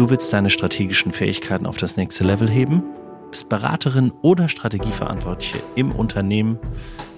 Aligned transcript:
Du 0.00 0.08
willst 0.08 0.32
deine 0.32 0.48
strategischen 0.48 1.12
Fähigkeiten 1.12 1.66
auf 1.66 1.76
das 1.76 1.98
nächste 1.98 2.24
Level 2.24 2.48
heben? 2.48 2.82
Bist 3.30 3.50
Beraterin 3.50 4.14
oder 4.22 4.48
Strategieverantwortliche 4.48 5.62
im 5.74 5.92
Unternehmen? 5.92 6.58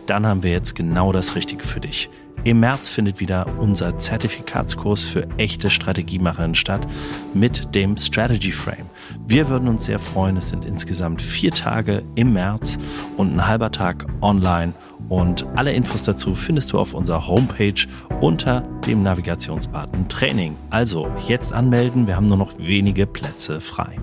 Dann 0.07 0.27
haben 0.27 0.43
wir 0.43 0.51
jetzt 0.51 0.75
genau 0.75 1.13
das 1.13 1.37
Richtige 1.37 1.65
für 1.65 1.81
dich. 1.81 2.11
Im 2.45 2.59
März 2.59 2.89
findet 2.89 3.21
wieder 3.21 3.47
unser 3.61 3.99
Zertifikatskurs 3.99 5.05
für 5.05 5.29
echte 5.39 5.71
Strategiemacherinnen 5.71 6.57
statt 6.57 6.89
mit 7.35 7.73
dem 7.75 7.97
Strategy 7.97 8.51
Frame. 8.51 8.91
Wir 9.29 9.49
würden 9.49 9.69
uns 9.69 9.85
sehr 9.85 10.01
freuen. 10.01 10.37
Es 10.37 10.49
sind 10.49 10.65
insgesamt 10.65 11.23
vier 11.23 11.53
Tage 11.53 12.03
im 12.17 12.33
März 12.33 12.79
und 13.17 13.33
ein 13.33 13.47
halber 13.47 13.71
Tag 13.71 14.07
online. 14.23 14.75
Und 15.09 15.47
alle 15.55 15.73
Infos 15.73 16.03
dazu 16.03 16.35
findest 16.35 16.73
du 16.73 16.81
auf 16.81 16.95
unserer 16.95 17.29
Homepage 17.29 17.87
unter 18.21 18.63
dem 18.89 19.05
Navigationsbutton 19.05 20.09
Training. 20.09 20.57
Also 20.71 21.09
jetzt 21.29 21.53
anmelden. 21.53 22.09
Wir 22.09 22.17
haben 22.17 22.29
nur 22.29 22.39
noch 22.39 22.59
wenige 22.59 23.07
Plätze 23.07 23.61
frei. 23.61 23.99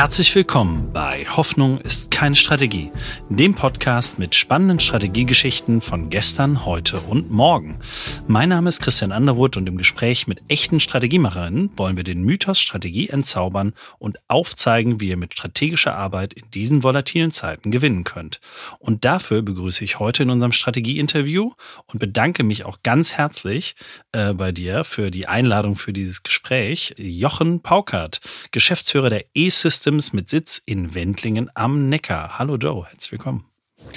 Herzlich 0.00 0.34
willkommen 0.34 0.94
bei 0.94 1.26
Hoffnung 1.26 1.78
ist 1.78 2.10
keine 2.10 2.34
Strategie, 2.34 2.90
dem 3.28 3.54
Podcast 3.54 4.18
mit 4.18 4.34
spannenden 4.34 4.80
Strategiegeschichten 4.80 5.82
von 5.82 6.08
gestern, 6.08 6.64
heute 6.64 6.98
und 7.00 7.30
morgen. 7.30 7.78
Mein 8.26 8.48
Name 8.48 8.70
ist 8.70 8.80
Christian 8.80 9.12
Underwood 9.12 9.58
und 9.58 9.68
im 9.68 9.76
Gespräch 9.76 10.26
mit 10.26 10.40
echten 10.48 10.80
Strategiemacherinnen 10.80 11.72
wollen 11.76 11.98
wir 11.98 12.04
den 12.04 12.22
Mythos 12.22 12.58
Strategie 12.58 13.10
entzaubern 13.10 13.74
und 13.98 14.18
aufzeigen, 14.26 15.00
wie 15.00 15.10
ihr 15.10 15.18
mit 15.18 15.34
strategischer 15.34 15.94
Arbeit 15.94 16.32
in 16.32 16.50
diesen 16.50 16.82
volatilen 16.82 17.30
Zeiten 17.30 17.70
gewinnen 17.70 18.04
könnt. 18.04 18.40
Und 18.78 19.04
dafür 19.04 19.42
begrüße 19.42 19.84
ich 19.84 19.98
heute 19.98 20.22
in 20.22 20.30
unserem 20.30 20.52
Strategieinterview 20.52 21.52
und 21.88 21.98
bedanke 22.00 22.42
mich 22.42 22.64
auch 22.64 22.78
ganz 22.82 23.12
herzlich 23.12 23.76
äh, 24.12 24.32
bei 24.32 24.50
dir 24.50 24.84
für 24.84 25.10
die 25.10 25.28
Einladung 25.28 25.76
für 25.76 25.92
dieses 25.92 26.22
Gespräch, 26.22 26.94
Jochen 26.96 27.60
Paukert, 27.60 28.22
Geschäftsführer 28.50 29.10
der 29.10 29.26
E-System 29.34 29.89
Systems 29.90 30.12
mit 30.12 30.30
Sitz 30.30 30.62
in 30.66 30.94
Wendlingen 30.94 31.50
am 31.54 31.88
Neckar. 31.88 32.38
Hallo 32.38 32.56
Joe, 32.56 32.86
herzlich 32.86 33.10
willkommen. 33.10 33.46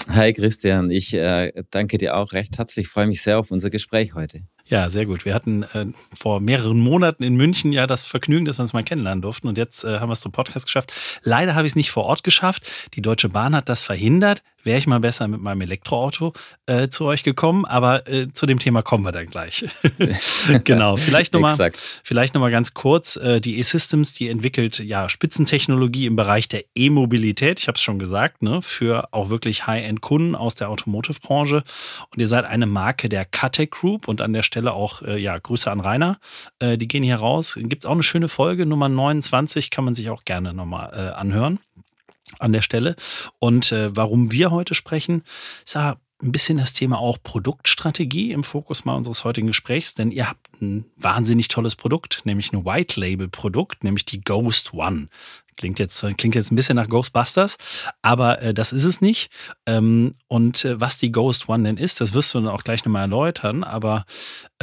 Hi 0.08 0.34
Christian, 0.34 0.90
ich 0.90 1.14
äh, 1.14 1.52
danke 1.70 2.00
dir 2.00 2.18
auch 2.18 2.34
recht 2.34 2.58
herzlich. 2.58 2.82
Ich 2.82 2.88
freue 2.88 3.06
mich 3.06 3.22
sehr 3.22 3.38
auf 3.38 3.52
unser 3.52 3.70
Gespräch 3.70 4.16
heute. 4.16 4.42
Ja, 4.74 4.90
sehr 4.90 5.06
gut. 5.06 5.24
Wir 5.24 5.36
hatten 5.36 5.62
äh, 5.62 5.86
vor 6.20 6.40
mehreren 6.40 6.80
Monaten 6.80 7.22
in 7.22 7.36
München 7.36 7.72
ja 7.72 7.86
das 7.86 8.06
Vergnügen, 8.06 8.46
dass 8.46 8.58
wir 8.58 8.64
uns 8.64 8.74
mal 8.74 8.84
kennenlernen 8.84 9.22
durften. 9.22 9.48
Und 9.48 9.56
jetzt 9.60 9.84
äh, 9.84 10.00
haben 10.00 10.10
wir 10.10 10.14
es 10.14 10.22
zum 10.22 10.32
Podcast 10.32 10.66
geschafft. 10.66 10.92
Leider 11.22 11.54
habe 11.54 11.68
ich 11.68 11.74
es 11.74 11.76
nicht 11.76 11.92
vor 11.92 12.06
Ort 12.06 12.24
geschafft. 12.24 12.68
Die 12.96 13.04
Deutsche 13.04 13.30
Bahn 13.30 13.56
hat 13.56 13.70
das 13.70 13.84
verhindert 13.84 14.42
wäre 14.64 14.78
ich 14.78 14.88
mal 14.88 15.00
besser 15.00 15.28
mit 15.28 15.42
meinem 15.42 15.62
Elektroauto 15.62 16.34
äh, 16.66 16.88
zu 16.88 17.06
euch 17.06 17.24
gekommen, 17.24 17.66
aber 17.66 18.08
äh, 18.08 18.32
zu 18.32 18.46
dem 18.46 18.60
Thema 18.60 18.82
kommen 18.82 19.04
wir 19.04 19.12
dann 19.12 19.28
gleich. 19.28 19.66
genau, 20.64 20.96
vielleicht 20.96 21.34
nochmal 21.34 21.72
vielleicht 22.04 22.34
noch 22.34 22.42
mal 22.42 22.52
ganz 22.52 22.74
kurz, 22.74 23.16
äh, 23.18 23.40
die 23.42 23.60
E-Systems, 23.60 24.14
die 24.14 24.30
entwickelt 24.30 24.80
ja 24.80 25.10
Spitzentechnologie 25.10 26.06
im 26.06 26.16
Bereich 26.16 26.48
der 26.48 26.64
E-Mobilität, 26.76 27.60
ich 27.60 27.68
habe 27.68 27.76
es 27.76 27.82
schon 27.82 28.00
gesagt, 28.00 28.42
ne, 28.42 28.62
für 28.62 29.10
auch 29.12 29.30
wirklich 29.30 29.68
High-End-Kunden 29.68 30.36
aus 30.36 30.56
der 30.56 30.70
Automotive-Branche 30.70 31.64
und 32.12 32.20
ihr 32.20 32.28
seid 32.28 32.46
eine 32.46 32.66
Marke 32.66 33.10
der 33.10 33.26
Katec 33.26 33.72
Group 33.72 34.08
und 34.08 34.22
an 34.22 34.34
der 34.34 34.44
Stelle 34.44 34.63
auch, 34.72 35.02
äh, 35.02 35.18
ja, 35.18 35.38
Grüße 35.38 35.70
an 35.70 35.82
Rainer, 35.82 36.20
äh, 36.60 36.78
die 36.78 36.88
gehen 36.88 37.04
hier 37.04 37.18
raus. 37.18 37.58
Gibt 37.60 37.84
es 37.84 37.88
auch 37.88 37.94
eine 37.94 38.04
schöne 38.04 38.30
Folge, 38.30 38.66
Nummer 38.66 38.88
29, 38.88 39.70
kann 39.70 39.84
man 39.84 39.96
sich 39.96 40.10
auch 40.10 40.24
gerne 40.24 40.54
nochmal 40.54 40.94
äh, 40.94 41.14
anhören 41.14 41.60
an 42.40 42.54
der 42.54 42.62
Stelle. 42.62 42.96
Und 43.40 43.72
äh, 43.72 43.96
warum 43.96 44.32
wir 44.32 44.52
heute 44.52 44.74
sprechen, 44.74 45.24
ist 45.66 45.76
ja 45.76 45.98
ein 46.24 46.32
bisschen 46.32 46.58
das 46.58 46.74
Thema 46.74 47.00
auch 47.00 47.18
Produktstrategie 47.22 48.32
im 48.32 48.44
Fokus 48.44 48.86
mal 48.86 48.96
unseres 48.96 49.24
heutigen 49.24 49.48
Gesprächs, 49.48 49.94
denn 49.94 50.12
ihr 50.12 50.30
habt 50.30 50.62
ein 50.62 50.86
wahnsinnig 50.96 51.50
tolles 51.50 51.76
Produkt, 51.76 52.22
nämlich 52.24 52.54
ein 52.54 52.66
White 52.66 53.00
Label 53.00 53.28
Produkt, 53.28 53.84
nämlich 53.84 54.06
die 54.06 54.22
Ghost 54.22 54.74
One. 54.74 55.10
Klingt 55.56 55.78
jetzt, 55.78 56.02
klingt 56.18 56.34
jetzt 56.34 56.52
ein 56.52 56.56
bisschen 56.56 56.78
nach 56.78 56.90
Ghostbusters, 56.90 57.58
aber 58.02 58.42
äh, 58.42 58.54
das 58.54 58.74
ist 58.74 58.86
es 58.86 59.02
nicht. 59.02 59.30
Ähm, 59.68 60.16
und 60.28 60.66
äh, 60.66 60.80
was 60.80 60.98
die 60.98 61.12
Ghost 61.12 61.48
One 61.48 61.64
denn 61.64 61.78
ist, 61.78 62.02
das 62.02 62.14
wirst 62.14 62.34
du 62.34 62.40
dann 62.40 62.48
auch 62.48 62.64
gleich 62.64 62.86
nochmal 62.86 63.04
erläutern. 63.04 63.64
Aber 63.64 64.06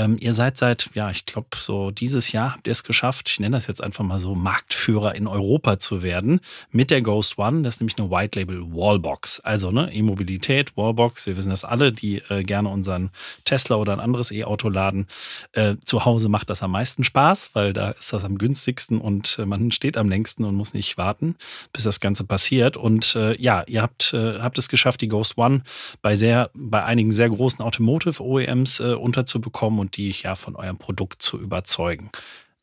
ähm, 0.00 0.16
ihr 0.18 0.32
seid 0.32 0.56
seit, 0.56 0.88
ja, 0.94 1.10
ich 1.10 1.26
glaube, 1.26 1.48
so 1.54 1.90
dieses 1.90 2.32
Jahr 2.32 2.54
habt 2.54 2.66
ihr 2.66 2.70
es 2.70 2.84
geschafft, 2.84 3.28
ich 3.28 3.38
nenne 3.38 3.56
das 3.56 3.66
jetzt 3.66 3.82
einfach 3.82 4.02
mal 4.02 4.18
so, 4.18 4.34
Marktführer 4.34 5.14
in 5.14 5.26
Europa 5.26 5.78
zu 5.78 6.02
werden 6.02 6.40
mit 6.70 6.90
der 6.90 7.02
Ghost 7.02 7.38
One. 7.38 7.62
Das 7.62 7.74
ist 7.74 7.80
nämlich 7.80 7.98
eine 7.98 8.10
White 8.10 8.38
Label 8.38 8.62
Wallbox. 8.72 9.40
Also, 9.40 9.70
ne, 9.70 9.92
E-Mobilität, 9.92 10.74
Wallbox, 10.76 11.26
wir 11.26 11.36
wissen 11.36 11.50
das 11.50 11.64
alle, 11.64 11.92
die 11.92 12.22
äh, 12.30 12.42
gerne 12.44 12.70
unseren 12.70 13.10
Tesla 13.44 13.76
oder 13.76 13.92
ein 13.92 14.00
anderes 14.00 14.30
E-Auto 14.30 14.70
laden. 14.70 15.06
Äh, 15.52 15.76
zu 15.84 16.06
Hause 16.06 16.30
macht 16.30 16.48
das 16.48 16.62
am 16.62 16.70
meisten 16.70 17.04
Spaß, 17.04 17.50
weil 17.52 17.74
da 17.74 17.90
ist 17.90 18.12
das 18.12 18.24
am 18.24 18.38
günstigsten 18.38 19.00
und 19.00 19.38
äh, 19.38 19.44
man 19.44 19.70
steht 19.70 19.98
am 19.98 20.08
längsten 20.08 20.44
und 20.44 20.54
muss 20.54 20.72
nicht 20.72 20.96
warten, 20.96 21.36
bis 21.74 21.84
das 21.84 22.00
Ganze 22.00 22.24
passiert. 22.24 22.78
Und 22.78 23.14
äh, 23.16 23.38
ja, 23.40 23.64
ihr 23.66 23.82
habt, 23.82 24.14
äh, 24.14 24.38
habt 24.40 24.56
es 24.56 24.70
geschafft, 24.70 25.02
die 25.02 25.08
Ghost 25.08 25.36
One 25.36 25.62
bei 26.00 26.16
sehr, 26.16 26.50
bei 26.54 26.84
einigen 26.84 27.12
sehr 27.12 27.28
großen 27.28 27.62
Automotive 27.62 28.22
OEMs 28.22 28.80
äh, 28.80 28.94
unterzubekommen 28.94 29.78
und 29.78 29.89
die 29.96 30.10
ja 30.10 30.34
von 30.34 30.56
eurem 30.56 30.78
Produkt 30.78 31.22
zu 31.22 31.38
überzeugen. 31.38 32.10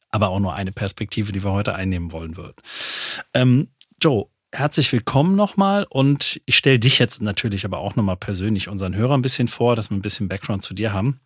Aber 0.10 0.30
auch 0.30 0.40
nur 0.40 0.54
eine 0.54 0.72
Perspektive, 0.72 1.32
die 1.32 1.44
wir 1.44 1.52
heute 1.52 1.76
einnehmen 1.76 2.12
wollen 2.12 2.38
würden. 2.38 2.56
Ähm, 3.34 3.70
Joe, 4.02 4.28
herzlich 4.54 4.92
willkommen 4.94 5.36
nochmal 5.36 5.86
und 5.90 6.42
ich 6.46 6.56
stelle 6.56 6.80
dich 6.80 7.00
jetzt 7.00 7.22
natürlich 7.22 7.66
aber 7.66 7.80
auch 7.80 7.96
nochmal 7.96 8.18
persönlich 8.18 8.70
unseren 8.70 8.96
Hörern 8.96 9.20
ein 9.20 9.24
bisschen 9.24 9.48
vor, 9.48 9.76
dass 9.76 9.90
wir 9.90 9.98
ein 9.98 10.02
bisschen 10.02 10.28
Background 10.30 10.64
zu 10.64 10.74
dir 10.74 10.94
haben. 10.94 11.20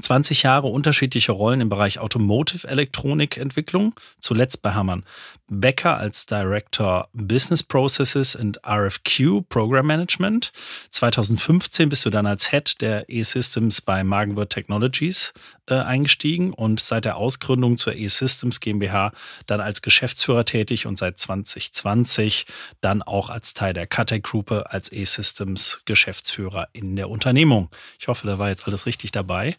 20 0.00 0.42
Jahre 0.42 0.68
unterschiedliche 0.68 1.32
Rollen 1.32 1.60
im 1.60 1.68
Bereich 1.68 1.98
Automotive 1.98 2.66
Elektronik 2.66 3.36
Entwicklung, 3.36 3.94
zuletzt 4.20 4.62
bei 4.62 4.72
Hamann 4.72 5.04
Becker 5.48 5.98
als 5.98 6.24
Director 6.24 7.08
Business 7.12 7.62
Processes 7.62 8.34
and 8.34 8.58
RFQ 8.66 9.46
Program 9.50 9.86
Management. 9.86 10.50
2015 10.90 11.90
bist 11.90 12.06
du 12.06 12.10
dann 12.10 12.26
als 12.26 12.50
Head 12.50 12.80
der 12.80 13.08
E-Systems 13.10 13.82
bei 13.82 14.02
Magenwirth 14.02 14.48
Technologies 14.48 15.34
äh, 15.68 15.74
eingestiegen 15.74 16.54
und 16.54 16.80
seit 16.80 17.04
der 17.04 17.16
Ausgründung 17.16 17.76
zur 17.76 17.94
E-Systems 17.94 18.60
GmbH 18.60 19.12
dann 19.46 19.60
als 19.60 19.82
Geschäftsführer 19.82 20.46
tätig 20.46 20.86
und 20.86 20.96
seit 20.96 21.18
2020 21.18 22.46
dann 22.80 23.02
auch 23.02 23.28
als 23.28 23.52
Teil 23.52 23.74
der 23.74 23.86
Katec 23.86 24.22
Gruppe 24.22 24.70
als 24.70 24.90
E-Systems 24.90 25.82
Geschäftsführer 25.84 26.68
in 26.72 26.96
der 26.96 27.10
Unternehmung. 27.10 27.68
Ich 27.98 28.08
hoffe, 28.08 28.26
da 28.26 28.38
war 28.38 28.48
jetzt 28.48 28.66
alles 28.66 28.86
richtig 28.86 29.12
dabei. 29.12 29.56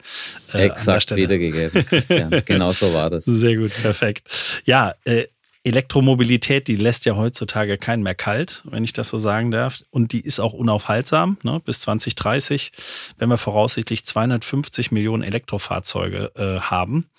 Äh, 0.53 0.65
Exakt 0.65 1.15
wiedergegeben, 1.15 1.85
Christian. 1.85 2.29
genau 2.45 2.71
so 2.71 2.93
war 2.93 3.09
das. 3.09 3.25
Sehr 3.25 3.57
gut, 3.57 3.71
perfekt. 3.81 4.23
Ja, 4.65 4.93
äh, 5.05 5.27
Elektromobilität, 5.65 6.67
die 6.67 6.75
lässt 6.75 7.05
ja 7.05 7.15
heutzutage 7.15 7.77
keinen 7.77 8.03
mehr 8.03 8.15
kalt, 8.15 8.63
wenn 8.65 8.83
ich 8.83 8.91
das 8.91 9.07
so 9.07 9.17
sagen 9.17 9.49
darf. 9.49 9.81
Und 9.91 10.11
die 10.11 10.19
ist 10.19 10.39
auch 10.41 10.51
unaufhaltsam. 10.51 11.37
Ne? 11.43 11.61
Bis 11.63 11.79
2030, 11.81 12.71
wenn 13.17 13.29
wir 13.29 13.37
voraussichtlich 13.37 14.05
250 14.05 14.91
Millionen 14.91 15.23
Elektrofahrzeuge 15.23 16.31
äh, 16.35 16.59
haben. 16.59 17.09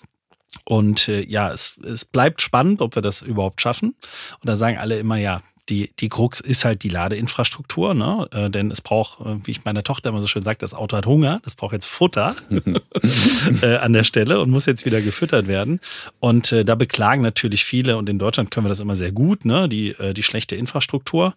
Und 0.63 1.07
äh, 1.07 1.25
ja, 1.25 1.51
es, 1.51 1.73
es 1.83 2.05
bleibt 2.05 2.41
spannend, 2.41 2.81
ob 2.81 2.95
wir 2.95 3.01
das 3.01 3.23
überhaupt 3.23 3.61
schaffen. 3.61 3.95
Und 4.39 4.47
da 4.47 4.55
sagen 4.55 4.77
alle 4.77 4.99
immer, 4.99 5.17
ja, 5.17 5.41
die, 5.69 5.91
die 5.99 6.09
Krux 6.09 6.39
ist 6.39 6.63
halt 6.63 6.83
die 6.83 6.89
Ladeinfrastruktur, 6.89 7.93
ne? 7.93 8.27
Äh, 8.31 8.49
denn 8.49 8.69
es 8.69 8.81
braucht, 8.81 9.19
äh, 9.21 9.37
wie 9.43 9.51
ich 9.51 9.65
meiner 9.65 9.83
Tochter 9.83 10.09
immer 10.09 10.21
so 10.21 10.27
schön 10.27 10.43
sagt, 10.43 10.61
das 10.61 10.73
Auto 10.73 10.95
hat 10.95 11.05
Hunger, 11.05 11.41
das 11.43 11.55
braucht 11.55 11.73
jetzt 11.73 11.87
Futter 11.87 12.35
äh, 13.61 13.77
an 13.77 13.93
der 13.93 14.03
Stelle 14.03 14.39
und 14.39 14.51
muss 14.51 14.65
jetzt 14.65 14.85
wieder 14.85 15.01
gefüttert 15.01 15.47
werden. 15.47 15.79
Und 16.19 16.51
äh, 16.51 16.63
da 16.63 16.75
beklagen 16.75 17.21
natürlich 17.21 17.65
viele, 17.65 17.97
und 17.97 18.09
in 18.09 18.19
Deutschland 18.19 18.51
können 18.51 18.65
wir 18.65 18.69
das 18.69 18.79
immer 18.79 18.95
sehr 18.95 19.11
gut, 19.11 19.45
ne? 19.45 19.67
die, 19.67 19.89
äh, 19.89 20.13
die 20.13 20.23
schlechte 20.23 20.55
Infrastruktur. 20.55 21.33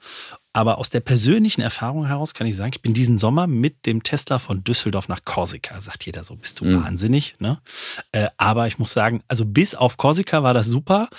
Aber 0.58 0.78
aus 0.78 0.90
der 0.90 0.98
persönlichen 0.98 1.60
Erfahrung 1.60 2.06
heraus 2.08 2.34
kann 2.34 2.44
ich 2.48 2.56
sagen, 2.56 2.72
ich 2.74 2.82
bin 2.82 2.92
diesen 2.92 3.16
Sommer 3.16 3.46
mit 3.46 3.86
dem 3.86 4.02
Tesla 4.02 4.40
von 4.40 4.64
Düsseldorf 4.64 5.06
nach 5.06 5.24
Korsika. 5.24 5.80
Sagt 5.80 6.04
jeder 6.04 6.24
so, 6.24 6.34
bist 6.34 6.58
du 6.58 6.64
mhm. 6.64 6.82
wahnsinnig. 6.82 7.36
Ne? 7.38 7.60
Äh, 8.10 8.26
aber 8.38 8.66
ich 8.66 8.76
muss 8.76 8.92
sagen, 8.92 9.22
also 9.28 9.44
bis 9.44 9.76
auf 9.76 9.98
Korsika 9.98 10.42
war 10.42 10.54
das 10.54 10.66
super. 10.66 11.10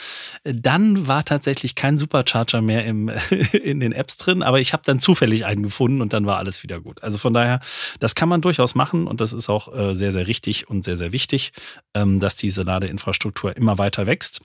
Dann 0.44 1.08
war 1.08 1.24
tatsächlich 1.24 1.76
kein 1.76 1.98
Supercharger 1.98 2.62
mehr 2.62 2.84
im, 2.86 3.10
in 3.64 3.80
den 3.80 3.94
Apps 3.94 4.18
drin, 4.18 4.44
aber 4.44 4.60
ich 4.60 4.74
habe 4.74 4.84
dann 4.86 5.00
zufällig 5.00 5.46
einen 5.46 5.64
gefunden 5.64 6.02
und 6.02 6.12
dann 6.12 6.26
war 6.26 6.36
alles 6.36 6.62
wieder 6.64 6.82
gut. 6.82 7.02
Also 7.02 7.18
von 7.18 7.34
daher, 7.34 7.62
das 8.02 8.16
kann 8.16 8.28
man 8.28 8.42
durchaus 8.42 8.76
machen 8.76 9.08
und 9.08 9.22
das 9.22 9.32
ist 9.32 9.48
auch 9.48 9.74
äh, 9.74 9.96
sehr, 9.96 10.12
sehr 10.12 10.28
richtig 10.28 10.70
und 10.70 10.84
sehr, 10.84 10.98
sehr 10.98 11.14
wichtig, 11.14 11.54
ähm, 11.94 12.20
dass 12.20 12.36
diese 12.36 12.64
Ladeinfrastruktur 12.64 13.56
immer 13.56 13.78
weiter 13.78 14.06
wächst. 14.06 14.42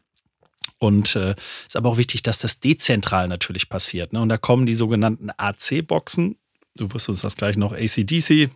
Und 0.78 1.16
äh, 1.16 1.34
ist 1.66 1.76
aber 1.76 1.90
auch 1.90 1.96
wichtig, 1.96 2.22
dass 2.22 2.38
das 2.38 2.60
dezentral 2.60 3.28
natürlich 3.28 3.68
passiert. 3.68 4.12
Ne? 4.12 4.20
Und 4.20 4.28
da 4.28 4.36
kommen 4.36 4.66
die 4.66 4.74
sogenannten 4.74 5.30
AC-Boxen. 5.36 6.36
Du 6.76 6.92
wirst 6.92 7.08
uns 7.08 7.20
das 7.20 7.36
gleich 7.36 7.56
noch 7.56 7.72
ACDC, 7.72 8.30
äh, 8.30 8.50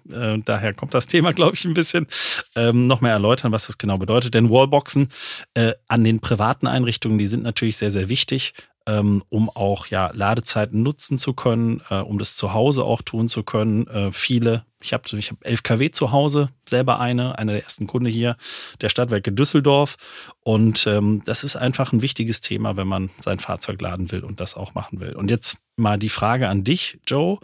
daher 0.45 0.75
kommt 0.75 0.93
das 0.93 1.07
Thema, 1.07 1.33
glaube 1.33 1.55
ich, 1.55 1.65
ein 1.65 1.75
bisschen 1.75 2.09
ähm, 2.57 2.89
noch 2.89 3.01
mehr 3.01 3.13
erläutern, 3.13 3.53
was 3.53 3.69
das 3.69 3.79
genau 3.79 3.97
bedeutet. 3.97 4.35
Denn 4.35 4.51
Wallboxen 4.51 5.09
äh, 5.55 5.75
an 5.87 6.03
den 6.03 6.19
privaten 6.19 6.67
Einrichtungen, 6.67 7.19
die 7.19 7.27
sind 7.27 7.45
natürlich 7.45 7.77
sehr, 7.77 7.93
sehr 7.93 8.09
wichtig. 8.09 8.55
Ähm, 8.89 9.23
um 9.29 9.51
auch 9.51 9.87
ja 9.87 10.11
Ladezeiten 10.15 10.83
nutzen 10.83 11.19
zu 11.19 11.35
können, 11.35 11.83
äh, 11.91 11.97
um 11.97 12.19
das 12.19 12.37
zu 12.37 12.55
Hause 12.55 12.85
auch 12.85 13.03
tun 13.03 13.29
zu 13.29 13.43
können. 13.43 13.87
Äh, 13.87 14.13
viele, 14.13 14.65
ich 14.83 14.95
habe 14.95 15.05
ich 15.19 15.31
hab 15.31 15.45
11 15.45 15.63
kW 15.63 15.91
zu 15.91 16.11
Hause, 16.11 16.49
selber 16.67 16.99
eine, 16.99 17.39
einer 17.39 17.53
der 17.53 17.65
ersten 17.65 17.87
Kunde 17.87 18.09
hier 18.09 18.37
der 18.81 18.89
Stadtwerke 18.89 19.31
Düsseldorf. 19.31 19.97
Und 20.43 20.87
ähm, 20.87 21.23
das 21.27 21.45
ist 21.45 21.57
einfach 21.57 21.93
ein 21.93 22.01
wichtiges 22.01 22.41
Thema, 22.41 22.79
wenn 22.79 22.89
man 22.89 23.11
sein 23.21 23.39
Fahrzeug 23.39 23.83
laden 23.83 24.11
will 24.11 24.25
und 24.25 24.41
das 24.41 24.57
auch 24.57 24.73
machen 24.73 25.01
will. 25.01 25.15
Und 25.15 25.31
jetzt 25.31 25.59
mal 25.77 25.99
die 25.99 26.09
Frage 26.09 26.49
an 26.49 26.65
dich, 26.65 26.99
Joe. 27.07 27.39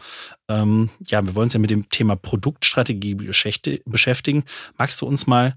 Ähm, 0.49 0.89
ja, 1.07 1.25
wir 1.25 1.35
wollen 1.35 1.45
uns 1.45 1.55
ja 1.55 1.61
mit 1.61 1.71
dem 1.71 1.91
Thema 1.91 2.17
Produktstrategie 2.17 3.15
beschäftigen. 3.15 4.45
Magst 4.79 5.03
du 5.03 5.07
uns 5.07 5.27
mal 5.27 5.57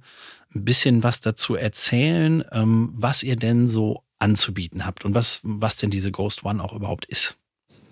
ein 0.53 0.65
bisschen 0.65 1.03
was 1.03 1.21
dazu 1.21 1.55
erzählen, 1.55 2.43
ähm, 2.51 2.89
was 2.93 3.23
ihr 3.23 3.37
denn 3.37 3.69
so 3.69 4.03
anzubieten 4.19 4.85
habt 4.85 5.05
und 5.05 5.13
was, 5.13 5.39
was 5.43 5.77
denn 5.77 5.89
diese 5.89 6.11
Ghost 6.11 6.43
One 6.43 6.63
auch 6.63 6.73
überhaupt 6.73 7.05
ist? 7.05 7.37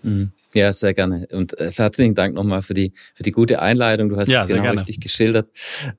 Mhm. 0.03 0.31
Ja, 0.55 0.71
sehr 0.71 0.93
gerne. 0.93 1.27
Und 1.33 1.59
äh, 1.59 1.69
herzlichen 1.69 2.15
Dank 2.15 2.33
nochmal 2.33 2.61
für 2.61 2.73
die, 2.73 2.93
für 3.13 3.23
die 3.23 3.31
gute 3.31 3.61
Einleitung. 3.61 4.07
Du 4.07 4.15
hast 4.15 4.29
ja, 4.29 4.43
es 4.43 4.49
genau 4.49 4.71
richtig 4.71 5.01
geschildert, 5.01 5.49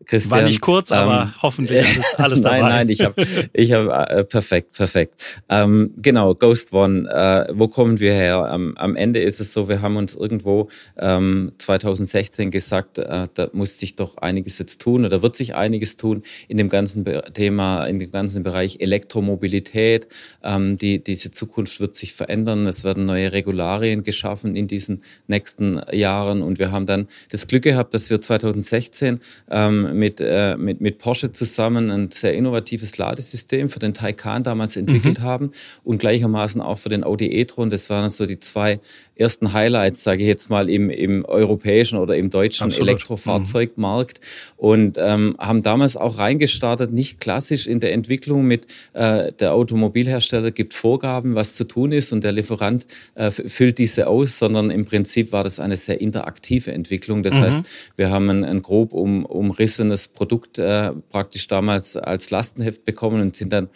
Christian. 0.07 0.31
War 0.31 0.47
nicht 0.47 0.63
kurz, 0.63 0.91
ähm, 0.91 0.97
aber 0.97 1.35
hoffentlich 1.43 1.85
alles, 1.85 2.15
alles 2.17 2.41
dabei. 2.41 2.61
Nein, 2.61 2.71
nein, 2.71 2.89
ich 2.89 3.03
habe, 3.03 3.23
ich 3.53 3.73
hab, 3.73 4.11
äh, 4.11 4.25
perfekt, 4.25 4.75
perfekt. 4.75 5.43
Ähm, 5.51 5.93
genau, 5.99 6.35
Ghost 6.35 6.73
One, 6.73 7.07
äh, 7.07 7.53
wo 7.55 7.69
kommen 7.69 8.01
wir 8.01 8.15
her? 8.15 8.51
Am, 8.51 8.75
am 8.79 8.97
Ende 8.97 9.21
ist 9.21 9.41
es 9.41 9.53
so, 9.53 9.69
wir 9.69 9.83
haben 9.83 9.99
uns 9.99 10.15
irgendwo 10.15 10.71
ähm, 10.97 11.53
2016 11.59 12.51
gesagt, 12.51 12.97
äh, 12.97 13.29
da 13.35 13.51
muss 13.53 13.79
sich 13.79 13.97
doch 13.97 14.17
einiges 14.17 14.59
jetzt 14.59 14.81
tun 14.81 15.05
oder 15.05 15.21
wird 15.21 15.37
sich 15.37 15.55
einiges 15.55 15.99
tun 15.99 16.23
in 16.49 16.57
dem 16.57 16.71
ganzen 16.71 17.05
Thema, 17.35 17.85
in 17.85 17.99
dem 17.99 18.11
ganzen 18.11 18.43
Bereich 18.43 18.79
Elektromobilität. 18.81 20.09
Ähm, 20.43 20.79
die, 20.79 21.05
diese 21.05 21.31
Zukunft 21.31 21.79
wird 21.79 21.95
sich 21.95 22.15
verändern. 22.15 22.67
Es 22.67 22.85
werden 22.85 23.05
neue 23.05 23.33
Regularien 23.33 24.03
geschaffen 24.03 24.46
schaffen 24.47 24.57
in 24.57 24.67
diesen 24.67 25.03
nächsten 25.27 25.81
Jahren. 25.93 26.43
Und 26.43 26.59
wir 26.59 26.71
haben 26.71 26.87
dann 26.87 27.07
das 27.31 27.47
Glück 27.47 27.65
gehabt, 27.65 27.95
dass 27.95 28.11
wir 28.11 28.21
2016 28.21 29.21
ähm, 29.51 29.99
mit, 29.99 30.21
äh, 30.21 30.57
mit, 30.57 30.81
mit 30.81 30.99
Porsche 30.99 31.33
zusammen 31.33 31.91
ein 31.91 32.11
sehr 32.11 32.35
innovatives 32.35 32.99
Ladesystem 32.99 33.69
für 33.69 33.79
den 33.79 33.95
Taycan 33.95 34.43
damals 34.43 34.77
entwickelt 34.77 35.21
mhm. 35.21 35.25
haben 35.25 35.51
und 35.85 35.99
gleichermaßen 35.99 36.61
auch 36.61 36.79
für 36.79 36.89
den 36.89 37.05
Audi 37.05 37.27
e-tron. 37.27 37.71
Das 37.71 37.91
waren 37.91 38.09
so 38.11 38.27
die 38.27 38.39
zwei 38.39 38.79
ersten 39.17 39.53
Highlights, 39.53 40.05
sage 40.05 40.23
ich 40.23 40.29
jetzt 40.29 40.51
mal, 40.51 40.69
im, 40.69 40.91
im 40.91 41.25
europäischen 41.25 41.99
oder 41.99 42.17
im 42.17 42.31
deutschen 42.31 42.65
Absolut. 42.65 42.89
Elektrofahrzeugmarkt 42.89 44.21
mhm. 44.21 44.69
und 44.69 44.99
ähm, 44.99 45.37
haben 45.39 45.63
damals 45.63 45.97
auch 45.97 46.19
reingestartet, 46.19 46.93
nicht 46.93 47.19
klassisch 47.21 47.67
in 47.67 47.81
der 47.81 47.93
Entwicklung 47.93 48.45
mit 48.45 48.67
äh, 48.93 49.33
der 49.33 49.55
Automobilhersteller 49.55 50.51
gibt 50.51 50.75
Vorgaben, 50.75 51.35
was 51.35 51.55
zu 51.55 51.65
tun 51.65 51.93
ist 51.93 52.13
und 52.13 52.25
der 52.25 52.33
Lieferant 52.33 52.87
äh, 53.15 53.31
füllt 53.31 53.79
diese 53.79 54.07
aus, 54.07 54.26
sondern 54.27 54.71
im 54.71 54.85
Prinzip 54.85 55.33
war 55.33 55.45
das 55.45 55.61
eine 55.61 55.77
sehr 55.77 56.01
interaktive 56.01 56.73
Entwicklung. 56.73 57.23
Das 57.23 57.35
mhm. 57.35 57.41
heißt, 57.41 57.61
wir 57.97 58.11
haben 58.11 58.29
ein, 58.31 58.45
ein 58.45 58.63
grob 58.63 58.93
um, 58.93 59.25
umrissenes 59.25 60.09
Produkt 60.09 60.59
äh, 60.59 60.93
praktisch 61.11 61.49
damals 61.49 61.97
als 61.97 62.31
Lastenheft 62.31 62.85
bekommen 62.85 63.21
und 63.21 63.37
sind 63.37 63.53
dann 63.53 63.69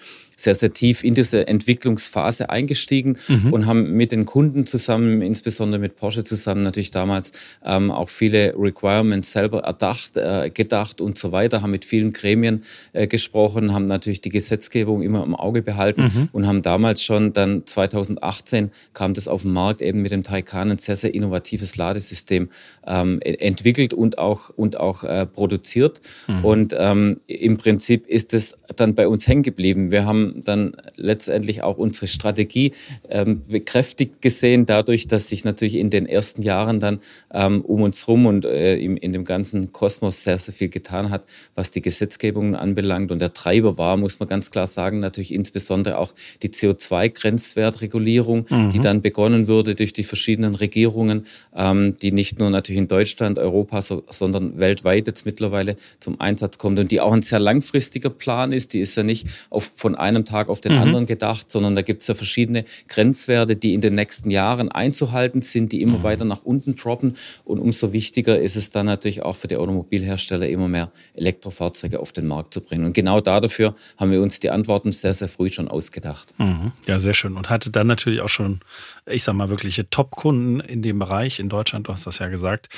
sehr, 0.43 0.55
sehr 0.55 0.73
tief 0.73 1.05
in 1.05 1.15
diese 1.15 1.47
Entwicklungsphase 1.47 2.51
eingestiegen 2.51 3.17
mhm. 3.29 3.53
und 3.53 3.67
haben 3.67 3.93
mit 3.93 4.13
den 4.13 4.27
Kunden 4.27 4.67
zusammen, 4.67 5.23
insbesondere 5.23 5.81
mit 5.81 5.97
Porsche 5.97 6.25
zusammen, 6.25 6.63
natürlich 6.63 6.91
damals 6.91 7.33
ähm, 7.65 7.91
auch 7.91 8.09
viele 8.09 8.55
Requirements 8.57 9.33
selber 9.33 9.61
erdacht, 9.61 10.17
äh, 10.17 10.51
gedacht 10.51 11.01
und 11.01 11.19
so 11.19 11.33
weiter, 11.33 11.63
haben 11.63 11.71
mit 11.71 11.85
vielen 11.85 12.13
Gremien 12.13 12.63
äh, 12.93 13.07
gesprochen, 13.07 13.73
haben 13.73 13.87
natürlich 13.87 14.21
die 14.21 14.31
Gesetzgebung 14.31 15.03
immer 15.03 15.23
im 15.25 15.35
Auge 15.35 15.63
behalten 15.63 16.03
mhm. 16.03 16.29
und 16.33 16.47
haben 16.47 16.63
damals 16.63 17.03
schon 17.03 17.33
dann 17.33 17.67
2018 17.67 18.71
kam 18.93 19.15
das 19.15 19.29
auf 19.29 19.43
den 19.43 19.53
Markt 19.53 19.83
eben 19.83 20.03
mit 20.03 20.13
dem 20.13 20.23
Taycan 20.23 20.71
ein 20.71 20.79
sehr, 20.79 20.97
sehr 20.97 21.15
innovatives 21.15 21.77
Ladesystem 21.77 22.49
ähm, 22.87 23.21
entwickelt 23.23 23.95
und 23.95 24.19
auch, 24.19 24.51
und 24.51 24.79
auch 24.79 25.05
äh, 25.05 25.27
produziert. 25.27 26.01
Mhm. 26.27 26.45
Und 26.45 26.77
ähm, 26.79 27.21
im 27.27 27.57
Prinzip 27.57 28.07
ist 28.07 28.35
es 28.35 28.55
dann 28.77 28.95
bei 28.95 29.09
uns 29.09 29.27
hängen 29.27 29.43
geblieben. 29.43 29.91
Wir 29.91 30.07
haben 30.07 30.30
dann 30.37 30.77
letztendlich 30.97 31.63
auch 31.63 31.79
unsere 31.79 32.07
Strategie 32.07 32.73
ähm, 33.09 33.43
bekräftigt 33.49 34.23
gesehen, 34.23 34.67
dadurch, 34.67 35.07
dass 35.07 35.29
sich 35.29 35.45
natürlich 35.45 35.77
in 35.77 35.91
den 35.91 36.07
ersten 36.07 36.43
Jahren 36.43 36.81
dann 36.81 37.01
ähm, 37.33 37.63
um 37.63 37.83
uns 37.83 38.07
herum 38.07 38.27
und 38.27 38.45
äh, 38.45 38.77
in, 38.77 38.97
in 38.97 39.13
dem 39.13 39.25
ganzen 39.25 39.73
Kosmos 39.73 40.23
sehr, 40.25 40.39
sehr 40.39 40.55
viel 40.55 40.69
getan 40.69 41.11
hat, 41.11 41.25
was 41.55 41.71
die 41.71 41.83
Gesetzgebungen 41.83 42.55
anbelangt. 42.55 43.13
Und 43.13 43.21
der 43.21 43.33
Treiber 43.33 43.79
war, 43.79 43.97
muss 43.97 44.21
man 44.21 44.29
ganz 44.29 44.51
klar 44.51 44.67
sagen, 44.67 45.01
natürlich 45.01 45.33
insbesondere 45.33 45.99
auch 45.99 46.13
die 46.43 46.49
CO2-Grenzwertregulierung, 46.49 48.47
mhm. 48.49 48.71
die 48.71 48.81
dann 48.81 49.03
begonnen 49.03 49.49
wurde 49.49 49.75
durch 49.75 49.93
die 49.93 50.05
verschiedenen 50.05 50.55
Regierungen, 50.55 51.27
ähm, 51.55 51.97
die 52.01 52.13
nicht 52.13 52.39
nur 52.39 52.51
natürlich 52.51 52.79
in 52.79 52.89
Deutschland, 52.89 53.39
Europa, 53.39 53.83
so, 53.83 54.05
sondern 54.11 54.59
weltweit 54.59 55.07
jetzt 55.07 55.27
mittlerweile 55.27 55.77
zum 55.99 56.21
Einsatz 56.21 56.59
kommt 56.59 56.79
und 56.79 56.91
die 56.91 57.01
auch 57.01 57.13
ein 57.13 57.23
sehr 57.23 57.41
langfristiger 57.41 58.11
Plan 58.11 58.53
ist. 58.53 58.75
Die 58.75 58.81
ist 58.81 58.97
ja 58.97 59.03
nicht 59.03 59.27
auf, 59.51 59.73
von 59.75 59.95
einem 59.95 60.20
einem 60.21 60.27
Tag 60.27 60.49
auf 60.49 60.61
den 60.61 60.75
mhm. 60.75 60.83
anderen 60.83 61.07
gedacht, 61.07 61.51
sondern 61.51 61.75
da 61.75 61.83
gibt 61.83 62.03
es 62.03 62.09
ja 62.09 62.15
verschiedene 62.15 62.65
Grenzwerte, 62.89 63.57
die 63.57 63.75
in 63.75 63.81
den 63.81 63.95
nächsten 63.95 64.31
Jahren 64.31 64.71
einzuhalten 64.71 65.43
sind, 65.43 65.73
die 65.73 65.83
immer 65.83 65.99
mhm. 65.99 66.03
weiter 66.03 66.25
nach 66.25 66.43
unten 66.43 66.77
droppen. 66.77 67.17
Und 67.45 67.59
umso 67.59 67.93
wichtiger 67.93 68.39
ist 68.39 68.57
es 68.57 68.71
dann 68.71 68.87
natürlich 68.87 69.23
auch 69.23 69.37
für 69.37 69.49
die 69.49 69.57
Automobilhersteller, 69.57 70.49
immer 70.49 70.69
mehr 70.69 70.93
Elektrofahrzeuge 71.15 72.01
auf 72.01 72.13
den 72.13 72.27
Markt 72.27 72.55
zu 72.55 72.61
bringen. 72.61 72.85
Und 72.85 72.93
genau 72.93 73.21
dafür 73.21 73.75
haben 73.97 74.11
wir 74.11 74.23
uns 74.23 74.41
die 74.41 74.51
Antworten 74.51 74.93
sehr, 74.93 75.15
sehr 75.15 75.29
früh 75.29 75.51
schon 75.51 75.69
ausgedacht. 75.69 76.35
Mhm. 76.39 76.73
Ja, 76.87 76.99
sehr 76.99 77.15
schön. 77.15 77.37
Und 77.37 77.51
hatte 77.51 77.71
dann 77.71 77.87
natürlich 77.87 78.21
auch 78.21 78.29
schon, 78.29 78.61
ich 79.07 79.25
sag 79.25 79.35
mal, 79.35 79.49
wirkliche 79.49 79.89
Top-Kunden 79.89 80.61
in 80.61 80.83
dem 80.83 80.99
Bereich 80.99 81.39
in 81.39 81.49
Deutschland, 81.49 81.89
du 81.89 81.93
hast 81.93 82.07
das 82.07 82.19
ja 82.19 82.29
gesagt. 82.29 82.69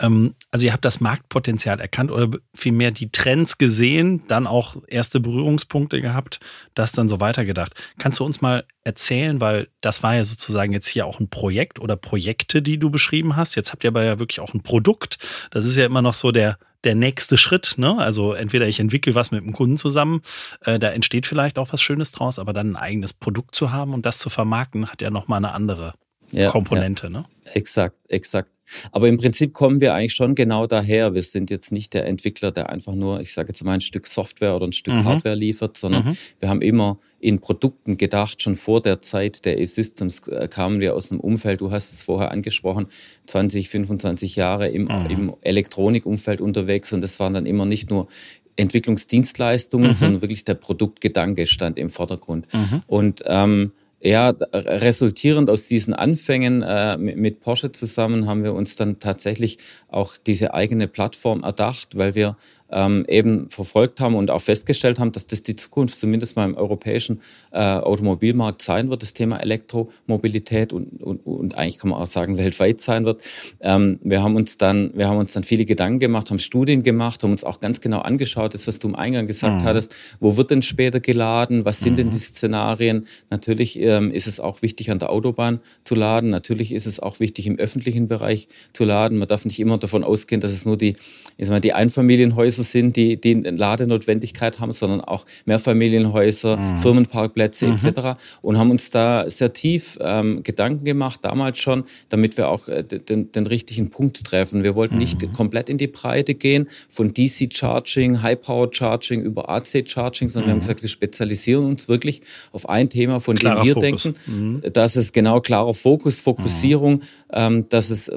Ähm, 0.00 0.34
also 0.50 0.66
ihr 0.66 0.72
habt 0.72 0.84
das 0.84 1.00
Marktpotenzial 1.00 1.80
erkannt 1.80 2.10
oder 2.10 2.30
vielmehr 2.54 2.90
die 2.90 3.10
Trends 3.10 3.58
gesehen, 3.58 4.22
dann 4.28 4.46
auch 4.46 4.76
erste 4.86 5.20
Berührungspunkte 5.20 6.00
gehabt, 6.00 6.40
dass 6.74 6.83
das 6.84 6.92
dann 6.92 7.08
so 7.08 7.20
weitergedacht. 7.20 7.74
Kannst 7.98 8.20
du 8.20 8.24
uns 8.24 8.40
mal 8.40 8.64
erzählen, 8.84 9.40
weil 9.40 9.68
das 9.80 10.02
war 10.02 10.14
ja 10.14 10.24
sozusagen 10.24 10.72
jetzt 10.72 10.88
hier 10.88 11.06
auch 11.06 11.18
ein 11.18 11.28
Projekt 11.28 11.80
oder 11.80 11.96
Projekte, 11.96 12.62
die 12.62 12.78
du 12.78 12.90
beschrieben 12.90 13.36
hast. 13.36 13.54
Jetzt 13.54 13.72
habt 13.72 13.84
ihr 13.84 13.88
aber 13.88 14.04
ja 14.04 14.18
wirklich 14.18 14.40
auch 14.40 14.54
ein 14.54 14.62
Produkt. 14.62 15.18
Das 15.50 15.64
ist 15.64 15.76
ja 15.76 15.86
immer 15.86 16.02
noch 16.02 16.14
so 16.14 16.30
der 16.30 16.58
der 16.84 16.94
nächste 16.94 17.38
Schritt. 17.38 17.74
Ne? 17.78 17.96
Also 17.96 18.34
entweder 18.34 18.68
ich 18.68 18.78
entwickle 18.78 19.14
was 19.14 19.30
mit 19.30 19.42
dem 19.42 19.54
Kunden 19.54 19.78
zusammen, 19.78 20.20
äh, 20.66 20.78
da 20.78 20.90
entsteht 20.90 21.24
vielleicht 21.24 21.58
auch 21.58 21.72
was 21.72 21.80
Schönes 21.80 22.12
draus, 22.12 22.38
aber 22.38 22.52
dann 22.52 22.72
ein 22.72 22.76
eigenes 22.76 23.14
Produkt 23.14 23.54
zu 23.54 23.72
haben 23.72 23.94
und 23.94 24.04
das 24.04 24.18
zu 24.18 24.28
vermarkten, 24.28 24.90
hat 24.90 25.00
ja 25.00 25.08
nochmal 25.08 25.38
eine 25.38 25.52
andere 25.52 25.94
ja, 26.30 26.50
Komponente. 26.50 27.06
Ja. 27.06 27.10
Ne? 27.10 27.24
Exakt, 27.54 27.96
exakt. 28.08 28.50
Aber 28.92 29.08
im 29.08 29.18
Prinzip 29.18 29.52
kommen 29.52 29.80
wir 29.80 29.94
eigentlich 29.94 30.14
schon 30.14 30.34
genau 30.34 30.66
daher. 30.66 31.14
Wir 31.14 31.22
sind 31.22 31.50
jetzt 31.50 31.72
nicht 31.72 31.94
der 31.94 32.06
Entwickler, 32.06 32.50
der 32.50 32.70
einfach 32.70 32.94
nur, 32.94 33.20
ich 33.20 33.32
sage 33.32 33.48
jetzt 33.48 33.64
mal, 33.64 33.72
ein 33.72 33.80
Stück 33.80 34.06
Software 34.06 34.56
oder 34.56 34.66
ein 34.66 34.72
Stück 34.72 34.94
mhm. 34.94 35.04
Hardware 35.04 35.34
liefert, 35.34 35.76
sondern 35.76 36.06
mhm. 36.06 36.16
wir 36.40 36.48
haben 36.48 36.62
immer 36.62 36.98
in 37.20 37.40
Produkten 37.40 37.96
gedacht. 37.96 38.42
Schon 38.42 38.56
vor 38.56 38.82
der 38.82 39.00
Zeit 39.00 39.44
der 39.44 39.58
E-Systems 39.58 40.26
äh, 40.28 40.48
kamen 40.48 40.80
wir 40.80 40.94
aus 40.94 41.08
dem 41.08 41.20
Umfeld, 41.20 41.60
du 41.60 41.70
hast 41.70 41.92
es 41.92 42.02
vorher 42.02 42.30
angesprochen, 42.30 42.86
20, 43.26 43.68
25 43.68 44.36
Jahre 44.36 44.68
im, 44.68 44.84
mhm. 44.84 45.06
im 45.08 45.34
Elektronikumfeld 45.40 46.40
unterwegs 46.40 46.92
und 46.92 47.00
das 47.00 47.18
waren 47.20 47.34
dann 47.34 47.46
immer 47.46 47.66
nicht 47.66 47.90
nur 47.90 48.08
Entwicklungsdienstleistungen, 48.56 49.88
mhm. 49.88 49.94
sondern 49.94 50.22
wirklich 50.22 50.44
der 50.44 50.54
Produktgedanke 50.54 51.46
stand 51.46 51.78
im 51.78 51.90
Vordergrund. 51.90 52.46
Mhm. 52.52 52.82
Und 52.86 53.22
ähm, 53.26 53.72
ja, 54.04 54.34
resultierend 54.52 55.48
aus 55.48 55.66
diesen 55.66 55.94
Anfängen 55.94 56.62
äh, 56.62 56.98
mit 56.98 57.40
Porsche 57.40 57.72
zusammen 57.72 58.26
haben 58.26 58.44
wir 58.44 58.52
uns 58.52 58.76
dann 58.76 58.98
tatsächlich 58.98 59.58
auch 59.88 60.18
diese 60.18 60.52
eigene 60.52 60.88
Plattform 60.88 61.42
erdacht, 61.42 61.96
weil 61.96 62.14
wir 62.14 62.36
ähm, 62.74 63.04
eben 63.08 63.48
verfolgt 63.48 64.00
haben 64.00 64.14
und 64.16 64.30
auch 64.30 64.40
festgestellt 64.40 64.98
haben, 64.98 65.12
dass 65.12 65.26
das 65.26 65.42
die 65.42 65.56
Zukunft 65.56 65.98
zumindest 65.98 66.36
mal 66.36 66.44
im 66.44 66.56
europäischen 66.56 67.20
äh, 67.52 67.60
Automobilmarkt 67.60 68.60
sein 68.60 68.90
wird, 68.90 69.02
das 69.02 69.14
Thema 69.14 69.38
Elektromobilität 69.38 70.72
und, 70.72 71.02
und, 71.02 71.24
und 71.24 71.56
eigentlich 71.56 71.78
kann 71.78 71.90
man 71.90 72.02
auch 72.02 72.06
sagen, 72.06 72.36
weltweit 72.36 72.80
sein 72.80 73.04
wird. 73.04 73.22
Ähm, 73.60 74.00
wir, 74.02 74.22
haben 74.22 74.36
uns 74.36 74.58
dann, 74.58 74.90
wir 74.94 75.08
haben 75.08 75.18
uns 75.18 75.32
dann 75.32 75.44
viele 75.44 75.64
Gedanken 75.64 76.00
gemacht, 76.00 76.30
haben 76.30 76.38
Studien 76.38 76.82
gemacht, 76.82 77.22
haben 77.22 77.30
uns 77.30 77.44
auch 77.44 77.60
ganz 77.60 77.80
genau 77.80 78.00
angeschaut, 78.00 78.54
das, 78.54 78.66
was 78.66 78.80
du 78.80 78.88
im 78.88 78.96
Eingang 78.96 79.26
gesagt 79.26 79.62
mhm. 79.62 79.64
hattest, 79.64 79.94
wo 80.18 80.36
wird 80.36 80.50
denn 80.50 80.62
später 80.62 80.98
geladen, 80.98 81.64
was 81.64 81.80
sind 81.80 81.92
mhm. 81.92 81.96
denn 81.96 82.10
die 82.10 82.18
Szenarien? 82.18 83.06
Natürlich 83.30 83.78
ähm, 83.78 84.10
ist 84.10 84.26
es 84.26 84.40
auch 84.40 84.62
wichtig, 84.62 84.90
an 84.90 84.98
der 84.98 85.10
Autobahn 85.10 85.60
zu 85.84 85.94
laden, 85.94 86.30
natürlich 86.30 86.72
ist 86.72 86.86
es 86.86 86.98
auch 86.98 87.20
wichtig, 87.20 87.46
im 87.46 87.58
öffentlichen 87.58 88.08
Bereich 88.08 88.48
zu 88.72 88.84
laden. 88.84 89.18
Man 89.18 89.28
darf 89.28 89.44
nicht 89.44 89.60
immer 89.60 89.78
davon 89.78 90.02
ausgehen, 90.02 90.40
dass 90.40 90.50
es 90.50 90.64
nur 90.64 90.76
die, 90.76 90.96
ich 91.36 91.46
sag 91.46 91.50
mal, 91.50 91.60
die 91.60 91.72
Einfamilienhäuser 91.72 92.63
sind, 92.64 92.96
die, 92.96 93.20
die 93.20 93.34
Ladenotwendigkeit 93.34 94.60
haben, 94.60 94.72
sondern 94.72 95.00
auch 95.00 95.26
Mehrfamilienhäuser, 95.44 96.56
mhm. 96.56 96.76
Firmenparkplätze 96.78 97.66
mhm. 97.66 97.74
etc. 97.74 98.18
Und 98.42 98.58
haben 98.58 98.70
uns 98.70 98.90
da 98.90 99.28
sehr 99.28 99.52
tief 99.52 99.98
ähm, 100.00 100.42
Gedanken 100.42 100.84
gemacht, 100.84 101.20
damals 101.22 101.58
schon, 101.58 101.84
damit 102.08 102.36
wir 102.36 102.48
auch 102.48 102.68
äh, 102.68 102.82
den, 102.82 103.32
den 103.32 103.46
richtigen 103.46 103.90
Punkt 103.90 104.24
treffen. 104.24 104.62
Wir 104.62 104.74
wollten 104.74 104.94
mhm. 104.94 105.00
nicht 105.00 105.32
komplett 105.32 105.68
in 105.68 105.78
die 105.78 105.86
Breite 105.86 106.34
gehen, 106.34 106.68
von 106.88 107.12
DC-Charging, 107.12 108.22
High-Power-Charging 108.22 109.22
über 109.22 109.48
AC-Charging, 109.48 110.28
sondern 110.28 110.48
wir 110.48 110.50
haben 110.52 110.58
mhm. 110.58 110.60
gesagt, 110.60 110.82
wir 110.82 110.88
spezialisieren 110.88 111.64
uns 111.64 111.88
wirklich 111.88 112.22
auf 112.52 112.68
ein 112.68 112.88
Thema, 112.88 113.20
von 113.20 113.36
klarer 113.36 113.62
dem 113.62 113.66
wir 113.66 113.74
Fokus. 113.74 114.02
denken, 114.02 114.14
mhm. 114.26 114.62
dass 114.72 114.96
es 114.96 115.12
genau 115.12 115.40
klarer 115.40 115.74
Fokus, 115.74 116.20
Fokussierung, 116.20 117.02
ähm, 117.32 117.68
dass, 117.68 117.90
es, 117.90 118.10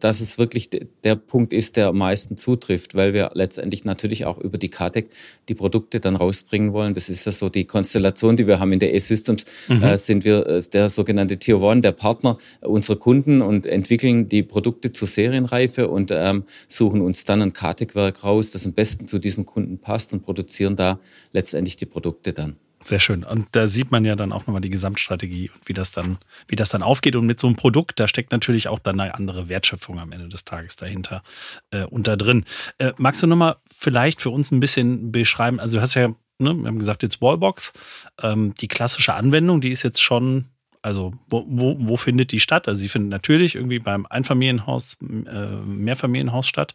dass 0.00 0.20
es 0.20 0.38
wirklich 0.38 0.70
der 1.04 1.16
Punkt 1.16 1.52
ist, 1.52 1.76
der 1.76 1.88
am 1.88 1.98
meisten 1.98 2.36
zutrifft, 2.36 2.94
weil 2.94 3.12
wir 3.14 3.30
letztendlich 3.34 3.81
natürlich 3.84 4.24
auch 4.24 4.38
über 4.38 4.58
die 4.58 4.68
KTEC 4.68 5.10
die 5.48 5.54
Produkte 5.54 6.00
dann 6.00 6.16
rausbringen 6.16 6.72
wollen. 6.72 6.94
Das 6.94 7.08
ist 7.08 7.24
ja 7.26 7.32
so 7.32 7.48
die 7.48 7.64
Konstellation, 7.64 8.36
die 8.36 8.46
wir 8.46 8.60
haben 8.60 8.72
in 8.72 8.78
der 8.78 8.94
E-Systems, 8.94 9.44
mhm. 9.68 9.82
äh, 9.82 9.96
sind 9.96 10.24
wir 10.24 10.46
äh, 10.46 10.62
der 10.72 10.88
sogenannte 10.88 11.38
Tier 11.38 11.60
One, 11.60 11.80
der 11.80 11.92
Partner 11.92 12.38
unserer 12.60 12.96
Kunden 12.96 13.42
und 13.42 13.66
entwickeln 13.66 14.28
die 14.28 14.42
Produkte 14.42 14.92
zur 14.92 15.08
Serienreife 15.08 15.88
und 15.88 16.10
ähm, 16.12 16.44
suchen 16.68 17.00
uns 17.00 17.24
dann 17.24 17.42
ein 17.42 17.52
KTEC-Werk 17.52 18.24
raus, 18.24 18.50
das 18.50 18.66
am 18.66 18.72
besten 18.72 19.06
zu 19.06 19.18
diesem 19.18 19.46
Kunden 19.46 19.78
passt 19.78 20.12
und 20.12 20.22
produzieren 20.22 20.76
da 20.76 20.98
letztendlich 21.32 21.76
die 21.76 21.86
Produkte 21.86 22.32
dann. 22.32 22.56
Sehr 22.84 23.00
schön. 23.00 23.22
Und 23.24 23.48
da 23.52 23.68
sieht 23.68 23.90
man 23.90 24.04
ja 24.04 24.16
dann 24.16 24.32
auch 24.32 24.46
nochmal 24.46 24.60
die 24.60 24.70
Gesamtstrategie 24.70 25.50
und 25.50 25.68
wie 25.68 25.72
das 25.72 25.92
dann, 25.92 26.18
wie 26.48 26.56
das 26.56 26.68
dann 26.68 26.82
aufgeht. 26.82 27.14
Und 27.16 27.26
mit 27.26 27.38
so 27.38 27.46
einem 27.46 27.56
Produkt, 27.56 28.00
da 28.00 28.08
steckt 28.08 28.32
natürlich 28.32 28.68
auch 28.68 28.78
dann 28.80 28.98
eine 28.98 29.14
andere 29.14 29.48
Wertschöpfung 29.48 30.00
am 30.00 30.12
Ende 30.12 30.28
des 30.28 30.44
Tages 30.44 30.76
dahinter 30.76 31.22
äh, 31.70 31.84
und 31.84 32.06
da 32.06 32.16
drin. 32.16 32.44
Äh, 32.78 32.92
magst 32.96 33.22
du 33.22 33.26
nochmal 33.26 33.56
vielleicht 33.74 34.20
für 34.20 34.30
uns 34.30 34.50
ein 34.50 34.60
bisschen 34.60 35.12
beschreiben? 35.12 35.60
Also 35.60 35.76
du 35.76 35.82
hast 35.82 35.94
ja, 35.94 36.08
ne, 36.38 36.54
wir 36.54 36.66
haben 36.66 36.78
gesagt, 36.78 37.02
jetzt 37.02 37.22
Wallbox. 37.22 37.72
Ähm, 38.20 38.54
die 38.54 38.68
klassische 38.68 39.14
Anwendung, 39.14 39.60
die 39.60 39.70
ist 39.70 39.84
jetzt 39.84 40.02
schon 40.02 40.46
also 40.82 41.14
wo, 41.28 41.44
wo, 41.46 41.76
wo 41.78 41.96
findet 41.96 42.32
die 42.32 42.40
statt? 42.40 42.66
Also 42.66 42.80
sie 42.80 42.88
findet 42.88 43.10
natürlich 43.10 43.54
irgendwie 43.54 43.78
beim 43.78 44.04
Einfamilienhaus, 44.04 44.96
äh, 45.00 45.46
Mehrfamilienhaus 45.64 46.46
statt. 46.46 46.74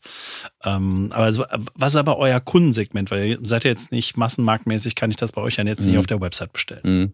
Ähm, 0.64 1.12
aber 1.12 1.34
so, 1.34 1.44
was 1.76 1.94
ist 1.94 1.98
aber 1.98 2.18
euer 2.18 2.40
Kundensegment? 2.40 3.12
Weil 3.12 3.26
ihr 3.26 3.40
seid 3.44 3.66
ja 3.66 3.72
jetzt 3.72 3.92
nicht 3.92 4.16
massenmarktmäßig, 4.16 4.96
kann 4.96 5.12
ich 5.12 5.18
das 5.18 5.34
bei 5.34 5.42
euch 5.42 5.58
ja 5.58 5.66
jetzt 5.66 5.82
mhm. 5.82 5.92
nicht 5.92 6.00
auf 6.00 6.08
der 6.08 6.22
Website 6.22 6.54
bestellen. 6.54 6.82
Mhm. 6.84 7.14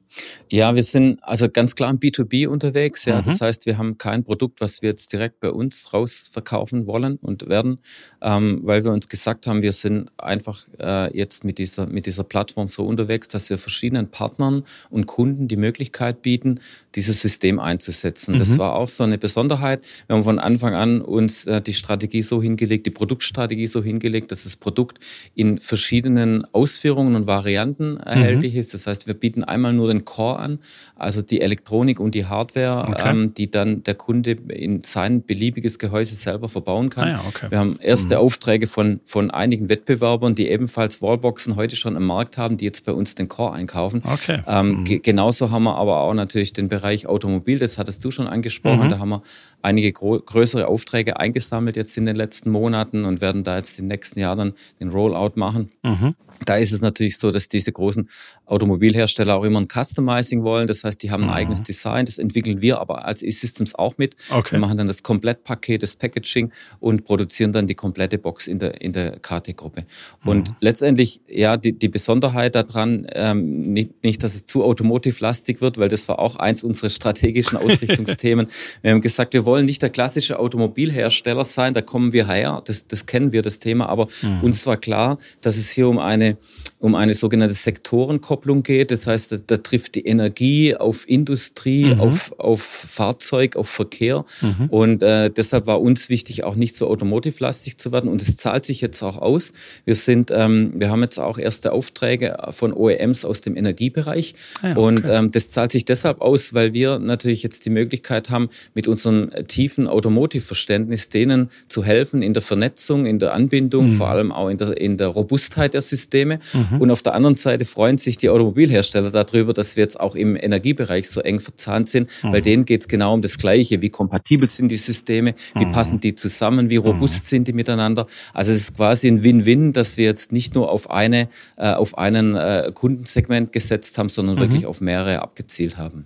Ja, 0.52 0.76
wir 0.76 0.84
sind 0.84 1.20
also 1.24 1.50
ganz 1.50 1.74
klar 1.74 1.90
im 1.90 2.00
B2B 2.00 2.48
unterwegs. 2.48 3.06
Ja, 3.06 3.22
mhm. 3.22 3.26
das 3.26 3.42
heißt, 3.42 3.66
wir 3.66 3.80
haben 3.80 3.98
kein 3.98 4.24
Produkt, 4.24 4.62
was 4.62 4.84
wir 4.84 4.90
jetzt 4.90 5.12
direkt 5.14 5.40
bei 5.40 5.50
uns 5.50 5.94
rausverkaufen 5.94 6.86
wollen 6.86 7.16
und 7.18 7.50
werden, 7.50 7.80
ähm, 8.22 8.62
weil 8.64 8.84
wir 8.84 8.92
uns 8.92 9.10
gesagt 9.10 9.48
haben, 9.48 9.64
wir 9.64 9.74
sind 9.74 10.12
einfach 10.18 10.68
äh, 10.80 11.16
jetzt 11.18 11.44
mit 11.44 11.58
dieser 11.58 11.88
mit 11.88 12.06
dieser 12.06 12.24
Plattform 12.24 12.68
so 12.68 12.86
unterwegs, 12.86 13.28
dass 13.30 13.50
wir 13.50 13.58
verschiedenen 13.58 14.12
Partnern 14.12 14.64
und 14.92 15.08
Kunden 15.08 15.48
die 15.48 15.58
Möglichkeit 15.58 16.22
bieten, 16.22 16.60
dieses 16.96 17.22
System 17.22 17.60
einzusetzen. 17.60 18.36
Mhm. 18.36 18.40
Das 18.40 18.58
war 18.58 18.76
auch 18.76 18.90
so 18.90 19.04
eine 19.04 19.18
Besonderheit. 19.18 19.86
Wir 20.08 20.16
haben 20.16 20.24
von 20.24 20.40
Anfang 20.40 20.74
an 20.76 21.02
uns 21.02 21.46
äh, 21.46 21.62
die 21.62 21.74
Strategie 21.74 22.22
so 22.22 22.42
hingelegt, 22.42 22.86
die 22.86 22.92
Produktstrategie 22.92 23.68
so 23.68 23.84
hingelegt, 23.84 24.32
dass 24.32 24.44
das 24.44 24.56
Produkt 24.56 25.00
in 25.36 25.60
verschiedenen 25.60 26.46
Ausführungen 26.54 27.16
und 27.16 27.28
Varianten 27.28 27.98
erhältlich 27.98 28.54
mhm. 28.54 28.60
ist. 28.60 28.74
Das 28.74 28.88
heißt, 28.88 29.08
wir 29.08 29.14
bieten 29.14 29.44
einmal 29.44 29.74
nur 29.74 29.88
den 29.88 30.06
Core 30.06 30.40
an, 30.40 30.60
also 30.96 31.22
die 31.22 31.42
Elektronik 31.42 32.00
und 32.00 32.16
die 32.16 32.26
Hardware, 32.26 32.88
okay. 32.90 33.10
ähm, 33.10 33.34
die 33.34 33.50
dann 33.50 33.84
der 33.84 33.96
Kunde 33.96 34.32
in 34.50 34.84
sein 34.84 35.26
beliebiges 35.26 35.80
Gehäuse 35.80 36.16
selber 36.16 36.50
verbauen 36.50 36.90
kann. 36.90 37.08
Ah 37.08 37.12
ja, 37.12 37.24
okay. 37.28 37.48
Wir 37.50 37.60
haben 37.60 37.78
erste 37.80 38.16
mhm. 38.16 38.22
Aufträge 38.22 38.68
von, 38.68 39.00
von 39.06 39.32
einigen 39.32 39.70
Wettbewerbern, 39.70 40.36
die 40.36 40.48
ebenfalls 40.50 41.02
Wallboxen 41.02 41.56
heute 41.56 41.76
schon 41.76 41.98
am 41.98 42.06
Markt 42.06 42.38
haben, 42.38 42.58
die 42.58 42.66
jetzt 42.66 42.86
bei 42.86 42.92
uns 42.92 43.16
den 43.16 43.28
Core 43.28 43.54
einkaufen. 43.54 44.02
Okay. 44.06 44.42
Ähm, 44.48 44.82
mhm. 44.82 45.02
Genauso 45.02 45.52
haben 45.52 45.64
wir 45.64 45.76
aber 45.76 46.02
auch 46.02 46.14
natürlich 46.14 46.54
den 46.54 46.70
Bereich 46.70 46.83
Bereich 46.84 47.08
Automobil, 47.08 47.60
das 47.60 47.78
hattest 47.78 48.04
du 48.04 48.12
schon 48.12 48.28
angesprochen. 48.28 48.88
Mhm. 48.88 48.90
Da 48.90 49.00
haben 49.00 49.10
wir 49.10 49.22
einige 49.62 49.94
größere 49.94 50.68
Aufträge 50.68 51.18
eingesammelt 51.18 51.78
jetzt 51.78 51.98
in 51.98 52.06
den 52.06 52.18
letzten 52.18 52.50
Monaten 52.52 53.06
und 53.06 53.22
werden 53.22 53.46
da 53.46 53.56
jetzt 53.56 53.80
im 53.80 53.86
nächsten 53.86 54.20
Jahr 54.20 54.36
dann 54.36 54.52
den 54.82 54.90
Rollout 54.90 55.32
machen. 55.36 55.72
Mhm. 55.84 56.16
Da 56.44 56.58
ist 56.58 56.74
es 56.74 56.82
natürlich 56.82 57.20
so, 57.20 57.32
dass 57.32 57.48
diese 57.48 57.72
großen 57.72 58.10
Automobilhersteller 58.46 59.36
auch 59.36 59.46
immer 59.46 59.62
ein 59.62 59.70
Customizing 59.70 60.44
wollen. 60.44 60.68
Das 60.68 60.84
heißt, 60.84 61.02
die 61.02 61.10
haben 61.10 61.24
ein 61.24 61.30
mhm. 61.30 61.36
eigenes 61.36 61.64
Design. 61.64 62.04
Das 62.06 62.18
entwickeln 62.18 62.62
wir 62.62 62.82
aber 62.82 63.06
als 63.06 63.24
E-Systems 63.24 63.76
auch 63.76 63.98
mit. 63.98 64.18
Okay. 64.30 64.52
Wir 64.52 64.60
machen 64.60 64.78
dann 64.78 64.88
das 64.88 65.04
Komplettpaket, 65.04 65.84
das 65.84 65.96
Packaging 65.96 66.52
und 66.82 67.06
produzieren 67.06 67.54
dann 67.54 67.66
die 67.66 67.76
komplette 67.76 68.18
Box 68.18 68.48
in 68.48 68.60
der, 68.60 68.82
in 68.82 68.92
der 68.92 69.20
KT-Gruppe. 69.22 69.86
Und 70.26 70.50
mhm. 70.50 70.56
letztendlich, 70.60 71.22
ja, 71.30 71.56
die, 71.56 71.80
die 71.80 71.88
Besonderheit 71.88 72.56
daran, 72.56 73.08
ähm, 73.14 73.72
nicht, 73.72 74.04
nicht, 74.04 74.22
dass 74.22 74.36
es 74.36 74.46
zu 74.46 74.66
automotive-lastig 74.66 75.62
wird, 75.62 75.78
weil 75.78 75.88
das 75.88 76.10
war 76.10 76.20
auch 76.20 76.36
eins 76.36 76.66
unserer 76.66 76.73
strategischen 76.76 77.58
Ausrichtungsthemen. 77.58 78.48
wir 78.82 78.92
haben 78.92 79.02
gesagt, 79.02 79.34
wir 79.34 79.46
wollen 79.46 79.66
nicht 79.66 79.82
der 79.82 79.90
klassische 79.90 80.40
Automobilhersteller 80.40 81.46
sein, 81.46 81.74
da 81.74 81.82
kommen 81.82 82.14
wir 82.14 82.28
her, 82.28 82.62
das, 82.66 82.88
das 82.88 83.06
kennen 83.06 83.32
wir, 83.32 83.42
das 83.42 83.60
Thema, 83.60 83.88
aber 83.88 84.08
mhm. 84.22 84.42
uns 84.44 84.66
war 84.66 84.78
klar, 84.78 85.18
dass 85.42 85.58
es 85.58 85.72
hier 85.72 85.88
um 85.88 86.00
eine, 86.00 86.38
um 86.80 86.96
eine 86.96 87.14
sogenannte 87.14 87.54
Sektorenkopplung 87.54 88.64
geht. 88.64 88.92
Das 88.92 89.08
heißt, 89.08 89.32
da, 89.32 89.38
da 89.38 89.58
trifft 89.58 89.96
die 89.96 90.06
Energie 90.06 90.76
auf 90.76 91.08
Industrie, 91.08 91.94
mhm. 91.94 92.02
auf, 92.02 92.40
auf 92.40 92.62
Fahrzeug, 92.62 93.56
auf 93.56 93.70
Verkehr. 93.70 94.26
Mhm. 94.42 94.70
Und 94.70 95.04
äh, 95.04 95.30
deshalb 95.30 95.68
war 95.68 95.82
uns 95.82 96.10
wichtig, 96.10 96.44
auch 96.44 96.56
nicht 96.56 96.76
so 96.76 96.88
automotive-lastig 96.88 97.78
zu 97.78 97.92
werden. 97.92 98.10
Und 98.10 98.22
es 98.22 98.38
zahlt 98.38 98.66
sich 98.66 98.82
jetzt 98.82 99.02
auch 99.02 99.18
aus. 99.18 99.54
Wir 99.86 99.96
sind, 99.96 100.32
ähm, 100.32 100.74
wir 100.76 100.90
haben 100.90 101.02
jetzt 101.02 101.20
auch 101.20 101.38
erste 101.38 101.72
Aufträge 101.72 102.38
von 102.52 102.74
OEMs 102.74 103.26
aus 103.26 103.42
dem 103.42 103.56
Energiebereich. 103.56 104.36
Ah 104.62 104.68
ja, 104.68 104.72
okay. 104.72 104.80
Und 104.82 105.08
ähm, 105.08 105.32
das 105.32 105.52
zahlt 105.52 105.72
sich 105.72 105.86
deshalb 105.86 106.22
aus, 106.22 106.54
weil 106.54 106.63
wir 106.72 107.00
natürlich 107.00 107.44
jetzt 107.44 107.66
die 107.66 107.70
Möglichkeit 107.70 108.30
haben, 108.30 108.50
mit 108.74 108.88
unserem 108.88 109.32
tiefen 109.48 109.88
Automotive-Verständnis 109.88 111.10
denen 111.10 111.50
zu 111.68 111.84
helfen 111.84 112.22
in 112.22 112.34
der 112.34 112.42
Vernetzung, 112.42 113.06
in 113.06 113.20
der 113.20 113.34
Anbindung, 113.34 113.88
mhm. 113.88 113.92
vor 113.98 114.08
allem 114.08 114.32
auch 114.32 114.48
in 114.48 114.58
der, 114.58 114.80
in 114.80 114.98
der 114.98 115.08
Robustheit 115.08 115.74
der 115.74 115.82
Systeme. 115.82 116.40
Mhm. 116.54 116.80
Und 116.80 116.92
auf 116.92 117.02
der 117.02 117.16
anderen 117.16 117.36
Seite 117.36 117.66
freuen 117.66 117.98
sich 117.98 118.16
die 118.16 118.30
Automobilhersteller 118.30 119.12
darüber, 119.12 119.52
dass 119.52 119.76
wir 119.76 119.84
jetzt 119.84 120.00
auch 120.00 120.16
im 120.16 120.38
Energiebereich 120.38 121.10
so 121.10 121.20
eng 121.20 121.40
verzahnt 121.40 121.90
sind, 121.90 122.10
mhm. 122.24 122.32
weil 122.32 122.42
denen 122.42 122.64
geht 122.64 122.82
es 122.82 122.88
genau 122.88 123.14
um 123.14 123.22
das 123.22 123.38
Gleiche. 123.38 123.82
Wie 123.82 123.90
kompatibel 123.90 124.48
sind 124.50 124.70
die 124.70 124.78
Systeme? 124.78 125.36
Wie 125.56 125.66
mhm. 125.66 125.72
passen 125.72 126.00
die 126.00 126.16
zusammen? 126.16 126.70
Wie 126.70 126.78
robust 126.78 127.26
mhm. 127.26 127.28
sind 127.28 127.48
die 127.48 127.54
miteinander? 127.54 128.08
Also 128.34 128.52
es 128.52 128.60
ist 128.60 128.76
quasi 128.76 129.08
ein 129.08 129.24
Win-Win, 129.24 129.74
dass 129.74 129.98
wir 129.98 130.06
jetzt 130.06 130.32
nicht 130.32 130.56
nur 130.56 130.72
auf 130.72 130.90
eine, 130.90 131.28
äh, 131.58 131.72
auf 131.72 131.98
einen 131.98 132.36
äh, 132.36 132.72
Kundensegment 132.74 133.52
gesetzt 133.52 133.98
haben, 133.98 134.10
sondern 134.10 134.36
mhm. 134.36 134.40
wirklich 134.42 134.66
auf 134.66 134.82
mehrere 134.82 135.22
abgezielt 135.22 135.78
haben. 135.78 136.06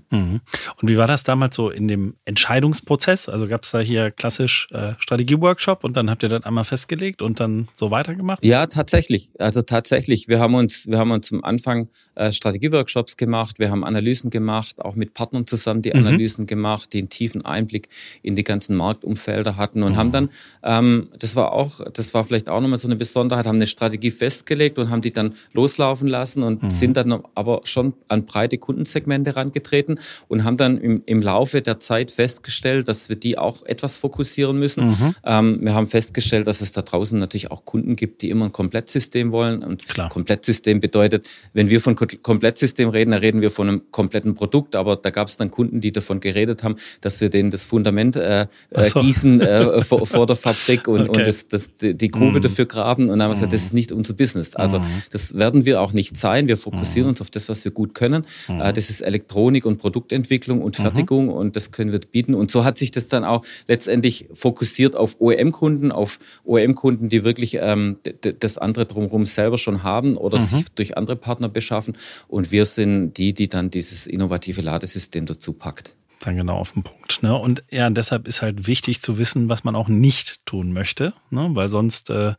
Und 0.82 0.90
wie 0.90 0.98
war 0.98 1.08
das 1.08 1.24
damals 1.24 1.56
so 1.56 1.70
in 1.70 1.88
dem 1.88 2.16
Entscheidungsprozess? 2.26 3.30
Also 3.30 3.48
gab 3.48 3.64
es 3.64 3.72
da 3.72 3.80
hier 3.80 4.12
klassisch 4.12 4.68
äh, 4.72 4.94
Strategieworkshop 5.00 5.84
und 5.84 5.96
dann 5.96 6.10
habt 6.10 6.24
ihr 6.24 6.30
das 6.30 6.44
einmal 6.44 6.64
festgelegt 6.64 7.22
und 7.22 7.40
dann 7.40 7.68
so 7.76 7.92
weitergemacht? 7.92 8.44
Ja, 8.44 8.66
tatsächlich. 8.68 9.32
Also 9.40 9.62
tatsächlich. 9.62 10.28
Wir 10.28 10.40
haben 10.40 10.56
uns, 10.56 10.88
wir 10.88 10.98
haben 10.98 11.12
uns 11.12 11.32
am 11.32 11.44
Anfang 11.44 11.90
äh, 12.16 12.32
Strategieworkshops 12.32 13.18
gemacht, 13.18 13.60
wir 13.60 13.72
haben 13.72 13.84
Analysen 13.84 14.30
gemacht, 14.30 14.80
auch 14.80 14.96
mit 14.96 15.14
Partnern 15.14 15.48
zusammen 15.48 15.82
die 15.82 15.92
mhm. 15.92 16.00
Analysen 16.00 16.48
gemacht, 16.48 16.94
die 16.94 17.00
einen 17.00 17.10
tiefen 17.10 17.44
Einblick 17.46 17.90
in 18.22 18.36
die 18.36 18.44
ganzen 18.44 18.76
Marktumfelder 18.76 19.58
hatten 19.58 19.84
und 19.84 19.94
mhm. 19.94 19.98
haben 19.98 20.12
dann, 20.12 20.30
ähm, 20.64 21.10
das 21.18 21.36
war 21.36 21.52
auch, 21.52 21.82
das 21.92 22.14
war 22.14 22.24
vielleicht 22.24 22.50
auch 22.50 22.62
nochmal 22.62 22.80
so 22.80 22.88
eine 22.88 22.96
Besonderheit, 22.96 23.48
haben 23.48 23.56
eine 23.56 23.68
Strategie 23.68 24.12
festgelegt 24.12 24.80
und 24.80 24.90
haben 24.90 25.02
die 25.02 25.12
dann 25.12 25.36
loslaufen 25.54 26.08
lassen 26.08 26.44
und 26.44 26.64
mhm. 26.64 26.70
sind 26.70 26.98
dann 26.98 27.24
aber 27.36 27.62
schon 27.64 27.94
an 28.08 28.26
breite 28.26 28.58
Kundensegmente 28.58 29.32
herangetreten 29.32 30.00
und 30.28 30.37
haben 30.44 30.58
dann 30.58 30.78
im, 30.78 31.04
im 31.06 31.22
Laufe 31.22 31.62
der 31.62 31.80
Zeit 31.80 32.12
festgestellt, 32.12 32.88
dass 32.88 33.10
wir 33.10 33.16
die 33.16 33.38
auch 33.38 33.66
etwas 33.66 33.98
fokussieren 33.98 34.58
müssen. 34.58 34.88
Mhm. 34.88 35.16
Ähm, 35.24 35.58
wir 35.62 35.74
haben 35.74 35.88
festgestellt, 35.88 36.48
dass 36.48 36.62
es 36.62 36.72
da 36.72 36.82
draußen 36.82 37.18
natürlich 37.20 37.52
auch 37.52 37.66
Kunden 37.66 37.96
gibt, 37.96 38.22
die 38.22 38.30
immer 38.30 38.46
ein 38.46 38.52
Komplettsystem 38.52 39.32
wollen. 39.32 39.64
Und 39.64 39.88
Klar. 39.88 40.10
Komplettsystem 40.10 40.80
bedeutet, 40.80 41.28
wenn 41.54 41.70
wir 41.70 41.82
von 41.82 41.96
Komplettsystem 41.96 42.90
reden, 42.90 43.12
dann 43.12 43.20
reden 43.20 43.42
wir 43.42 43.52
von 43.52 43.68
einem 43.68 43.82
kompletten 43.92 44.36
Produkt. 44.36 44.76
Aber 44.76 44.96
da 44.96 45.10
gab 45.10 45.28
es 45.28 45.38
dann 45.38 45.52
Kunden, 45.52 45.82
die 45.82 45.92
davon 45.92 46.20
geredet 46.20 46.64
haben, 46.64 46.76
dass 47.02 47.22
wir 47.22 47.30
denen 47.30 47.52
das 47.52 47.66
Fundament 47.66 48.16
äh, 48.16 48.48
äh 48.72 48.90
so. 48.90 49.02
gießen 49.02 49.42
äh, 49.42 49.82
vor, 49.84 50.06
vor, 50.06 50.26
der 50.26 50.36
Fabrik 50.36 50.88
und, 50.88 51.10
okay. 51.10 51.20
und 51.20 51.28
das, 51.28 51.48
das, 51.48 51.72
die 51.76 52.08
Grube 52.10 52.40
mhm. 52.40 52.42
dafür 52.42 52.66
graben. 52.66 53.04
Und 53.04 53.20
dann 53.20 53.24
haben 53.24 53.32
wir 53.32 53.36
gesagt, 53.36 53.54
das 53.54 53.62
ist 53.62 53.74
mhm. 53.74 53.78
nicht 53.78 53.92
unser 53.92 54.14
Business. 54.14 54.56
Also 54.56 54.80
mhm. 54.80 54.86
das 55.12 55.34
werden 55.36 55.66
wir 55.66 55.82
auch 55.82 55.94
nicht 55.94 56.18
sein. 56.18 56.48
Wir 56.48 56.58
fokussieren 56.58 57.08
mhm. 57.08 57.12
uns 57.12 57.22
auf 57.22 57.30
das, 57.30 57.50
was 57.50 57.64
wir 57.66 57.72
gut 57.72 57.94
können. 57.94 58.26
Mhm. 58.48 58.62
Äh, 58.62 58.74
das 58.74 58.90
ist 58.90 59.02
Elektronik 59.02 59.66
und 59.66 59.78
Produktentwicklung 59.78 60.17
und 60.62 60.76
Fertigung 60.76 61.30
und 61.30 61.56
das 61.56 61.72
können 61.72 61.92
wir 61.92 62.00
bieten. 62.00 62.34
Und 62.34 62.52
so 62.52 62.64
hat 62.64 62.78
sich 62.78 62.92
das 62.92 63.08
dann 63.08 63.24
auch 63.24 63.46
letztendlich 63.68 64.28
fokussiert 64.34 64.96
auf 64.96 65.18
OEM-Kunden, 65.20 65.92
auf 65.92 66.20
OEM-Kunden, 66.46 67.10
die 67.10 67.24
wirklich 67.24 67.58
ähm, 67.60 67.98
das 68.40 68.58
andere 68.58 68.86
drumherum 68.86 69.26
selber 69.26 69.58
schon 69.58 69.84
haben 69.84 70.18
oder 70.18 70.40
mhm. 70.40 70.44
sich 70.44 70.70
durch 70.70 70.98
andere 70.98 71.16
Partner 71.16 71.50
beschaffen. 71.50 71.98
Und 72.28 72.52
wir 72.52 72.66
sind 72.66 73.14
die, 73.14 73.34
die 73.34 73.48
dann 73.48 73.70
dieses 73.70 74.08
innovative 74.08 74.62
Ladesystem 74.62 75.26
dazu 75.26 75.54
packt 75.54 75.96
dann 76.20 76.36
genau 76.36 76.58
auf 76.58 76.72
den 76.74 76.84
Punkt. 76.84 77.22
Ne? 77.22 77.36
Und 77.36 77.64
ja, 77.70 77.90
deshalb 77.90 78.28
ist 78.28 78.42
halt 78.42 78.68
wichtig 78.68 79.02
zu 79.02 79.18
wissen, 79.18 79.50
was 79.50 79.64
man 79.64 79.76
auch 79.76 79.88
nicht 79.88 80.46
tun 80.46 80.74
möchte, 80.74 81.14
ne? 81.30 81.50
weil 81.54 81.70
sonst 81.70 82.10
äh, 82.10 82.34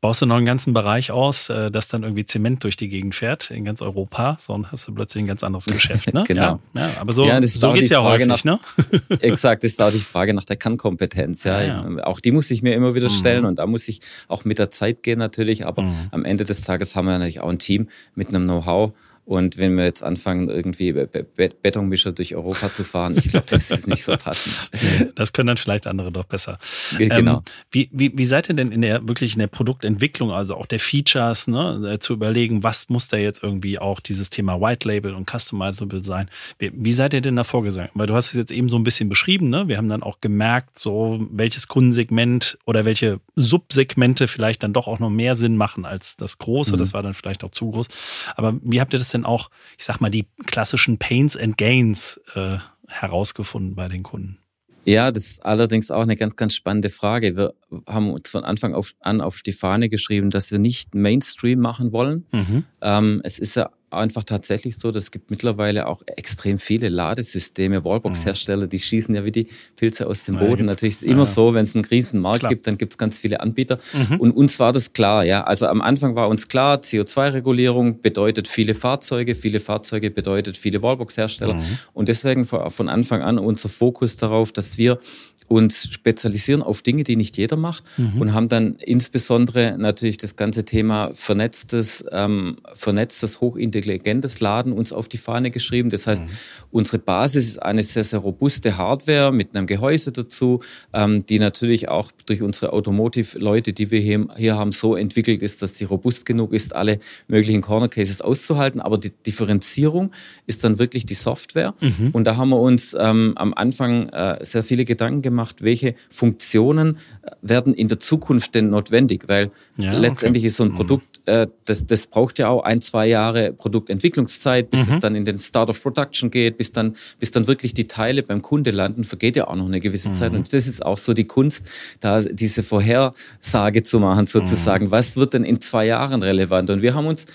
baust 0.00 0.22
du 0.22 0.26
noch 0.26 0.36
einen 0.36 0.46
ganzen 0.46 0.74
Bereich 0.74 1.10
aus, 1.10 1.48
äh, 1.48 1.70
dass 1.70 1.88
dann 1.88 2.02
irgendwie 2.02 2.26
Zement 2.26 2.64
durch 2.64 2.76
die 2.76 2.88
Gegend 2.88 3.14
fährt 3.14 3.50
in 3.50 3.64
ganz 3.64 3.82
Europa, 3.82 4.36
so 4.40 4.54
und 4.54 4.72
hast 4.72 4.88
du 4.88 4.94
plötzlich 4.94 5.24
ein 5.24 5.26
ganz 5.26 5.44
anderes 5.44 5.66
Geschäft, 5.66 6.12
ne? 6.12 6.24
genau. 6.26 6.60
Ja, 6.74 6.80
ja, 6.80 6.90
aber 7.00 7.12
so, 7.12 7.24
ja, 7.24 7.40
so 7.42 7.72
geht's 7.72 7.90
ja 7.90 8.02
häufig, 8.02 8.26
nach, 8.26 8.44
ne? 8.44 8.58
exakt, 9.20 9.64
ist 9.64 9.80
auch 9.80 9.90
die 9.90 9.98
Frage 9.98 10.34
nach 10.34 10.44
der 10.44 10.56
Kernkompetenz, 10.56 11.44
ja. 11.44 11.62
ja. 11.62 12.04
Auch 12.04 12.20
die 12.20 12.32
muss 12.32 12.50
ich 12.50 12.62
mir 12.62 12.74
immer 12.74 12.94
wieder 12.94 13.10
stellen 13.10 13.42
mhm. 13.42 13.48
und 13.48 13.58
da 13.58 13.66
muss 13.66 13.88
ich 13.88 14.00
auch 14.28 14.44
mit 14.44 14.58
der 14.58 14.70
Zeit 14.70 15.02
gehen 15.02 15.18
natürlich, 15.18 15.66
aber 15.66 15.82
mhm. 15.82 15.94
am 16.10 16.24
Ende 16.24 16.44
des 16.44 16.62
Tages 16.62 16.96
haben 16.96 17.06
wir 17.06 17.12
natürlich 17.12 17.40
auch 17.40 17.50
ein 17.50 17.58
Team 17.58 17.88
mit 18.14 18.28
einem 18.28 18.44
Know-how 18.44 18.92
und 19.26 19.58
wenn 19.58 19.76
wir 19.76 19.84
jetzt 19.84 20.04
anfangen, 20.04 20.48
irgendwie 20.48 20.92
Betonmischer 20.92 22.12
durch 22.12 22.36
Europa 22.36 22.72
zu 22.72 22.84
fahren, 22.84 23.16
ich 23.16 23.26
glaube, 23.26 23.46
das 23.50 23.72
ist 23.72 23.88
nicht 23.88 24.04
so 24.04 24.16
passend. 24.16 24.70
das 25.16 25.32
können 25.32 25.48
dann 25.48 25.56
vielleicht 25.56 25.88
andere 25.88 26.12
doch 26.12 26.24
besser. 26.24 26.58
Genau. 26.96 27.38
Ähm, 27.38 27.42
wie, 27.72 27.90
wie, 27.92 28.16
wie 28.16 28.24
seid 28.24 28.48
ihr 28.48 28.54
denn 28.54 28.70
in 28.70 28.82
der 28.82 29.06
wirklich 29.08 29.32
in 29.32 29.40
der 29.40 29.48
Produktentwicklung, 29.48 30.30
also 30.30 30.54
auch 30.54 30.66
der 30.66 30.78
Features, 30.78 31.48
ne, 31.48 31.94
äh, 31.94 31.98
zu 31.98 32.12
überlegen, 32.12 32.62
was 32.62 32.88
muss 32.88 33.08
da 33.08 33.16
jetzt 33.16 33.42
irgendwie 33.42 33.80
auch 33.80 33.98
dieses 33.98 34.30
Thema 34.30 34.60
White 34.60 34.86
Label 34.86 35.12
und 35.12 35.28
Customizable 35.28 36.04
sein? 36.04 36.30
Wie, 36.60 36.70
wie 36.72 36.92
seid 36.92 37.12
ihr 37.12 37.20
denn 37.20 37.34
da 37.34 37.42
vorgesagt? 37.42 37.90
Weil 37.94 38.06
du 38.06 38.14
hast 38.14 38.28
es 38.28 38.34
jetzt 38.34 38.52
eben 38.52 38.68
so 38.68 38.78
ein 38.78 38.84
bisschen 38.84 39.08
beschrieben, 39.08 39.50
ne? 39.50 39.66
Wir 39.66 39.76
haben 39.76 39.88
dann 39.88 40.04
auch 40.04 40.20
gemerkt, 40.20 40.78
so 40.78 41.26
welches 41.32 41.66
Kundensegment 41.66 42.58
oder 42.64 42.84
welche 42.84 43.18
Subsegmente 43.34 44.28
vielleicht 44.28 44.62
dann 44.62 44.72
doch 44.72 44.86
auch 44.86 45.00
noch 45.00 45.10
mehr 45.10 45.34
Sinn 45.34 45.56
machen 45.56 45.84
als 45.84 46.16
das 46.16 46.38
große. 46.38 46.74
Mhm. 46.74 46.78
Das 46.78 46.94
war 46.94 47.02
dann 47.02 47.14
vielleicht 47.14 47.42
auch 47.42 47.50
zu 47.50 47.72
groß. 47.72 47.88
Aber 48.36 48.54
wie 48.62 48.80
habt 48.80 48.92
ihr 48.92 49.00
das 49.00 49.08
denn 49.08 49.15
denn 49.16 49.24
auch, 49.24 49.50
ich 49.78 49.84
sag 49.84 50.00
mal, 50.00 50.10
die 50.10 50.26
klassischen 50.46 50.98
Pains 50.98 51.36
and 51.36 51.56
Gains 51.56 52.20
äh, 52.34 52.58
herausgefunden 52.88 53.74
bei 53.74 53.88
den 53.88 54.02
Kunden? 54.02 54.38
Ja, 54.86 55.10
das 55.10 55.24
ist 55.24 55.44
allerdings 55.44 55.90
auch 55.90 56.02
eine 56.02 56.14
ganz, 56.14 56.36
ganz 56.36 56.54
spannende 56.54 56.90
Frage. 56.90 57.36
Wir 57.36 57.54
haben 57.88 58.08
uns 58.08 58.30
von 58.30 58.44
Anfang 58.44 58.80
an 59.00 59.20
auf 59.20 59.42
die 59.42 59.52
Fahne 59.52 59.88
geschrieben, 59.88 60.30
dass 60.30 60.52
wir 60.52 60.60
nicht 60.60 60.94
Mainstream 60.94 61.58
machen 61.58 61.90
wollen. 61.90 62.24
Mhm. 62.30 62.64
Ähm, 62.82 63.20
es 63.24 63.40
ist 63.40 63.56
ja 63.56 63.70
einfach 63.90 64.24
tatsächlich 64.24 64.76
so, 64.76 64.90
es 64.90 65.10
gibt 65.10 65.30
mittlerweile 65.30 65.86
auch 65.86 66.02
extrem 66.06 66.58
viele 66.58 66.88
Ladesysteme, 66.88 67.84
Wallbox-Hersteller, 67.84 68.66
die 68.66 68.78
schießen 68.78 69.14
ja 69.14 69.24
wie 69.24 69.32
die 69.32 69.46
Pilze 69.76 70.06
aus 70.06 70.24
dem 70.24 70.38
Boden. 70.38 70.62
Ja, 70.62 70.66
Natürlich 70.66 70.96
ist 70.96 71.02
es 71.02 71.08
immer 71.08 71.20
ja. 71.20 71.26
so, 71.26 71.54
wenn 71.54 71.62
es 71.62 71.74
einen 71.74 71.84
Krisenmarkt 71.84 72.40
klar. 72.40 72.50
gibt, 72.50 72.66
dann 72.66 72.78
gibt 72.78 72.94
es 72.94 72.98
ganz 72.98 73.18
viele 73.18 73.40
Anbieter. 73.40 73.78
Mhm. 73.92 74.20
Und 74.20 74.32
uns 74.32 74.58
war 74.58 74.72
das 74.72 74.92
klar, 74.92 75.24
ja. 75.24 75.44
Also 75.44 75.66
am 75.66 75.80
Anfang 75.80 76.16
war 76.16 76.28
uns 76.28 76.48
klar, 76.48 76.78
CO2-Regulierung 76.78 78.00
bedeutet 78.00 78.48
viele 78.48 78.74
Fahrzeuge, 78.74 79.34
viele 79.34 79.60
Fahrzeuge 79.60 80.10
bedeutet 80.10 80.56
viele 80.56 80.82
Wallbox-Hersteller. 80.82 81.54
Mhm. 81.54 81.78
Und 81.92 82.08
deswegen 82.08 82.44
von 82.44 82.88
Anfang 82.88 83.22
an 83.22 83.38
unser 83.38 83.68
Fokus 83.68 84.16
darauf, 84.16 84.52
dass 84.52 84.78
wir 84.78 84.98
uns 85.48 85.88
spezialisieren 85.92 86.62
auf 86.62 86.82
Dinge, 86.82 87.04
die 87.04 87.16
nicht 87.16 87.36
jeder 87.36 87.56
macht 87.56 87.84
mhm. 87.96 88.20
und 88.20 88.34
haben 88.34 88.48
dann 88.48 88.76
insbesondere 88.76 89.76
natürlich 89.78 90.16
das 90.16 90.36
ganze 90.36 90.64
Thema 90.64 91.10
vernetztes, 91.12 92.04
ähm, 92.10 92.56
vernetztes, 92.74 93.40
hochintelligentes 93.40 94.40
Laden 94.40 94.72
uns 94.72 94.92
auf 94.92 95.08
die 95.08 95.18
Fahne 95.18 95.50
geschrieben. 95.50 95.90
Das 95.90 96.06
heißt, 96.06 96.24
mhm. 96.24 96.28
unsere 96.70 96.98
Basis 96.98 97.48
ist 97.48 97.62
eine 97.62 97.82
sehr, 97.82 98.04
sehr 98.04 98.20
robuste 98.20 98.76
Hardware 98.76 99.32
mit 99.32 99.56
einem 99.56 99.66
Gehäuse 99.66 100.12
dazu, 100.12 100.60
ähm, 100.92 101.24
die 101.24 101.38
natürlich 101.38 101.88
auch 101.88 102.10
durch 102.26 102.42
unsere 102.42 102.72
Automotive-Leute, 102.72 103.72
die 103.72 103.90
wir 103.90 104.00
hier, 104.00 104.26
hier 104.36 104.56
haben, 104.56 104.72
so 104.72 104.96
entwickelt 104.96 105.42
ist, 105.42 105.62
dass 105.62 105.78
sie 105.78 105.84
robust 105.84 106.26
genug 106.26 106.52
ist, 106.52 106.74
alle 106.74 106.98
möglichen 107.28 107.60
Corner 107.62 107.88
Cases 107.88 108.20
auszuhalten. 108.20 108.80
Aber 108.80 108.98
die 108.98 109.10
Differenzierung 109.10 110.10
ist 110.46 110.64
dann 110.64 110.78
wirklich 110.78 111.06
die 111.06 111.14
Software. 111.14 111.74
Mhm. 111.80 112.10
Und 112.12 112.24
da 112.24 112.36
haben 112.36 112.50
wir 112.50 112.60
uns 112.60 112.94
ähm, 112.98 113.32
am 113.36 113.54
Anfang 113.54 114.08
äh, 114.08 114.38
sehr 114.42 114.62
viele 114.62 114.84
Gedanken 114.84 115.22
gemacht, 115.22 115.35
gemacht, 115.36 115.56
welche 115.62 115.94
Funktionen 116.08 116.96
äh, 117.22 117.30
werden 117.42 117.74
in 117.74 117.88
der 117.88 118.00
Zukunft 118.00 118.54
denn 118.54 118.70
notwendig, 118.70 119.24
weil 119.28 119.50
ja, 119.76 119.92
letztendlich 119.92 120.42
okay. 120.42 120.48
ist 120.48 120.56
so 120.56 120.64
ein 120.64 120.70
mhm. 120.70 120.76
Produkt, 120.76 121.20
äh, 121.26 121.46
das, 121.66 121.84
das 121.86 122.06
braucht 122.06 122.38
ja 122.38 122.48
auch 122.48 122.64
ein, 122.64 122.80
zwei 122.80 123.06
Jahre 123.06 123.52
Produktentwicklungszeit, 123.52 124.70
bis 124.70 124.86
mhm. 124.86 124.94
es 124.94 124.98
dann 125.00 125.14
in 125.14 125.24
den 125.24 125.38
Start 125.38 125.68
of 125.68 125.82
Production 125.82 126.30
geht, 126.30 126.56
bis 126.56 126.72
dann, 126.72 126.94
bis 127.18 127.30
dann 127.30 127.46
wirklich 127.46 127.74
die 127.74 127.86
Teile 127.86 128.22
beim 128.22 128.40
Kunde 128.40 128.70
landen, 128.70 129.04
vergeht 129.04 129.36
ja 129.36 129.46
auch 129.48 129.56
noch 129.56 129.66
eine 129.66 129.80
gewisse 129.80 130.08
mhm. 130.08 130.14
Zeit. 130.14 130.32
Und 130.32 130.52
das 130.52 130.66
ist 130.66 130.84
auch 130.84 130.98
so 130.98 131.12
die 131.12 131.24
Kunst, 131.24 131.66
da 132.00 132.22
diese 132.22 132.62
Vorhersage 132.62 133.82
zu 133.82 134.00
machen, 134.00 134.26
sozusagen. 134.26 134.86
Mhm. 134.86 134.90
Was 134.90 135.16
wird 135.16 135.34
denn 135.34 135.44
in 135.44 135.60
zwei 135.60 135.86
Jahren 135.86 136.22
relevant? 136.22 136.70
Und 136.70 136.80
wir 136.80 136.94
haben 136.94 137.06
uns 137.06 137.26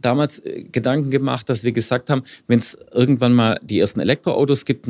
damals 0.00 0.38
äh, 0.40 0.64
Gedanken 0.64 1.10
gemacht, 1.10 1.48
dass 1.48 1.64
wir 1.64 1.72
gesagt 1.72 2.10
haben, 2.10 2.22
wenn 2.46 2.58
es 2.58 2.78
irgendwann 2.92 3.34
mal 3.34 3.60
die 3.62 3.78
ersten 3.78 4.00
Elektroautos 4.00 4.64
gibt, 4.64 4.86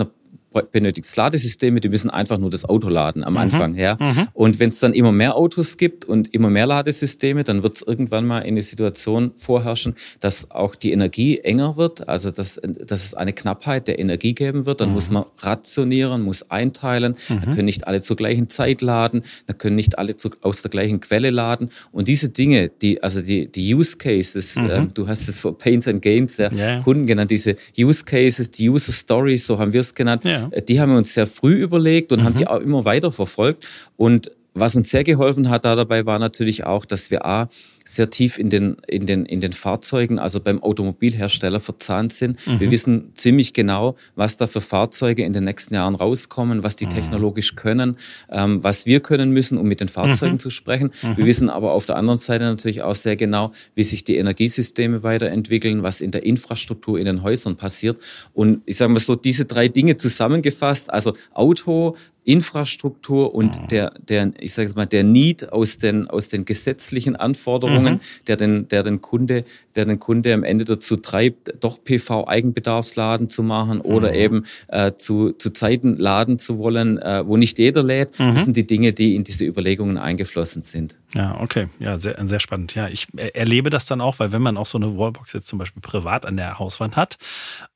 benötigst 0.73 1.17
Ladesysteme, 1.17 1.81
die 1.81 1.89
müssen 1.89 2.11
einfach 2.11 2.39
nur 2.39 2.51
das 2.51 2.65
Auto 2.65 2.89
laden 2.89 3.23
am 3.23 3.35
mhm. 3.35 3.39
Anfang. 3.39 3.75
Ja? 3.77 3.97
Mhm. 4.01 4.29
Und 4.33 4.59
wenn 4.59 4.71
es 4.71 4.81
dann 4.81 4.95
immer 4.95 5.13
mehr 5.13 5.37
Autos 5.37 5.77
gibt 5.77 6.05
und 6.05 6.35
immer 6.35 6.51
mehr 6.51 6.67
Ladesysteme, 6.67 7.45
dann 7.45 7.63
wird 7.63 7.77
es 7.77 7.83
irgendwann 7.83 8.27
mal 8.27 8.41
in 8.41 8.55
eine 8.55 8.63
Situation 8.63 9.33
vorherrschen, 9.37 9.95
dass 10.19 10.51
auch 10.51 10.75
die 10.75 10.93
Energie 10.93 11.39
enger 11.39 11.77
wird, 11.77 12.09
also 12.09 12.31
dass, 12.31 12.61
dass 12.63 13.05
es 13.05 13.15
eine 13.15 13.33
Knappheit 13.33 13.87
der 13.87 13.99
Energie 13.99 14.35
geben 14.35 14.67
wird. 14.67 14.81
Dann 14.81 14.89
mhm. 14.89 14.95
muss 14.95 15.11
man 15.11 15.25
rationieren, 15.39 16.23
muss 16.23 16.51
einteilen. 16.51 17.15
Mhm. 17.29 17.41
Dann 17.41 17.51
können 17.55 17.67
nicht 17.67 17.87
alle 17.87 18.03
zur 18.03 18.17
gleichen 18.17 18.49
Zeit 18.49 18.81
laden, 18.81 19.23
dann 19.47 19.57
können 19.57 19.77
nicht 19.77 19.99
alle 19.99 20.17
zu, 20.17 20.31
aus 20.41 20.63
der 20.63 20.71
gleichen 20.71 21.01
Quelle 21.01 21.31
laden. 21.31 21.71
Und 21.93 22.09
diese 22.09 22.29
Dinge, 22.29 22.71
die, 22.83 23.03
also 23.03 23.23
die, 23.23 23.47
die 23.47 23.73
Use 23.73 23.97
Cases, 23.97 24.57
äh, 24.57 24.87
du 24.93 25.07
hast 25.07 25.29
es 25.29 25.41
so 25.41 25.53
Pains 25.53 25.87
and 25.87 26.03
Gains 26.03 26.37
der 26.37 26.53
yeah. 26.53 26.83
Kunden 26.83 27.07
genannt, 27.07 27.31
diese 27.31 27.55
Use 27.79 28.05
Cases, 28.05 28.51
die 28.51 28.69
User 28.69 28.93
Stories, 28.93 29.47
so 29.47 29.59
haben 29.59 29.73
wir 29.73 29.81
es 29.81 29.95
genannt. 29.95 30.25
Ja 30.25 30.40
ja. 30.53 30.61
Die 30.61 30.81
haben 30.81 30.91
wir 30.91 30.99
uns 30.99 31.15
sehr 31.15 31.27
früh 31.27 31.55
überlegt 31.55 32.13
und 32.13 32.21
mhm. 32.21 32.25
haben 32.25 32.35
die 32.35 32.47
auch 32.47 32.61
immer 32.61 32.85
weiter 32.85 33.13
verfolgt. 33.13 33.67
Und 33.97 34.31
was 34.55 34.77
uns 34.77 34.91
sehr 34.91 35.05
geholfen 35.05 35.49
hat 35.49 35.65
da 35.65 35.77
dabei 35.77 36.07
war 36.07 36.19
natürlich 36.19 36.65
auch, 36.65 36.85
dass 36.85 37.11
wir 37.11 37.25
A, 37.25 37.49
sehr 37.95 38.09
tief 38.09 38.39
in 38.39 38.51
den, 38.51 38.77
in 38.87 39.07
den, 39.07 39.27
in 39.27 39.41
den 39.41 39.53
Fahrzeugen, 39.53 40.19
also 40.19 40.41
beim 40.41 40.63
Automobilhersteller 40.63 41.59
verzahnt 41.59 42.13
sind. 42.13 42.47
Mhm. 42.47 42.61
Wir 42.61 42.71
wissen 42.71 43.13
ziemlich 43.15 43.53
genau, 43.53 43.97
was 44.15 44.37
da 44.37 44.47
für 44.47 44.61
Fahrzeuge 44.61 45.25
in 45.25 45.33
den 45.33 45.45
nächsten 45.45 45.75
Jahren 45.75 45.97
rauskommen, 45.97 46.63
was 46.63 46.77
die 46.77 46.87
mhm. 46.87 46.91
technologisch 46.91 47.57
können, 47.57 47.97
ähm, 48.31 48.63
was 48.63 48.87
wir 48.87 49.01
können 49.01 49.33
müssen, 49.33 49.59
um 49.59 49.67
mit 49.67 49.81
den 49.81 49.89
Fahrzeugen 49.89 50.35
mhm. 50.35 50.39
zu 50.39 50.51
sprechen. 50.51 50.93
Mhm. 51.03 51.17
Wir 51.17 51.27
wissen 51.27 51.51
aber 51.51 51.73
auf 51.73 51.87
der 51.87 51.97
anderen 51.97 52.19
Seite 52.19 52.45
natürlich 52.45 52.83
auch 52.83 52.95
sehr 52.95 53.17
genau, 53.17 53.51
wie 53.75 53.83
sich 53.83 54.05
die 54.05 54.17
Energiesysteme 54.17 55.03
weiterentwickeln, 55.03 55.83
was 55.83 56.01
in 56.01 56.13
der 56.13 56.25
Infrastruktur 56.25 56.99
in 56.99 57.07
den 57.07 57.23
Häusern 57.25 57.57
passiert. 57.57 58.01
Und 58.33 58.63
ich 58.67 58.77
sage 58.77 58.93
mal 58.93 59.01
so, 59.01 59.17
diese 59.17 59.47
drei 59.47 59.67
Dinge 59.67 59.97
zusammengefasst, 59.97 60.93
also 60.93 61.15
Auto, 61.35 61.97
Infrastruktur 62.25 63.35
und 63.35 63.61
mhm. 63.61 63.69
der, 63.69 63.93
der, 64.07 64.33
ich 64.39 64.53
sage 64.53 64.67
es 64.67 64.75
mal, 64.75 64.87
der 64.87 65.05
Need 65.05 65.53
aus 65.53 65.79
den, 65.79 66.09
aus 66.09 66.29
den 66.29 66.45
gesetzlichen 66.45 67.17
Anforderungen, 67.17 67.80
mhm. 67.85 68.01
der 68.27 68.37
den, 68.37 68.69
der 68.69 68.83
den 68.83 69.01
Kunde, 69.01 69.45
der 69.75 69.85
den 69.85 69.99
Kunde 69.99 70.33
am 70.35 70.45
Ende 70.45 70.65
dazu 70.65 70.97
treibt, 70.97 71.55
doch 71.61 71.79
PV-Eigenbedarfsladen 71.85 73.29
zu 73.29 73.43
machen 73.43 73.81
oder 73.81 74.11
mhm. 74.11 74.15
eben 74.15 74.45
äh, 74.69 74.93
zu, 74.95 75.33
zu 75.33 75.51
Zeiten 75.51 75.97
laden 75.97 76.39
zu 76.39 76.59
wollen, 76.59 76.99
äh, 76.99 77.27
wo 77.27 77.37
nicht 77.37 77.59
jeder 77.59 77.83
lädt. 77.83 78.19
Das 78.19 78.37
mhm. 78.37 78.41
sind 78.41 78.57
die 78.57 78.67
Dinge, 78.67 78.93
die 78.93 79.17
in 79.17 79.25
diese 79.25 79.45
Überlegungen 79.45 79.99
eingeflossen 79.99 80.63
sind. 80.63 80.97
Ja, 81.15 81.41
okay. 81.41 81.69
Ja, 81.79 81.99
sehr, 81.99 82.17
sehr 82.27 82.41
spannend. 82.41 82.75
Ja, 82.75 82.89
ich 82.89 83.09
erlebe 83.17 83.71
das 83.71 83.87
dann 83.87 84.01
auch, 84.01 84.19
weil 84.19 84.33
wenn 84.33 84.43
man 84.43 84.57
auch 84.57 84.67
so 84.67 84.79
eine 84.79 84.97
Wallbox 84.97 85.33
jetzt 85.33 85.47
zum 85.47 85.59
Beispiel 85.59 85.83
privat 85.83 86.25
an 86.25 86.37
der 86.37 86.59
Hauswand 86.59 86.97
hat 86.97 87.19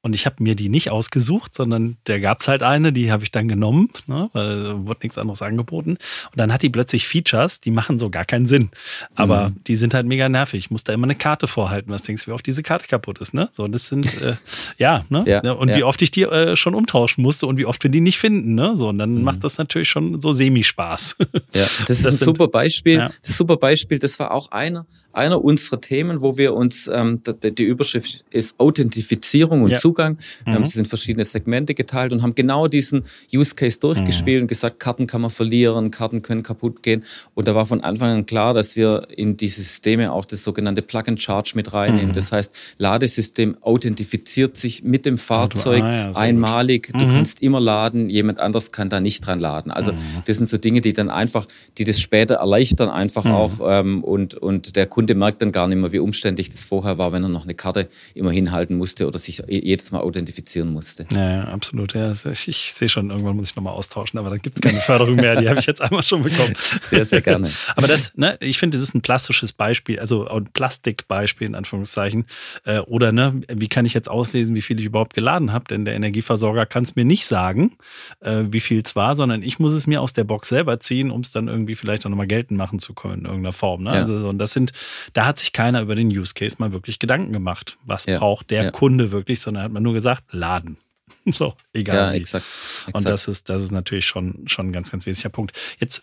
und 0.03 0.15
ich 0.15 0.27
habe 0.27 0.43
mir 0.43 0.55
die 0.55 0.69
nicht 0.69 0.91
ausgesucht, 0.91 1.55
sondern 1.55 1.97
der 2.07 2.21
gab's 2.21 2.47
halt 2.47 2.63
eine, 2.63 2.93
die 2.93 3.11
habe 3.11 3.25
ich 3.25 3.33
dann 3.33 3.49
genommen, 3.49 3.91
ne, 4.07 4.31
weil 4.33 4.87
wurde 4.87 5.01
nichts 5.03 5.19
anderes 5.19 5.43
angeboten. 5.43 5.93
Und 5.93 6.37
dann 6.37 6.53
hat 6.53 6.63
die 6.63 6.69
plötzlich 6.69 7.09
Features, 7.09 7.61
die 7.61 7.71
machen 7.71 7.99
so 7.99 8.11
gar 8.11 8.25
keinen 8.25 8.47
Sinn. 8.47 8.71
Aber 9.15 9.49
mhm. 9.49 9.65
die 9.65 9.77
sind 9.77 9.95
halt 9.95 10.07
mega 10.07 10.29
nervig. 10.29 10.65
Ich 10.67 10.71
muss 10.71 10.85
da 10.85 10.93
immer 10.93 11.05
eine 11.05 11.15
Karte 11.15 11.47
vorhalten. 11.47 11.91
Was 11.91 12.03
denkst 12.03 12.25
du, 12.25 12.31
wie 12.31 12.35
oft 12.35 12.47
diese 12.47 12.63
Karte 12.63 12.87
kaputt 12.87 13.21
ist, 13.21 13.35
ne? 13.35 13.49
So, 13.55 13.67
das 13.67 13.89
sind, 13.89 14.07
äh, 14.23 14.35
ja, 14.79 15.05
ne? 15.09 15.25
Ja, 15.27 15.53
und 15.53 15.71
ja. 15.71 15.77
wie 15.77 15.85
oft 15.85 16.01
ich 16.03 16.11
die 16.11 16.23
äh, 16.23 16.55
schon 16.55 16.75
umtauschen 16.75 17.23
musste 17.23 17.47
und 17.47 17.57
wie 17.57 17.67
oft 17.67 17.83
wir 17.83 17.91
die 17.91 18.01
nicht 18.01 18.19
finden, 18.19 18.55
ne? 18.55 18.77
So, 18.77 18.89
und 18.89 18.99
dann 18.99 19.15
mhm. 19.15 19.23
macht 19.23 19.43
das 19.43 19.59
natürlich 19.59 19.89
schon 19.89 20.21
so 20.21 20.33
semi-Spaß. 20.33 21.17
Ja, 21.19 21.29
das, 21.53 21.79
das 21.87 21.99
ist 22.01 22.07
ein 22.07 22.13
sind, 22.13 22.25
super 22.25 22.49
Beispiel. 22.49 22.99
Ja. 22.99 23.11
Das 23.25 23.37
super 23.39 23.57
Beispiel. 23.57 23.99
Das 23.99 24.19
war 24.19 24.33
auch 24.33 24.51
einer, 24.51 24.87
einer 25.17 25.43
unserer 25.45 25.81
Themen, 25.81 26.23
wo 26.23 26.37
wir 26.37 26.55
uns, 26.55 26.89
ähm, 26.93 27.21
die, 27.43 27.55
die 27.55 27.65
Überschrift 27.65 28.25
ist 28.31 28.59
Authentifizierung 28.59 29.63
und 29.63 29.71
ja. 29.71 29.79
Zugang. 29.79 30.19
Wir 30.45 30.53
mhm. 30.53 30.55
haben 30.57 30.63
es 30.63 30.77
in 30.77 30.85
verschiedene 30.85 31.25
Segmente 31.25 31.75
geteilt 31.75 32.13
und 32.13 32.23
haben 32.23 32.35
genau 32.35 32.69
diesen 32.69 33.05
Use 33.33 33.55
Case 33.55 33.79
durchgespielt 33.81 34.39
mhm. 34.39 34.45
und 34.45 34.49
gesagt, 34.49 34.81
Karten 34.81 35.07
kann 35.07 35.21
man 35.21 35.31
verlieren, 35.31 35.91
Karten 35.91 36.23
können 36.23 36.43
kaputt 36.43 36.83
gehen. 36.83 37.05
Und 37.35 37.49
da 37.49 37.55
war 37.55 37.67
von 37.67 37.83
Anfang 37.83 38.11
an 38.11 38.27
klar, 38.27 38.55
dass 38.55 38.77
wir 38.77 39.09
in 39.11 39.37
diese 39.37 39.61
Systeme 39.61 40.13
auch 40.13 40.25
das 40.25 40.45
sogenannte 40.45 40.83
Plug 40.83 41.05
and 41.07 41.21
Charge 41.21 41.53
mit 41.55 41.73
reinnehmen. 41.73 42.09
Mhm. 42.09 42.15
Das 42.15 42.33
heißt, 42.33 42.55
Ladesystem 42.79 43.57
authentifiziert 43.61 44.57
sich 44.57 44.83
mit 44.83 45.07
dem 45.07 45.19
Fahrzeug 45.19 45.83
ah, 45.83 46.11
ja, 46.11 46.13
einmalig. 46.13 46.91
Du 46.93 47.05
mhm. 47.05 47.11
kannst 47.11 47.43
immer 47.43 47.61
laden, 47.61 48.11
jemand 48.11 48.41
anders 48.41 48.73
kann 48.73 48.89
da 48.89 49.01
nicht 49.01 49.27
dran 49.27 49.41
laden. 49.41 49.71
Also 49.71 49.93
mhm. 49.93 49.99
das 50.25 50.37
sind 50.37 50.49
so 50.49 50.59
Dinge, 50.59 50.81
die 50.81 50.93
dann 50.93 51.11
einfach, 51.11 51.47
die 51.79 51.85
das 51.85 52.01
später 52.01 52.37
erleichtern 52.37 52.89
einfach 52.89 53.25
mhm. 53.25 53.33
auch 53.33 53.53
ähm, 53.65 54.05
und, 54.05 54.35
und 54.35 54.77
der 54.77 54.87
Kunde 54.87 55.04
merkt 55.13 55.43
dann 55.43 55.53
gar 55.53 55.69
nicht 55.69 55.79
mehr, 55.79 55.93
wie 55.93 55.99
umständlich 55.99 56.49
das 56.49 56.67
vorher 56.67 56.97
war, 56.97 57.13
wenn 57.13 57.23
er 57.23 57.29
noch 57.29 57.45
eine 57.45 57.55
Karte 57.55 57.89
immer 58.15 58.31
hinhalten 58.31 58.79
musste 58.79 59.07
oder 59.07 59.19
sich 59.19 59.43
jedes 59.49 59.93
Mal 59.93 60.01
authentifizieren 60.01 60.73
musste. 60.73 61.07
Ja, 61.11 61.45
absolut. 61.45 61.95
Ja, 61.95 62.13
ich, 62.13 62.49
ich 62.49 62.73
sehe 62.75 62.89
schon, 62.89 63.11
irgendwann 63.11 63.37
muss 63.37 63.51
ich 63.51 63.57
nochmal 63.57 63.75
austauschen. 63.75 64.19
aber 64.19 64.31
dann 64.31 64.41
gibt 64.41 64.57
es 64.57 64.63
keine 64.63 64.81
Förderung 64.81 65.17
mehr. 65.17 65.37
Die 65.41 65.49
habe 65.49 65.61
ich 65.61 65.67
jetzt 65.67 65.83
einmal 65.83 66.05
schon 66.05 66.23
bekommen. 66.23 66.55
Sehr, 66.57 67.05
sehr 67.05 67.21
gerne. 67.21 67.51
aber 67.77 67.87
das, 67.87 68.13
ne, 68.17 68.39
ich 68.41 68.59
finde, 68.59 68.79
das 68.79 68.89
ist 68.89 68.95
ein 68.95 69.03
plastisches 69.03 69.53
Beispiel, 69.53 69.99
also 69.99 70.27
ein 70.27 70.47
Plastikbeispiel 70.53 71.47
in 71.47 71.55
Anführungszeichen. 71.55 72.27
Äh, 72.65 72.79
oder 72.79 73.13
ne, 73.13 73.43
wie 73.53 73.69
kann 73.69 73.85
ich 73.85 73.95
jetzt 73.95 74.09
auslesen, 74.09 74.55
wie 74.55 74.63
viel 74.63 74.79
ich 74.79 74.87
überhaupt 74.87 75.15
geladen 75.15 75.53
habe? 75.53 75.67
Denn 75.67 75.85
der 75.85 75.95
Energieversorger 75.95 76.67
kann 76.67 76.85
es 76.85 76.97
mir 76.97 77.05
nicht 77.05 77.27
sagen, 77.27 77.77
äh, 78.21 78.45
wie 78.49 78.61
viel 78.61 78.83
es 78.85 78.97
war, 78.97 79.17
sondern 79.17 79.43
ich 79.43 79.59
muss 79.59 79.73
es 79.73 79.87
mir 79.87 80.01
aus 80.01 80.13
der 80.13 80.25
Box 80.25 80.49
selber 80.49 80.81
ziehen, 80.81 81.11
um 81.11 81.21
es 81.21 81.31
dann 81.31 81.49
irgendwie 81.49 81.75
vielleicht 81.75 82.07
auch 82.07 82.11
nochmal 82.11 82.27
geltend 82.27 82.59
machen 82.59 82.79
zu 82.79 82.95
können 82.95 83.21
in 83.21 83.25
irgendeiner 83.27 83.53
Form. 83.53 83.83
Ne? 83.83 83.91
Ja. 83.91 84.03
Also, 84.03 84.29
und 84.29 84.39
das 84.39 84.53
sind, 84.53 84.73
da 85.13 85.27
hat 85.27 85.39
sich 85.39 85.53
keiner 85.53 85.83
über 85.83 85.95
den 85.95 86.09
Use 86.09 86.35
Case 86.35 86.57
mal 86.59 86.73
wirklich 86.73 86.99
Gedanken 86.99 87.33
gemacht. 87.33 87.79
Was 87.85 88.07
ja. 88.07 88.19
braucht 88.19 88.51
der 88.51 88.65
ja. 88.65 88.71
Kunde 88.71 89.11
wirklich, 89.11 89.41
sondern 89.41 89.65
hat 89.65 89.73
man 89.73 89.83
nur 89.83 89.95
gesagt, 89.95 90.25
laden. 90.33 90.79
So, 91.33 91.55
egal. 91.73 91.97
Ja, 91.97 92.13
exakt, 92.13 92.45
exakt. 92.45 92.97
Und 92.97 93.09
das 93.09 93.29
ist, 93.29 93.49
das 93.49 93.63
ist 93.63 93.71
natürlich 93.71 94.07
schon, 94.07 94.45
schon 94.47 94.69
ein 94.69 94.73
ganz, 94.73 94.91
ganz 94.91 95.07
wesentlicher 95.07 95.31
Punkt. 95.31 95.59
Jetzt, 95.79 96.03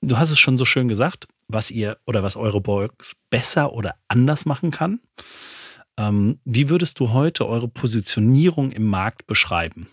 du 0.00 0.18
hast 0.18 0.30
es 0.30 0.38
schon 0.38 0.58
so 0.58 0.64
schön 0.64 0.86
gesagt, 0.86 1.26
was 1.48 1.70
ihr 1.70 1.98
oder 2.06 2.22
was 2.22 2.36
eure 2.36 2.60
Box 2.60 3.16
besser 3.30 3.72
oder 3.72 3.96
anders 4.06 4.44
machen 4.44 4.70
kann. 4.70 5.00
Ähm, 5.96 6.38
wie 6.44 6.68
würdest 6.68 7.00
du 7.00 7.10
heute 7.10 7.48
eure 7.48 7.68
Positionierung 7.68 8.72
im 8.72 8.86
Markt 8.86 9.26
beschreiben? 9.26 9.88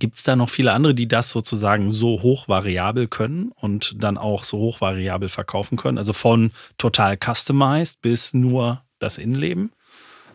Gibt 0.00 0.16
es 0.16 0.22
da 0.24 0.34
noch 0.34 0.48
viele 0.48 0.72
andere, 0.72 0.94
die 0.94 1.06
das 1.06 1.30
sozusagen 1.30 1.90
so 1.90 2.22
hochvariabel 2.22 3.06
können 3.06 3.52
und 3.54 3.94
dann 4.02 4.18
auch 4.18 4.44
so 4.44 4.58
hochvariabel 4.58 5.28
verkaufen 5.28 5.76
können? 5.76 5.98
Also 5.98 6.12
von 6.12 6.52
total 6.78 7.16
customized 7.16 8.00
bis 8.00 8.34
nur 8.34 8.82
das 8.98 9.18
Innenleben? 9.18 9.72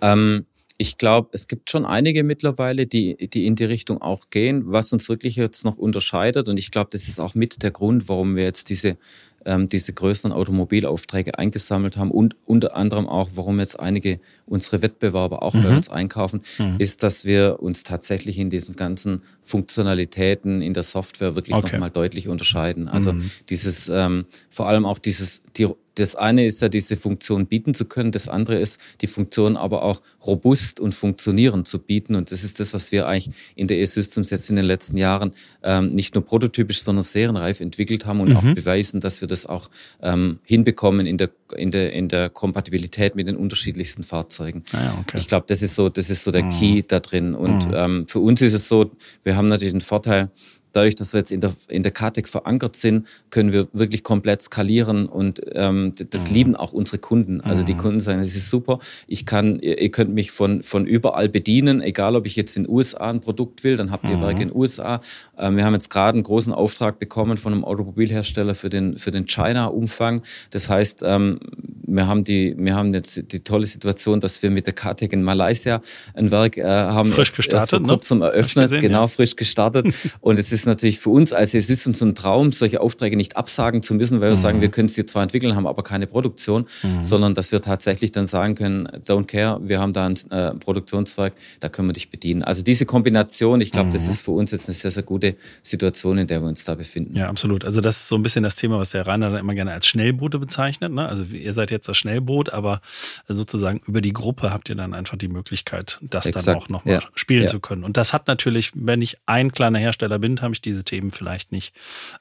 Ähm, 0.02 0.46
ich 0.78 0.98
glaube, 0.98 1.30
es 1.32 1.48
gibt 1.48 1.70
schon 1.70 1.86
einige 1.86 2.24
mittlerweile, 2.24 2.86
die, 2.86 3.16
die 3.30 3.46
in 3.46 3.56
die 3.56 3.64
Richtung 3.64 4.02
auch 4.02 4.30
gehen, 4.30 4.64
was 4.66 4.92
uns 4.92 5.08
wirklich 5.08 5.38
jetzt 5.38 5.64
noch 5.64 5.78
unterscheidet. 5.78 6.50
Und 6.50 6.58
ich 6.58 6.72
glaube, 6.72 6.90
das 6.92 7.08
ist 7.08 7.20
auch 7.20 7.34
mit 7.34 7.64
der 7.64 7.72
Grund, 7.72 8.10
warum 8.10 8.36
wir 8.36 8.44
jetzt 8.44 8.70
diese, 8.70 8.98
ähm, 9.46 9.70
diese 9.70 9.94
größeren 9.94 10.34
Automobilaufträge 10.34 11.40
eingesammelt 11.40 11.96
haben 11.96 12.12
und 12.12 12.36
unter 12.46 12.76
anderem 12.76 13.08
auch, 13.08 13.30
warum 13.36 13.60
jetzt 13.60 13.80
einige 13.80 14.20
unsere 14.46 14.82
Wettbewerber 14.82 15.44
auch 15.44 15.54
mhm. 15.54 15.64
bei 15.64 15.76
uns 15.78 15.88
einkaufen, 15.88 16.42
mhm. 16.58 16.76
ist, 16.78 17.04
dass 17.04 17.24
wir 17.24 17.60
uns 17.62 17.84
tatsächlich 17.84 18.38
in 18.38 18.50
diesen 18.50 18.76
ganzen 18.76 19.22
Funktionalitäten 19.44 20.62
in 20.62 20.74
der 20.74 20.84
Software 20.84 21.36
wirklich 21.36 21.56
okay. 21.56 21.74
nochmal 21.74 21.92
deutlich 21.92 22.28
unterscheiden. 22.28 22.90
Also 22.90 23.14
mhm. 23.14 23.32
dieses, 23.50 23.88
ähm, 23.88 24.26
vor 24.50 24.68
allem 24.68 24.86
auch 24.86 25.00
dieses, 25.00 25.42
die 25.56 25.68
das 25.96 26.16
eine 26.16 26.46
ist 26.46 26.62
ja, 26.62 26.70
diese 26.70 26.98
Funktion 26.98 27.48
bieten 27.48 27.74
zu 27.74 27.86
können. 27.86 28.12
Das 28.12 28.28
andere 28.28 28.58
ist, 28.58 28.80
die 29.02 29.08
Funktion 29.08 29.58
aber 29.58 29.84
auch 29.84 30.02
robust 30.26 30.80
und 30.80 30.94
funktionierend 30.94 31.68
zu 31.68 31.80
bieten. 31.80 32.16
Und 32.16 32.32
das 32.32 32.44
ist 32.44 32.60
das, 32.60 32.74
was 32.74 32.92
wir 32.92 33.08
eigentlich 33.08 33.34
in 33.56 33.68
der 33.68 33.80
E-Systems 33.80 34.30
jetzt 34.30 34.50
in 34.50 34.56
den 34.56 34.66
letzten 34.66 34.98
Jahren 34.98 35.32
ähm, 35.64 35.92
nicht 35.92 36.14
nur 36.14 36.24
prototypisch, 36.24 36.82
sondern 36.82 37.04
serienreif 37.04 37.62
entwickelt 37.62 38.06
haben 38.06 38.20
und 38.20 38.30
mhm. 38.30 38.38
auch 38.38 38.54
beweisen, 38.54 39.00
dass 39.00 39.22
wir 39.22 39.28
das 39.28 39.46
auch 39.46 39.70
ähm, 40.02 40.40
hinbekommen 40.44 41.06
in 41.06 41.18
der, 41.18 41.30
in, 41.56 41.72
der, 41.72 41.94
in 41.94 42.10
der 42.10 42.30
Kompatibilität 42.30 43.16
mit 43.16 43.28
den 43.28 43.38
unterschiedlichsten 43.38 44.04
Fahrzeugen. 44.04 44.64
Ah 44.74 44.84
ja, 44.84 44.98
okay. 45.00 45.18
Ich 45.18 45.28
glaube, 45.28 45.46
das 45.48 45.62
ist 45.62 45.76
so, 45.76 45.90
das 45.90 46.10
ist 46.10 46.24
so 46.24 46.32
der 46.32 46.44
mhm. 46.44 46.50
Key 46.50 46.84
da 46.88 47.00
drin. 47.00 47.36
Und 47.36 47.68
mhm. 47.68 47.74
ähm, 47.74 48.08
für 48.08 48.20
uns 48.20 48.42
ist 48.42 48.54
es 48.54 48.68
so, 48.68 48.92
wir 49.24 49.36
haben 49.36 49.48
natürlich 49.48 49.74
den 49.74 49.82
Vorteil, 49.82 50.30
dadurch, 50.76 50.96
dass 50.96 51.14
wir 51.14 51.20
jetzt 51.20 51.32
in 51.32 51.42
der, 51.42 51.54
in 51.68 51.84
der 51.84 51.92
KTEC 51.92 52.28
verankert 52.28 52.76
sind, 52.76 53.08
können 53.30 53.52
wir 53.52 53.68
wirklich 53.74 54.04
komplett 54.04 54.42
skalieren 54.42 55.08
und 55.08 55.42
ähm, 55.54 55.94
das 56.10 56.30
mhm. 56.30 56.34
lieben 56.34 56.56
auch 56.56 56.74
unsere 56.74 56.98
Kunden. 56.98 57.42
Also 57.42 57.64
die 57.64 57.74
mhm. 57.74 57.78
Kunden 57.78 58.00
sagen, 58.00 58.20
es 58.20 58.36
ist 58.36 58.50
super, 58.50 58.80
ich 59.08 59.26
kann, 59.26 59.60
ihr 59.60 59.90
könnt 59.90 60.14
mich 60.14 60.32
von, 60.32 60.64
von 60.64 60.86
überall 60.86 61.30
bedienen, 61.30 61.82
egal 61.82 62.16
ob 62.16 62.26
ich 62.26 62.36
jetzt 62.36 62.58
in 62.58 62.64
den 62.64 62.72
USA 62.72 63.10
ein 63.10 63.22
Produkt 63.22 63.64
will, 63.64 63.78
dann 63.78 63.92
habt 63.92 64.10
ihr 64.10 64.18
mhm. 64.18 64.22
Werke 64.22 64.42
in 64.44 64.50
den 64.50 64.58
USA. 64.58 65.02
Ähm, 65.38 65.58
wir 65.58 65.66
haben 65.66 65.74
jetzt 65.74 65.90
gerade 65.90 66.16
einen 66.16 66.24
großen 66.24 66.54
Auftrag 66.54 67.00
bekommen 67.00 67.38
von 67.38 67.54
einem 67.54 67.64
Automobilhersteller 67.64 68.56
für 68.56 68.70
den, 68.70 68.98
für 68.98 69.12
den 69.12 69.26
China-Umfang. 69.26 70.22
Das 70.52 70.70
heißt, 70.70 71.02
ähm, 71.04 71.40
wir 71.88 72.08
haben 72.08 72.24
die, 72.24 72.56
wir 72.58 72.76
haben 72.76 72.94
jetzt 72.94 73.32
die 73.32 73.40
tolle 73.40 73.66
Situation, 73.66 74.20
dass 74.20 74.42
wir 74.44 74.50
mit 74.50 74.68
der 74.68 74.74
KTEC 74.74 75.14
in 75.14 75.24
Malaysia 75.24 75.82
ein 76.14 76.32
Werk 76.32 76.58
äh, 76.58 76.64
haben 76.64 77.12
frisch 77.12 77.30
erst, 77.30 77.36
gestartet, 77.36 77.74
erst 77.74 77.86
vor 77.86 77.96
kurzem 77.96 78.20
ne? 78.20 78.26
eröffnet, 78.26 78.70
gesehen, 78.70 78.82
genau 78.82 79.02
ja. 79.02 79.08
frisch 79.08 79.36
gestartet. 79.36 79.88
und 80.22 80.40
es 80.40 80.52
ist 80.52 80.65
ist 80.66 80.68
natürlich 80.68 81.00
für 81.00 81.12
uns 81.12 81.32
als 81.32 81.52
System 81.52 81.94
zum 81.94 82.16
Traum, 82.16 82.52
solche 82.52 82.82
Aufträge 82.82 83.16
nicht 83.16 83.38
absagen 83.38 83.82
zu 83.82 83.94
müssen, 83.94 84.20
weil 84.20 84.30
wir 84.30 84.36
mhm. 84.36 84.42
sagen, 84.42 84.62
wir 84.62 84.70
können 84.70 84.88
es 84.88 84.96
dir 84.96 85.06
zwar 85.06 85.24
entwickeln, 85.24 85.56
haben 85.56 85.68
aber 85.68 85.84
keine 85.84 86.08
Produktion, 86.08 86.66
mhm. 86.82 87.04
sondern 87.04 87.36
dass 87.36 87.52
wir 87.52 87.62
tatsächlich 87.62 88.12
dann 88.12 88.26
sagen 88.26 88.56
können, 88.56 88.88
don't 89.06 89.26
care, 89.26 89.60
wir 89.64 89.80
haben 89.80 89.94
da 89.94 90.08
ein 90.08 90.16
äh, 90.32 90.56
Produktionswerk, 90.56 91.34
da 91.60 91.70
können 91.70 91.90
wir 91.90 91.94
dich 91.94 92.10
bedienen. 92.10 92.42
Also 92.44 92.64
diese 92.64 92.86
Kombination, 92.86 93.62
ich 93.62 93.72
glaube, 93.72 93.88
mhm. 93.88 93.94
das 93.94 94.08
ist 94.08 94.24
für 94.24 94.32
uns 94.32 94.52
jetzt 94.52 94.68
eine 94.68 94.74
sehr, 94.74 94.92
sehr 94.92 95.04
gute 95.04 95.36
Situation, 95.62 96.18
in 96.18 96.28
der 96.28 96.42
wir 96.42 96.48
uns 96.48 96.66
da 96.66 96.76
befinden. 96.76 97.16
Ja, 97.16 97.30
absolut. 97.30 97.64
Also 97.64 97.82
das 97.82 97.98
ist 97.98 98.08
so 98.08 98.16
ein 98.16 98.24
bisschen 98.24 98.44
das 98.44 98.56
Thema, 98.56 98.80
was 98.80 98.90
der 98.90 99.06
Rainer 99.06 99.30
dann 99.30 99.40
immer 99.40 99.54
gerne 99.54 99.72
als 99.74 99.88
Schnellboote 99.88 100.40
bezeichnet. 100.40 100.92
Ne? 100.92 101.08
Also 101.08 101.26
ihr 101.26 101.54
seid 101.54 101.72
jetzt 101.72 101.88
das 101.88 101.98
Schnellboot, 101.98 102.52
aber 102.52 102.82
sozusagen 103.28 103.82
über 103.86 104.02
die 104.02 104.14
Gruppe 104.14 104.52
habt 104.52 104.70
ihr 104.70 104.76
dann 104.76 104.94
einfach 104.94 105.18
die 105.18 105.28
Möglichkeit, 105.28 106.00
das 106.02 106.26
Exakt. 106.26 106.48
dann 106.48 106.56
auch 106.56 106.70
nochmal 106.70 106.96
ja. 106.96 107.02
spielen 107.14 107.44
ja. 107.44 107.50
zu 107.50 107.60
können. 107.60 107.84
Und 107.84 107.98
das 107.98 108.14
hat 108.14 108.28
natürlich, 108.28 108.72
wenn 108.74 109.02
ich 109.02 109.18
ein 109.26 109.52
kleiner 109.52 109.80
Hersteller 109.80 110.20
bin, 110.20 110.42
habe 110.42 110.55
ich 110.56 110.62
diese 110.62 110.84
Themen 110.84 111.12
vielleicht 111.12 111.52
nicht 111.52 111.74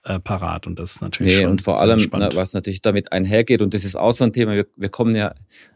äh, 0.04 0.18
parat. 0.18 0.66
Und 0.66 0.78
das 0.78 0.96
ist 0.96 1.02
natürlich. 1.02 1.36
Nee, 1.36 1.42
schon 1.42 1.50
und 1.52 1.62
vor 1.62 1.80
allem, 1.80 2.08
na, 2.12 2.34
was 2.34 2.52
natürlich 2.52 2.82
damit 2.82 3.12
einhergeht, 3.12 3.62
und 3.62 3.74
das 3.74 3.84
ist 3.84 3.96
auch 3.96 4.12
so 4.12 4.24
ein 4.24 4.32
Thema, 4.32 4.54
wir, 4.54 4.66
wir 4.76 4.88
kommen 4.88 5.16
ja 5.16 5.34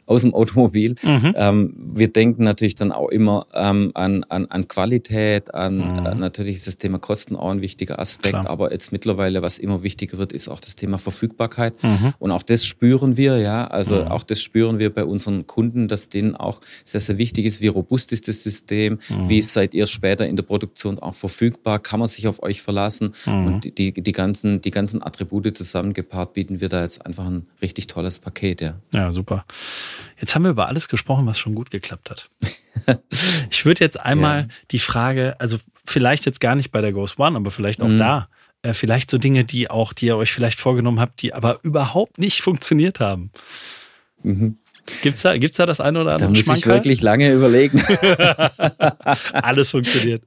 aus 0.09 0.23
dem 0.23 0.35
Automobil. 0.35 0.95
Mhm. 1.03 1.35
Ähm, 1.37 1.75
wir 1.77 2.11
denken 2.11 2.43
natürlich 2.43 2.75
dann 2.75 2.93
auch 2.93 3.11
immer 3.11 3.47
ähm, 3.55 3.91
an, 3.95 4.25
an, 4.25 4.47
an 4.47 4.67
Qualität, 4.67 5.55
an 5.55 5.77
mhm. 5.77 6.07
äh, 6.07 6.15
natürlich 6.15 6.57
ist 6.57 6.67
das 6.67 6.79
Thema 6.79 6.99
Kosten 6.99 7.37
auch 7.37 7.51
ein 7.51 7.61
wichtiger 7.61 7.99
Aspekt, 7.99 8.41
Klar. 8.41 8.49
aber 8.49 8.73
jetzt 8.73 8.91
mittlerweile, 8.91 9.43
was 9.43 9.59
immer 9.59 9.83
wichtiger 9.83 10.17
wird, 10.17 10.33
ist 10.33 10.49
auch 10.49 10.61
das 10.61 10.77
Thema 10.77 10.99
Verfügbarkeit. 10.99 11.75
Mhm. 11.83 12.15
Und 12.19 12.31
auch 12.31 12.43
das 12.43 12.65
spüren 12.65 13.17
wir, 13.17 13.39
ja. 13.39 13.67
Also 13.67 13.97
mhm. 13.97 14.09
auch 14.09 14.23
das 14.23 14.41
spüren 14.41 14.79
wir 14.79 14.93
bei 14.93 15.05
unseren 15.05 15.47
Kunden, 15.47 15.89
dass 15.89 16.09
denen 16.09 16.35
auch 16.35 16.63
sehr, 16.85 17.01
sehr 17.01 17.19
wichtig 17.19 17.45
ist, 17.45 17.61
wie 17.61 17.69
robust 17.69 18.11
ist 18.13 18.29
das 18.29 18.43
System, 18.43 18.99
mhm. 19.11 19.29
wie 19.29 19.43
seid 19.43 19.75
ihr 19.75 19.87
später 19.87 20.27
in 20.27 20.37
der 20.37 20.43
Produktion 20.43 20.99
auch 20.99 21.15
verfügbar, 21.15 21.79
kann 21.81 22.01
man 22.01 22.09
sich 22.09 22.27
auf 22.29 22.43
euch 22.49 22.63
verlassen 22.63 23.15
mhm. 23.27 23.47
und 23.47 23.79
die, 23.79 23.93
die, 23.93 24.13
ganzen, 24.13 24.61
die 24.61 24.71
ganzen 24.71 25.03
Attribute 25.03 25.57
zusammengepaart 25.57 26.35
bieten 26.35 26.61
wir 26.61 26.69
da 26.69 26.83
jetzt 26.83 27.05
einfach 27.05 27.27
ein 27.27 27.47
richtig 27.63 27.87
tolles 27.87 28.19
Paket, 28.19 28.61
ja. 28.61 28.75
Ja, 28.93 29.13
super. 29.13 29.45
Jetzt 30.21 30.35
haben 30.35 30.43
wir 30.43 30.51
über 30.51 30.69
alles 30.69 30.89
gesprochen, 30.89 31.27
was 31.27 31.39
schon 31.39 31.55
gut 31.55 31.71
geklappt 31.71 32.11
hat. 32.11 32.31
ich 33.51 33.65
würde 33.65 33.85
jetzt 33.85 34.01
einmal 34.01 34.43
ja. 34.43 34.49
die 34.71 34.79
Frage, 34.79 35.37
also 35.39 35.59
vielleicht 35.85 36.27
jetzt 36.27 36.41
gar 36.41 36.55
nicht 36.55 36.71
bei 36.71 36.81
der 36.81 36.93
Ghost 36.93 37.19
One, 37.19 37.37
aber 37.37 37.51
vielleicht 37.51 37.81
auch 37.81 37.89
mhm. 37.89 37.99
da, 37.99 38.29
äh, 38.63 38.75
vielleicht 38.75 39.11
so 39.11 39.19
Dinge, 39.19 39.45
die 39.45 39.71
auch, 39.71 39.93
die 39.93 40.07
ihr 40.07 40.17
euch 40.17 40.33
vielleicht 40.33 40.59
vorgenommen 40.59 41.01
habt, 41.01 41.23
die 41.23 41.35
aber 41.35 41.61
überhaupt 41.63 42.19
nicht 42.19 42.43
funktioniert 42.43 43.01
haben. 43.01 43.31
Mhm. 44.23 44.59
Gibt's 45.03 45.23
da, 45.23 45.37
gibt's 45.37 45.57
da 45.57 45.67
das 45.67 45.81
eine 45.81 46.01
oder 46.01 46.13
andere? 46.13 46.29
Da 46.29 46.35
muss 46.35 46.45
Schmankerl? 46.45 46.73
ich 46.73 46.77
wirklich 46.77 47.03
lange 47.03 47.33
überlegen. 47.33 47.81
Alles 49.33 49.71
funktioniert. 49.71 50.23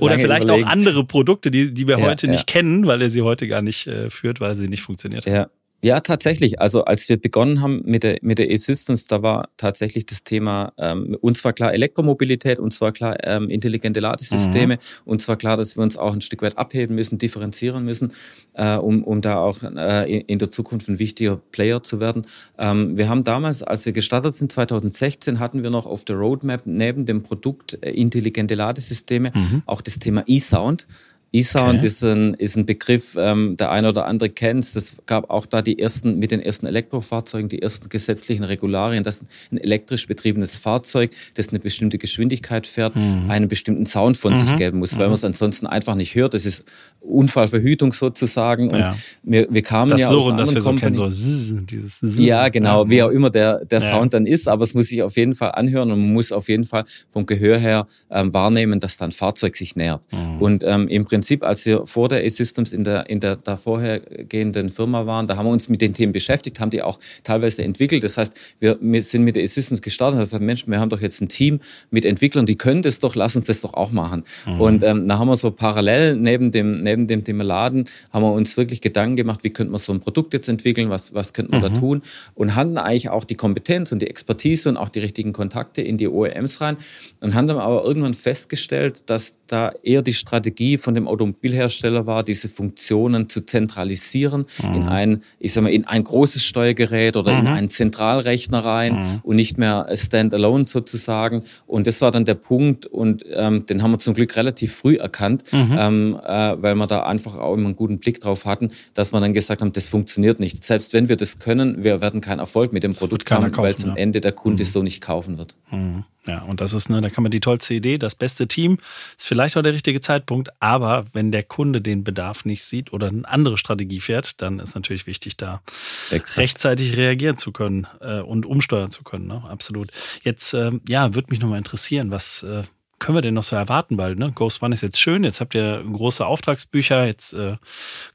Oder 0.00 0.18
vielleicht 0.18 0.44
überlegen. 0.44 0.66
auch 0.66 0.70
andere 0.70 1.04
Produkte, 1.04 1.50
die, 1.50 1.72
die 1.72 1.86
wir 1.86 1.98
ja, 1.98 2.04
heute 2.04 2.26
ja. 2.26 2.32
nicht 2.32 2.46
kennen, 2.46 2.86
weil 2.86 3.00
er 3.02 3.10
sie 3.10 3.22
heute 3.22 3.46
gar 3.46 3.62
nicht 3.62 3.86
äh, 3.86 4.10
führt, 4.10 4.40
weil 4.40 4.54
sie 4.56 4.68
nicht 4.68 4.82
funktioniert. 4.82 5.24
Ja. 5.26 5.48
Ja, 5.84 5.98
tatsächlich. 5.98 6.60
Also 6.60 6.84
als 6.84 7.08
wir 7.08 7.16
begonnen 7.16 7.60
haben 7.60 7.82
mit 7.84 8.04
der 8.04 8.18
mit 8.22 8.38
der 8.38 8.50
E-Systems, 8.52 9.08
da 9.08 9.22
war 9.22 9.48
tatsächlich 9.56 10.06
das 10.06 10.22
Thema 10.22 10.72
ähm, 10.78 11.16
uns 11.20 11.44
war 11.44 11.52
klar 11.52 11.74
Elektromobilität, 11.74 12.60
uns 12.60 12.80
war 12.80 12.92
klar 12.92 13.16
ähm, 13.24 13.50
intelligente 13.50 13.98
Ladesysteme, 13.98 14.76
mhm. 14.76 14.78
uns 15.04 15.26
war 15.26 15.36
klar, 15.36 15.56
dass 15.56 15.76
wir 15.76 15.82
uns 15.82 15.96
auch 15.96 16.12
ein 16.12 16.20
Stück 16.20 16.42
weit 16.42 16.56
abheben 16.56 16.94
müssen, 16.94 17.18
differenzieren 17.18 17.84
müssen, 17.84 18.12
äh, 18.54 18.76
um 18.76 19.02
um 19.02 19.22
da 19.22 19.38
auch 19.38 19.60
äh, 19.64 20.20
in 20.20 20.38
der 20.38 20.50
Zukunft 20.50 20.88
ein 20.88 21.00
wichtiger 21.00 21.36
Player 21.36 21.82
zu 21.82 21.98
werden. 21.98 22.26
Ähm, 22.58 22.96
wir 22.96 23.08
haben 23.08 23.24
damals, 23.24 23.64
als 23.64 23.84
wir 23.84 23.92
gestartet 23.92 24.36
sind, 24.36 24.52
2016, 24.52 25.40
hatten 25.40 25.64
wir 25.64 25.70
noch 25.70 25.86
auf 25.86 26.04
der 26.04 26.14
Roadmap 26.14 26.62
neben 26.64 27.06
dem 27.06 27.24
Produkt 27.24 27.76
äh, 27.82 27.90
intelligente 27.90 28.54
Ladesysteme 28.54 29.32
mhm. 29.34 29.62
auch 29.66 29.80
das 29.80 29.98
Thema 29.98 30.22
E-Sound. 30.28 30.86
E-Sound 31.34 31.78
okay. 31.78 31.86
ist, 31.86 32.04
ein, 32.04 32.34
ist 32.34 32.56
ein 32.56 32.66
Begriff, 32.66 33.16
ähm, 33.18 33.56
der 33.56 33.70
eine 33.70 33.88
oder 33.88 34.06
andere 34.06 34.28
kennt. 34.28 34.76
Das 34.76 34.96
gab 35.06 35.30
auch 35.30 35.46
da 35.46 35.62
die 35.62 35.78
ersten, 35.78 36.18
mit 36.18 36.30
den 36.30 36.40
ersten 36.40 36.66
Elektrofahrzeugen, 36.66 37.48
die 37.48 37.62
ersten 37.62 37.88
gesetzlichen 37.88 38.44
Regularien, 38.44 39.02
dass 39.02 39.22
ein 39.50 39.56
elektrisch 39.56 40.06
betriebenes 40.06 40.58
Fahrzeug, 40.58 41.10
das 41.34 41.48
eine 41.48 41.58
bestimmte 41.58 41.96
Geschwindigkeit 41.96 42.66
fährt, 42.66 42.96
mhm. 42.96 43.30
einen 43.30 43.48
bestimmten 43.48 43.86
Sound 43.86 44.18
von 44.18 44.34
mhm. 44.34 44.36
sich 44.36 44.56
geben 44.56 44.78
muss, 44.78 44.92
weil 44.98 45.06
mhm. 45.06 45.12
man 45.12 45.14
es 45.14 45.24
ansonsten 45.24 45.66
einfach 45.66 45.94
nicht 45.94 46.14
hört. 46.14 46.34
Das 46.34 46.44
ist 46.44 46.64
Unfallverhütung 47.00 47.94
sozusagen. 47.94 48.68
Und 48.70 48.80
ja. 48.80 48.94
wir, 49.22 49.46
wir 49.50 49.62
kamen 49.62 49.92
das 49.92 50.02
ja 50.02 50.08
so, 50.08 50.18
aus 50.18 50.26
einer 50.26 50.42
anderen 50.42 50.60
so 50.60 50.68
Company. 50.68 50.96
So 50.96 51.60
dieses 51.60 51.98
zzz. 52.00 52.18
Ja, 52.18 52.50
genau, 52.50 52.90
wie 52.90 53.02
auch 53.02 53.10
immer 53.10 53.30
der, 53.30 53.64
der 53.64 53.80
ja. 53.80 53.88
Sound 53.88 54.12
dann 54.12 54.26
ist, 54.26 54.48
aber 54.48 54.64
es 54.64 54.74
muss 54.74 54.88
sich 54.88 55.02
auf 55.02 55.16
jeden 55.16 55.34
Fall 55.34 55.52
anhören 55.52 55.90
und 55.90 55.98
man 55.98 56.12
muss 56.12 56.30
auf 56.30 56.50
jeden 56.50 56.64
Fall 56.64 56.84
vom 57.08 57.24
Gehör 57.24 57.56
her 57.56 57.86
ähm, 58.10 58.34
wahrnehmen, 58.34 58.80
dass 58.80 58.98
da 58.98 59.06
ein 59.06 59.12
Fahrzeug 59.12 59.56
sich 59.56 59.76
nähert. 59.76 60.02
Mhm. 60.12 60.42
Und 60.42 60.64
ähm, 60.64 60.88
im 60.88 61.06
Prinzip 61.06 61.21
Prinzip, 61.22 61.44
als 61.44 61.64
wir 61.66 61.86
vor 61.86 62.08
der 62.08 62.24
E-Systems 62.24 62.72
in 62.72 62.82
der, 62.82 63.08
in 63.08 63.20
der 63.20 63.36
da 63.36 63.56
vorhergehenden 63.56 64.70
Firma 64.70 65.06
waren, 65.06 65.28
da 65.28 65.36
haben 65.36 65.46
wir 65.46 65.52
uns 65.52 65.68
mit 65.68 65.80
den 65.80 65.94
Themen 65.94 66.12
beschäftigt, 66.12 66.58
haben 66.58 66.70
die 66.70 66.82
auch 66.82 66.98
teilweise 67.22 67.62
entwickelt. 67.62 68.02
Das 68.02 68.18
heißt, 68.18 68.34
wir, 68.58 68.76
wir 68.80 69.04
sind 69.04 69.22
mit 69.22 69.36
der 69.36 69.44
E-Systems 69.44 69.82
gestartet 69.82 70.14
und 70.14 70.18
haben 70.18 70.24
gesagt, 70.24 70.42
Mensch, 70.42 70.66
wir 70.66 70.80
haben 70.80 70.88
doch 70.88 71.00
jetzt 71.00 71.20
ein 71.20 71.28
Team 71.28 71.60
mit 71.92 72.04
Entwicklern, 72.04 72.44
die 72.44 72.56
können 72.56 72.82
das 72.82 72.98
doch, 72.98 73.14
lass 73.14 73.36
uns 73.36 73.46
das 73.46 73.60
doch 73.60 73.74
auch 73.74 73.92
machen. 73.92 74.24
Mhm. 74.46 74.60
Und 74.60 74.82
ähm, 74.82 75.06
da 75.06 75.20
haben 75.20 75.28
wir 75.28 75.36
so 75.36 75.52
parallel 75.52 76.16
neben 76.16 76.50
dem, 76.50 76.82
neben 76.82 77.06
dem 77.06 77.22
Thema 77.22 77.44
Laden, 77.44 77.84
haben 78.12 78.24
wir 78.24 78.32
uns 78.32 78.56
wirklich 78.56 78.80
Gedanken 78.80 79.14
gemacht, 79.14 79.44
wie 79.44 79.50
könnte 79.50 79.70
man 79.70 79.78
so 79.78 79.92
ein 79.92 80.00
Produkt 80.00 80.34
jetzt 80.34 80.48
entwickeln, 80.48 80.90
was, 80.90 81.14
was 81.14 81.32
könnte 81.32 81.52
man 81.52 81.60
mhm. 81.60 81.74
da 81.74 81.80
tun 81.80 82.02
und 82.34 82.56
hatten 82.56 82.78
eigentlich 82.78 83.10
auch 83.10 83.22
die 83.22 83.36
Kompetenz 83.36 83.92
und 83.92 84.02
die 84.02 84.08
Expertise 84.08 84.68
und 84.68 84.76
auch 84.76 84.88
die 84.88 84.98
richtigen 84.98 85.32
Kontakte 85.32 85.82
in 85.82 85.98
die 85.98 86.08
OEMs 86.08 86.60
rein 86.60 86.78
und 87.20 87.34
haben 87.34 87.46
dann 87.46 87.58
aber 87.58 87.84
irgendwann 87.84 88.14
festgestellt, 88.14 89.04
dass 89.06 89.34
da 89.52 89.72
eher 89.82 90.02
die 90.02 90.14
Strategie 90.14 90.78
von 90.78 90.94
dem 90.94 91.06
Automobilhersteller 91.06 92.06
war, 92.06 92.22
diese 92.22 92.48
Funktionen 92.48 93.28
zu 93.28 93.42
zentralisieren 93.42 94.46
mhm. 94.62 94.74
in 94.74 94.88
ein, 94.88 95.22
ich 95.38 95.52
sag 95.52 95.62
mal, 95.62 95.72
in 95.72 95.86
ein 95.86 96.04
großes 96.04 96.44
Steuergerät 96.44 97.16
oder 97.16 97.34
mhm. 97.34 97.40
in 97.40 97.46
einen 97.48 97.68
Zentralrechner 97.68 98.64
rein 98.64 98.94
mhm. 98.94 99.20
und 99.22 99.36
nicht 99.36 99.58
mehr 99.58 99.88
standalone 99.94 100.66
sozusagen. 100.66 101.42
Und 101.66 101.86
das 101.86 102.00
war 102.00 102.10
dann 102.10 102.24
der 102.24 102.34
Punkt 102.34 102.86
und 102.86 103.24
ähm, 103.30 103.66
den 103.66 103.82
haben 103.82 103.90
wir 103.90 103.98
zum 103.98 104.14
Glück 104.14 104.36
relativ 104.36 104.74
früh 104.74 104.96
erkannt, 104.96 105.44
mhm. 105.52 105.76
ähm, 105.78 106.20
äh, 106.24 106.62
weil 106.62 106.74
wir 106.74 106.86
da 106.86 107.02
einfach 107.02 107.36
auch 107.36 107.54
immer 107.54 107.66
einen 107.66 107.76
guten 107.76 107.98
Blick 107.98 108.20
drauf 108.20 108.46
hatten, 108.46 108.70
dass 108.94 109.12
wir 109.12 109.20
dann 109.20 109.34
gesagt 109.34 109.60
haben, 109.60 109.72
das 109.72 109.88
funktioniert 109.88 110.40
nicht. 110.40 110.64
Selbst 110.64 110.92
wenn 110.94 111.08
wir 111.08 111.16
das 111.16 111.38
können, 111.38 111.84
wir 111.84 112.00
werden 112.00 112.20
keinen 112.20 112.38
Erfolg 112.38 112.72
mit 112.72 112.82
dem 112.82 112.94
Produkt 112.94 113.30
haben, 113.30 113.54
weil 113.56 113.74
es 113.74 113.84
am 113.84 113.96
Ende 113.96 114.20
der 114.20 114.32
Kunde 114.32 114.64
mhm. 114.64 114.68
so 114.68 114.82
nicht 114.82 115.02
kaufen 115.02 115.36
wird. 115.36 115.54
Mhm. 115.70 116.04
Ja, 116.26 116.42
und 116.42 116.60
das 116.60 116.72
ist, 116.72 116.88
ne, 116.88 117.00
da 117.00 117.10
kann 117.10 117.22
man 117.22 117.32
die 117.32 117.40
tollste 117.40 117.74
Idee, 117.74 117.98
das 117.98 118.14
beste 118.14 118.46
Team, 118.46 118.78
ist 119.16 119.26
vielleicht 119.26 119.56
auch 119.56 119.62
der 119.62 119.74
richtige 119.74 120.00
Zeitpunkt, 120.00 120.50
aber 120.60 121.06
wenn 121.12 121.32
der 121.32 121.42
Kunde 121.42 121.80
den 121.80 122.04
Bedarf 122.04 122.44
nicht 122.44 122.64
sieht 122.64 122.92
oder 122.92 123.08
eine 123.08 123.28
andere 123.28 123.58
Strategie 123.58 124.00
fährt, 124.00 124.40
dann 124.40 124.60
ist 124.60 124.76
natürlich 124.76 125.08
wichtig, 125.08 125.36
da 125.36 125.62
Exakt. 126.10 126.38
rechtzeitig 126.38 126.96
reagieren 126.96 127.38
zu 127.38 127.50
können 127.50 127.88
äh, 128.00 128.20
und 128.20 128.46
umsteuern 128.46 128.92
zu 128.92 129.02
können. 129.02 129.26
Ne? 129.26 129.42
Absolut. 129.48 129.88
Jetzt, 130.22 130.54
äh, 130.54 130.70
ja, 130.88 131.14
würde 131.14 131.30
mich 131.30 131.40
nochmal 131.40 131.58
interessieren, 131.58 132.12
was 132.12 132.44
äh, 132.44 132.62
können 133.02 133.16
wir 133.16 133.22
denn 133.22 133.34
noch 133.34 133.42
so 133.42 133.56
erwarten 133.56 133.96
bald? 133.96 134.16
Ne? 134.16 134.30
Ghost 134.32 134.62
One 134.62 134.72
ist 134.72 134.82
jetzt 134.82 135.00
schön, 135.00 135.24
jetzt 135.24 135.40
habt 135.40 135.56
ihr 135.56 135.82
große 135.82 136.24
Auftragsbücher, 136.24 137.04
jetzt 137.04 137.32
äh, 137.32 137.56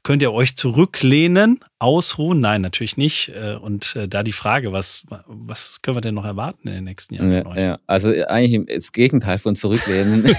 könnt 0.02 0.22
ihr 0.22 0.32
euch 0.32 0.56
zurücklehnen, 0.56 1.60
ausruhen. 1.78 2.40
Nein, 2.40 2.60
natürlich 2.62 2.96
nicht. 2.96 3.28
Äh, 3.28 3.54
und 3.54 3.94
äh, 3.96 4.08
da 4.08 4.22
die 4.22 4.32
Frage, 4.32 4.72
was, 4.72 5.04
was 5.26 5.80
können 5.82 5.96
wir 5.96 6.00
denn 6.00 6.14
noch 6.14 6.24
erwarten 6.24 6.68
in 6.68 6.74
den 6.74 6.84
nächsten 6.84 7.14
Jahren? 7.14 7.32
Ja, 7.32 7.60
ja. 7.60 7.78
also 7.86 8.12
eigentlich 8.26 8.66
das 8.66 8.92
Gegenteil 8.92 9.38
von 9.38 9.54
zurücklehnen. 9.54 10.24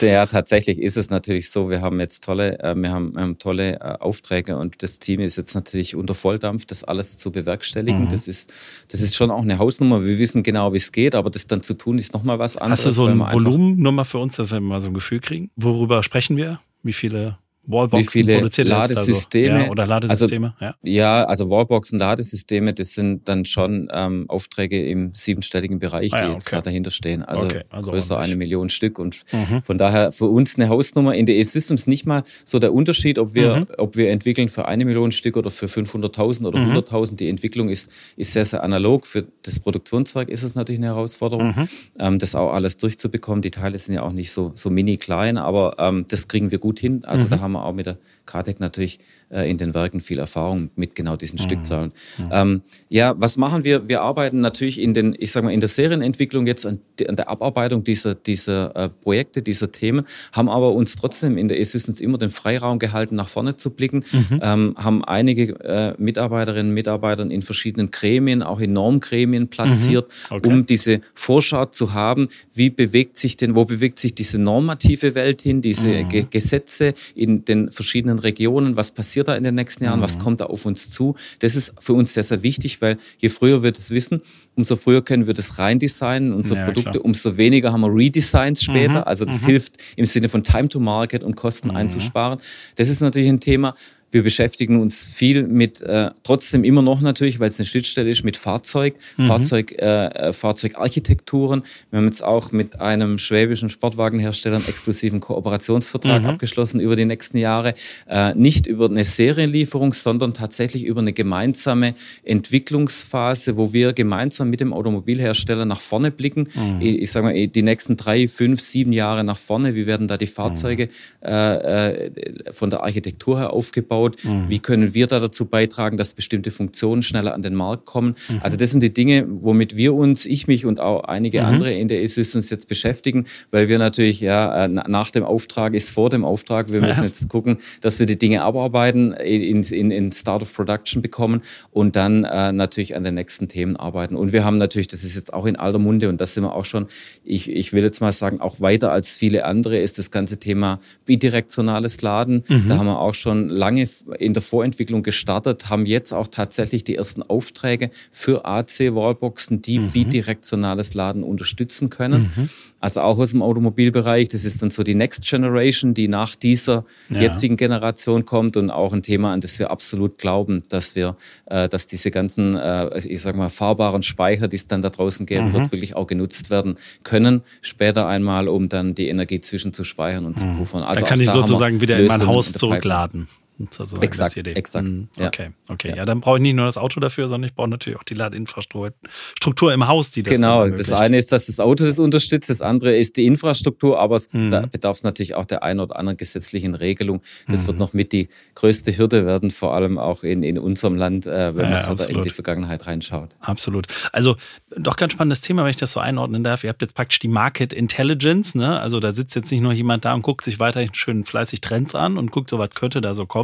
Ja, 0.00 0.26
tatsächlich 0.26 0.78
ist 0.78 0.98
es 0.98 1.08
natürlich 1.08 1.50
so. 1.50 1.70
Wir 1.70 1.80
haben 1.80 1.98
jetzt 1.98 2.24
tolle, 2.24 2.58
äh, 2.62 2.74
wir 2.76 2.92
haben, 2.92 3.14
wir 3.14 3.22
haben 3.22 3.38
tolle 3.38 3.80
äh, 3.80 3.98
Aufträge 3.98 4.58
und 4.58 4.82
das 4.82 4.98
Team 4.98 5.20
ist 5.20 5.36
jetzt 5.36 5.54
natürlich 5.54 5.96
unter 5.96 6.14
Volldampf, 6.14 6.66
das 6.66 6.84
alles 6.84 7.18
zu 7.18 7.32
bewerkstelligen. 7.32 8.02
Mhm. 8.02 8.08
Das 8.10 8.28
ist, 8.28 8.52
das 8.88 9.00
ist 9.00 9.16
schon 9.16 9.30
auch 9.30 9.40
eine 9.40 9.58
Hausnummer. 9.58 10.04
Wir 10.04 10.18
wissen 10.18 10.42
genau, 10.42 10.74
wie 10.74 10.76
es 10.76 10.92
geht, 10.92 11.14
aber 11.14 11.30
das 11.30 11.46
dann 11.46 11.62
zu 11.62 11.74
tun 11.74 11.96
ist 11.96 12.12
nochmal 12.12 12.38
was 12.38 12.58
anderes. 12.58 12.84
Hast 12.84 12.86
du 12.86 12.90
so 12.90 13.06
ein 13.06 13.18
Volumen 13.18 13.78
nur 13.78 13.92
mal 13.92 14.04
für 14.04 14.18
uns, 14.18 14.36
dass 14.36 14.50
wir 14.50 14.60
mal 14.60 14.82
so 14.82 14.88
ein 14.88 14.94
Gefühl 14.94 15.20
kriegen? 15.20 15.50
Worüber 15.56 16.02
sprechen 16.02 16.36
wir? 16.36 16.60
Wie 16.82 16.92
viele 16.92 17.38
Wallboxen 17.66 18.06
wie 18.06 18.10
viele 18.10 18.34
produziert 18.36 18.68
Ladesysteme 18.68 19.54
also, 19.54 19.64
ja, 19.64 19.70
oder 19.70 19.86
Ladesysteme 19.86 20.54
also, 20.58 20.74
ja. 20.82 20.92
ja 20.92 21.24
also 21.24 21.48
Wallboxen 21.48 21.98
Ladesysteme 21.98 22.74
das 22.74 22.94
sind 22.94 23.28
dann 23.28 23.44
schon 23.44 23.88
ähm, 23.92 24.26
Aufträge 24.28 24.86
im 24.86 25.12
siebenstelligen 25.12 25.78
Bereich 25.78 26.12
ah, 26.12 26.18
ja, 26.18 26.26
die 26.26 26.32
jetzt 26.34 26.48
okay. 26.48 26.56
da 26.56 26.62
dahinter 26.62 26.90
stehen 26.90 27.22
also, 27.22 27.44
okay, 27.44 27.62
also 27.70 27.90
größer 27.90 28.18
eine 28.18 28.36
Million 28.36 28.68
Stück 28.68 28.98
und 28.98 29.22
mhm. 29.32 29.62
von 29.62 29.78
daher 29.78 30.12
für 30.12 30.26
uns 30.26 30.56
eine 30.56 30.68
Hausnummer 30.68 31.14
in 31.14 31.26
der 31.26 31.36
E-Systems 31.36 31.86
nicht 31.86 32.06
mal 32.06 32.24
so 32.44 32.58
der 32.58 32.74
Unterschied 32.74 33.18
ob 33.18 33.34
wir 33.34 33.56
mhm. 33.56 33.66
ob 33.78 33.96
wir 33.96 34.10
entwickeln 34.10 34.48
für 34.48 34.66
eine 34.68 34.84
Million 34.84 35.10
Stück 35.12 35.36
oder 35.36 35.50
für 35.50 35.66
500.000 35.66 36.46
oder 36.46 36.58
mhm. 36.58 36.72
100.000 36.72 37.16
die 37.16 37.28
Entwicklung 37.28 37.70
ist 37.70 37.88
ist 38.16 38.32
sehr 38.32 38.44
sehr 38.44 38.62
analog 38.62 39.06
für 39.06 39.24
das 39.42 39.58
Produktionswerk 39.60 40.28
ist 40.28 40.42
es 40.42 40.54
natürlich 40.54 40.80
eine 40.80 40.88
Herausforderung 40.88 41.54
mhm. 41.56 41.68
ähm, 41.98 42.18
das 42.18 42.34
auch 42.34 42.52
alles 42.52 42.76
durchzubekommen 42.76 43.40
die 43.40 43.50
Teile 43.50 43.78
sind 43.78 43.94
ja 43.94 44.02
auch 44.02 44.12
nicht 44.12 44.32
so 44.32 44.52
so 44.54 44.68
mini 44.68 44.98
klein 44.98 45.38
aber 45.38 45.76
ähm, 45.78 46.04
das 46.08 46.28
kriegen 46.28 46.50
wir 46.50 46.58
gut 46.58 46.78
hin 46.78 47.04
also 47.04 47.26
da 47.26 47.36
mhm. 47.36 47.53
Haben 47.54 47.62
wir 47.62 47.64
auch 47.66 47.72
mit 47.72 47.86
der 47.86 47.98
KTEC 48.26 48.60
natürlich 48.60 48.98
äh, 49.30 49.50
in 49.50 49.58
den 49.58 49.74
Werken 49.74 50.00
viel 50.00 50.18
Erfahrung 50.18 50.70
mit 50.76 50.94
genau 50.94 51.16
diesen 51.16 51.38
mhm. 51.38 51.42
Stückzahlen. 51.42 51.92
Mhm. 52.18 52.28
Ähm, 52.30 52.62
ja, 52.88 53.14
was 53.18 53.36
machen 53.36 53.64
wir? 53.64 53.88
Wir 53.88 54.02
arbeiten 54.02 54.40
natürlich 54.40 54.80
in 54.80 54.94
den, 54.94 55.16
ich 55.18 55.32
sage 55.32 55.46
mal, 55.46 55.52
in 55.52 55.60
der 55.60 55.68
Serienentwicklung 55.68 56.46
jetzt 56.46 56.64
an, 56.66 56.80
an 57.06 57.16
der 57.16 57.28
Abarbeitung 57.28 57.84
dieser, 57.84 58.14
dieser 58.14 58.74
äh, 58.76 58.88
Projekte, 58.88 59.42
dieser 59.42 59.72
Themen, 59.72 60.06
haben 60.32 60.48
aber 60.48 60.72
uns 60.72 60.96
trotzdem 60.96 61.36
in 61.36 61.48
der 61.48 61.60
Assistance 61.60 62.02
immer 62.02 62.18
den 62.18 62.30
Freiraum 62.30 62.78
gehalten, 62.78 63.16
nach 63.16 63.28
vorne 63.28 63.56
zu 63.56 63.70
blicken, 63.70 64.04
mhm. 64.12 64.40
ähm, 64.42 64.74
haben 64.76 65.04
einige 65.04 65.58
äh, 65.64 65.94
Mitarbeiterinnen 65.98 66.68
und 66.68 66.74
Mitarbeiter 66.74 67.28
in 67.28 67.42
verschiedenen 67.42 67.90
Gremien, 67.90 68.42
auch 68.42 68.60
in 68.60 68.72
Normgremien 68.72 69.48
platziert, 69.48 70.08
mhm. 70.30 70.36
okay. 70.36 70.48
um 70.48 70.66
diese 70.66 71.00
Vorschau 71.14 71.64
zu 71.66 71.94
haben, 71.94 72.28
wie 72.52 72.70
bewegt 72.70 73.16
sich 73.16 73.36
denn, 73.36 73.54
wo 73.54 73.64
bewegt 73.64 73.98
sich 73.98 74.14
diese 74.14 74.38
normative 74.38 75.14
Welt 75.14 75.42
hin, 75.42 75.60
diese 75.60 75.86
mhm. 75.86 76.08
Ge 76.08 76.26
Gesetze 76.30 76.94
in 77.14 77.44
den 77.44 77.70
verschiedenen 77.70 78.13
Regionen, 78.18 78.76
was 78.76 78.90
passiert 78.90 79.28
da 79.28 79.36
in 79.36 79.44
den 79.44 79.54
nächsten 79.54 79.84
Jahren, 79.84 80.00
mhm. 80.00 80.04
was 80.04 80.18
kommt 80.18 80.40
da 80.40 80.46
auf 80.46 80.66
uns 80.66 80.90
zu. 80.90 81.14
Das 81.40 81.54
ist 81.54 81.72
für 81.80 81.94
uns 81.94 82.14
sehr, 82.14 82.24
sehr 82.24 82.42
wichtig, 82.42 82.80
weil 82.80 82.96
je 83.18 83.28
früher 83.28 83.62
wir 83.62 83.72
das 83.72 83.90
wissen, 83.90 84.22
umso 84.54 84.76
früher 84.76 85.02
können 85.02 85.26
wir 85.26 85.34
das 85.34 85.58
rein 85.58 85.78
designen, 85.78 86.32
unsere 86.32 86.60
ja, 86.60 86.64
Produkte, 86.66 86.90
klar. 86.92 87.04
umso 87.04 87.36
weniger 87.36 87.72
haben 87.72 87.80
wir 87.80 87.94
Redesigns 87.94 88.62
später. 88.62 89.00
Mhm. 89.00 89.04
Also 89.04 89.24
das 89.24 89.42
mhm. 89.42 89.46
hilft 89.46 89.76
im 89.96 90.06
Sinne 90.06 90.28
von 90.28 90.42
Time 90.42 90.68
to 90.68 90.80
Market 90.80 91.22
und 91.22 91.36
Kosten 91.36 91.68
mhm. 91.68 91.76
einzusparen. 91.76 92.40
Das 92.76 92.88
ist 92.88 93.00
natürlich 93.00 93.28
ein 93.28 93.40
Thema, 93.40 93.74
wir 94.10 94.22
beschäftigen 94.22 94.80
uns 94.80 95.04
viel 95.04 95.46
mit, 95.46 95.82
äh, 95.82 96.10
trotzdem 96.22 96.62
immer 96.64 96.82
noch 96.82 97.00
natürlich, 97.00 97.40
weil 97.40 97.48
es 97.48 97.58
eine 97.58 97.66
Schnittstelle 97.66 98.08
ist, 98.08 98.24
mit 98.24 98.36
Fahrzeug, 98.36 98.94
mhm. 99.16 99.26
Fahrzeug, 99.26 99.72
äh, 99.72 100.06
äh, 100.06 100.32
Fahrzeugarchitekturen. 100.32 101.64
Wir 101.90 101.98
haben 101.98 102.06
jetzt 102.06 102.22
auch 102.22 102.52
mit 102.52 102.80
einem 102.80 103.18
schwäbischen 103.18 103.70
Sportwagenhersteller 103.70 104.56
einen 104.56 104.68
exklusiven 104.68 105.18
Kooperationsvertrag 105.18 106.22
mhm. 106.22 106.28
abgeschlossen 106.28 106.78
über 106.78 106.94
die 106.94 107.04
nächsten 107.04 107.38
Jahre. 107.38 107.74
Äh, 108.08 108.34
nicht 108.34 108.66
über 108.66 108.86
eine 108.86 109.04
Serienlieferung, 109.04 109.92
sondern 109.94 110.32
tatsächlich 110.32 110.84
über 110.84 111.00
eine 111.00 111.12
gemeinsame 111.12 111.94
Entwicklungsphase, 112.22 113.56
wo 113.56 113.72
wir 113.72 113.92
gemeinsam 113.92 114.48
mit 114.48 114.60
dem 114.60 114.72
Automobilhersteller 114.72 115.64
nach 115.64 115.80
vorne 115.80 116.12
blicken. 116.12 116.48
Mhm. 116.54 116.80
Ich, 116.80 117.02
ich 117.02 117.10
sage 117.10 117.26
mal, 117.26 117.48
die 117.48 117.62
nächsten 117.62 117.96
drei, 117.96 118.28
fünf, 118.28 118.60
sieben 118.60 118.92
Jahre 118.92 119.24
nach 119.24 119.38
vorne. 119.38 119.74
Wie 119.74 119.86
werden 119.86 120.06
da 120.06 120.16
die 120.16 120.26
Fahrzeuge 120.26 120.86
mhm. 121.20 121.28
äh, 121.28 122.06
äh, 122.06 122.52
von 122.52 122.70
der 122.70 122.84
Architektur 122.84 123.40
her 123.40 123.52
aufgebaut? 123.52 124.03
Aufgebaut? 124.04 124.16
Mhm. 124.24 124.48
Wie 124.48 124.58
können 124.58 124.94
wir 124.94 125.06
da 125.06 125.20
dazu 125.20 125.46
beitragen, 125.46 125.96
dass 125.96 126.14
bestimmte 126.14 126.50
Funktionen 126.50 127.02
schneller 127.02 127.34
an 127.34 127.42
den 127.42 127.54
Markt 127.54 127.84
kommen? 127.84 128.14
Mhm. 128.28 128.40
Also 128.42 128.56
das 128.56 128.70
sind 128.70 128.82
die 128.82 128.92
Dinge, 128.92 129.26
womit 129.28 129.76
wir 129.76 129.94
uns, 129.94 130.26
ich 130.26 130.46
mich 130.46 130.66
und 130.66 130.80
auch 130.80 131.04
einige 131.04 131.40
mhm. 131.40 131.46
andere 131.46 131.72
in 131.72 131.88
der 131.88 132.02
E-Systems 132.02 132.50
jetzt 132.50 132.68
beschäftigen, 132.68 133.26
weil 133.50 133.68
wir 133.68 133.78
natürlich 133.78 134.20
ja 134.20 134.64
äh, 134.64 134.68
nach 134.68 135.10
dem 135.10 135.24
Auftrag 135.24 135.74
ist 135.74 135.90
vor 135.90 136.10
dem 136.10 136.24
Auftrag. 136.24 136.70
Wir 136.70 136.80
müssen 136.80 137.00
ja. 137.00 137.06
jetzt 137.06 137.28
gucken, 137.28 137.58
dass 137.80 137.98
wir 137.98 138.06
die 138.06 138.18
Dinge 138.18 138.42
abarbeiten, 138.42 139.12
in, 139.12 139.62
in, 139.62 139.90
in 139.90 140.12
Start 140.12 140.42
of 140.42 140.52
Production 140.54 141.02
bekommen 141.02 141.42
und 141.70 141.96
dann 141.96 142.24
äh, 142.24 142.52
natürlich 142.52 142.96
an 142.96 143.04
den 143.04 143.14
nächsten 143.14 143.48
Themen 143.48 143.76
arbeiten. 143.76 144.16
Und 144.16 144.32
wir 144.32 144.44
haben 144.44 144.58
natürlich, 144.58 144.88
das 144.88 145.04
ist 145.04 145.14
jetzt 145.14 145.32
auch 145.32 145.46
in 145.46 145.56
alter 145.56 145.78
Munde 145.78 146.08
und 146.08 146.20
das 146.20 146.34
sind 146.34 146.44
wir 146.44 146.54
auch 146.54 146.64
schon, 146.64 146.86
ich, 147.24 147.50
ich 147.50 147.72
will 147.72 147.82
jetzt 147.82 148.00
mal 148.00 148.12
sagen, 148.12 148.40
auch 148.40 148.60
weiter 148.60 148.92
als 148.92 149.16
viele 149.16 149.44
andere 149.44 149.78
ist 149.78 149.98
das 149.98 150.10
ganze 150.10 150.38
Thema 150.38 150.80
bidirektionales 151.04 152.02
Laden. 152.02 152.44
Mhm. 152.48 152.68
Da 152.68 152.78
haben 152.78 152.86
wir 152.86 152.98
auch 152.98 153.14
schon 153.14 153.48
lange 153.48 153.83
in 154.18 154.34
der 154.34 154.42
Vorentwicklung 154.42 155.02
gestartet, 155.02 155.70
haben 155.70 155.86
jetzt 155.86 156.12
auch 156.12 156.28
tatsächlich 156.28 156.84
die 156.84 156.96
ersten 156.96 157.22
Aufträge 157.22 157.90
für 158.10 158.44
AC-Wallboxen, 158.44 159.62
die 159.62 159.78
mhm. 159.78 159.90
bidirektionales 159.90 160.94
Laden 160.94 161.22
unterstützen 161.22 161.90
können. 161.90 162.32
Mhm. 162.34 162.48
Also 162.80 163.00
auch 163.00 163.18
aus 163.18 163.30
dem 163.30 163.40
Automobilbereich. 163.40 164.28
Das 164.28 164.44
ist 164.44 164.60
dann 164.60 164.70
so 164.70 164.82
die 164.82 164.94
Next 164.94 165.26
Generation, 165.26 165.94
die 165.94 166.08
nach 166.08 166.34
dieser 166.34 166.84
ja. 167.08 167.22
jetzigen 167.22 167.56
Generation 167.56 168.26
kommt 168.26 168.56
und 168.56 168.70
auch 168.70 168.92
ein 168.92 169.02
Thema, 169.02 169.32
an 169.32 169.40
das 169.40 169.58
wir 169.58 169.70
absolut 169.70 170.18
glauben, 170.18 170.64
dass 170.68 170.94
wir, 170.94 171.16
äh, 171.46 171.68
dass 171.68 171.86
diese 171.86 172.10
ganzen, 172.10 172.56
äh, 172.56 172.98
ich 172.98 173.22
sag 173.22 173.36
mal, 173.36 173.48
fahrbaren 173.48 174.02
Speicher, 174.02 174.48
die 174.48 174.56
es 174.56 174.66
dann 174.66 174.82
da 174.82 174.90
draußen 174.90 175.24
geben 175.24 175.48
mhm. 175.48 175.52
wird, 175.54 175.72
wirklich 175.72 175.96
auch 175.96 176.06
genutzt 176.06 176.50
werden 176.50 176.76
können. 177.04 177.42
Später 177.62 178.06
einmal, 178.06 178.48
um 178.48 178.68
dann 178.68 178.94
die 178.94 179.08
Energie 179.08 179.40
zwischen 179.40 179.72
zu 179.72 179.84
speichern 179.84 180.26
und 180.26 180.38
zu 180.38 180.46
mhm. 180.46 180.58
puffern. 180.58 180.82
Also 180.82 181.00
da 181.00 181.06
kann 181.06 181.20
ich 181.20 181.30
sozusagen 181.30 181.80
wieder 181.80 181.98
in 181.98 182.06
mein 182.06 182.26
Haus 182.26 182.52
zurückladen. 182.52 183.28
Sozusagen 183.58 184.02
exakt, 184.02 184.36
exakt. 184.36 184.88
Mhm. 184.88 185.08
Okay, 185.18 185.50
okay. 185.68 185.90
Ja. 185.90 185.96
ja, 185.96 186.04
dann 186.04 186.20
brauche 186.20 186.38
ich 186.38 186.42
nicht 186.42 186.54
nur 186.54 186.66
das 186.66 186.76
Auto 186.76 187.00
dafür, 187.00 187.28
sondern 187.28 187.48
ich 187.48 187.54
brauche 187.54 187.68
natürlich 187.68 187.98
auch 187.98 188.04
die 188.04 188.14
Ladeinfrastruktur 188.14 189.72
im 189.72 189.86
Haus, 189.86 190.10
die 190.10 190.22
das 190.22 190.32
Genau, 190.32 190.68
das 190.68 190.92
eine 190.92 191.16
ist, 191.16 191.32
dass 191.32 191.46
das 191.46 191.60
Auto 191.60 191.84
das 191.84 191.98
unterstützt, 191.98 192.50
das 192.50 192.60
andere 192.60 192.96
ist 192.96 193.16
die 193.16 193.26
Infrastruktur, 193.26 193.98
aber 193.98 194.20
mhm. 194.32 194.50
da 194.50 194.60
bedarf 194.66 194.96
es 194.96 195.02
natürlich 195.04 195.34
auch 195.34 195.46
der 195.46 195.62
einen 195.62 195.80
oder 195.80 195.96
anderen 195.96 196.16
gesetzlichen 196.16 196.74
Regelung. 196.74 197.22
Das 197.48 197.62
mhm. 197.62 197.66
wird 197.68 197.78
noch 197.78 197.92
mit 197.92 198.12
die 198.12 198.28
größte 198.54 198.96
Hürde 198.96 199.26
werden, 199.26 199.50
vor 199.50 199.74
allem 199.74 199.98
auch 199.98 200.22
in, 200.24 200.42
in 200.42 200.58
unserem 200.58 200.96
Land, 200.96 201.26
äh, 201.26 201.54
wenn 201.56 201.70
ja, 201.70 201.70
man 201.70 201.84
so 201.84 201.94
da 201.94 202.04
in 202.06 202.22
die 202.22 202.30
Vergangenheit 202.30 202.86
reinschaut. 202.86 203.36
Absolut. 203.40 203.86
Also 204.12 204.36
doch 204.76 204.96
ganz 204.96 205.12
spannendes 205.12 205.40
Thema, 205.40 205.62
wenn 205.62 205.70
ich 205.70 205.76
das 205.76 205.92
so 205.92 206.00
einordnen 206.00 206.42
darf. 206.42 206.64
Ihr 206.64 206.70
habt 206.70 206.82
jetzt 206.82 206.94
praktisch 206.94 207.18
die 207.20 207.28
Market 207.28 207.72
Intelligence, 207.72 208.54
ne? 208.54 208.80
Also 208.80 209.00
da 209.00 209.12
sitzt 209.12 209.34
jetzt 209.36 209.50
nicht 209.50 209.60
nur 209.60 209.72
jemand 209.72 210.04
da 210.04 210.14
und 210.14 210.22
guckt 210.22 210.44
sich 210.44 210.58
weiterhin 210.58 210.92
schön 210.94 211.24
fleißig 211.24 211.60
Trends 211.60 211.94
an 211.94 212.18
und 212.18 212.30
guckt, 212.30 212.50
so 212.50 212.58
was 212.58 212.70
könnte 212.70 213.00
da 213.00 213.14
so 213.14 213.26
kommen, 213.26 213.43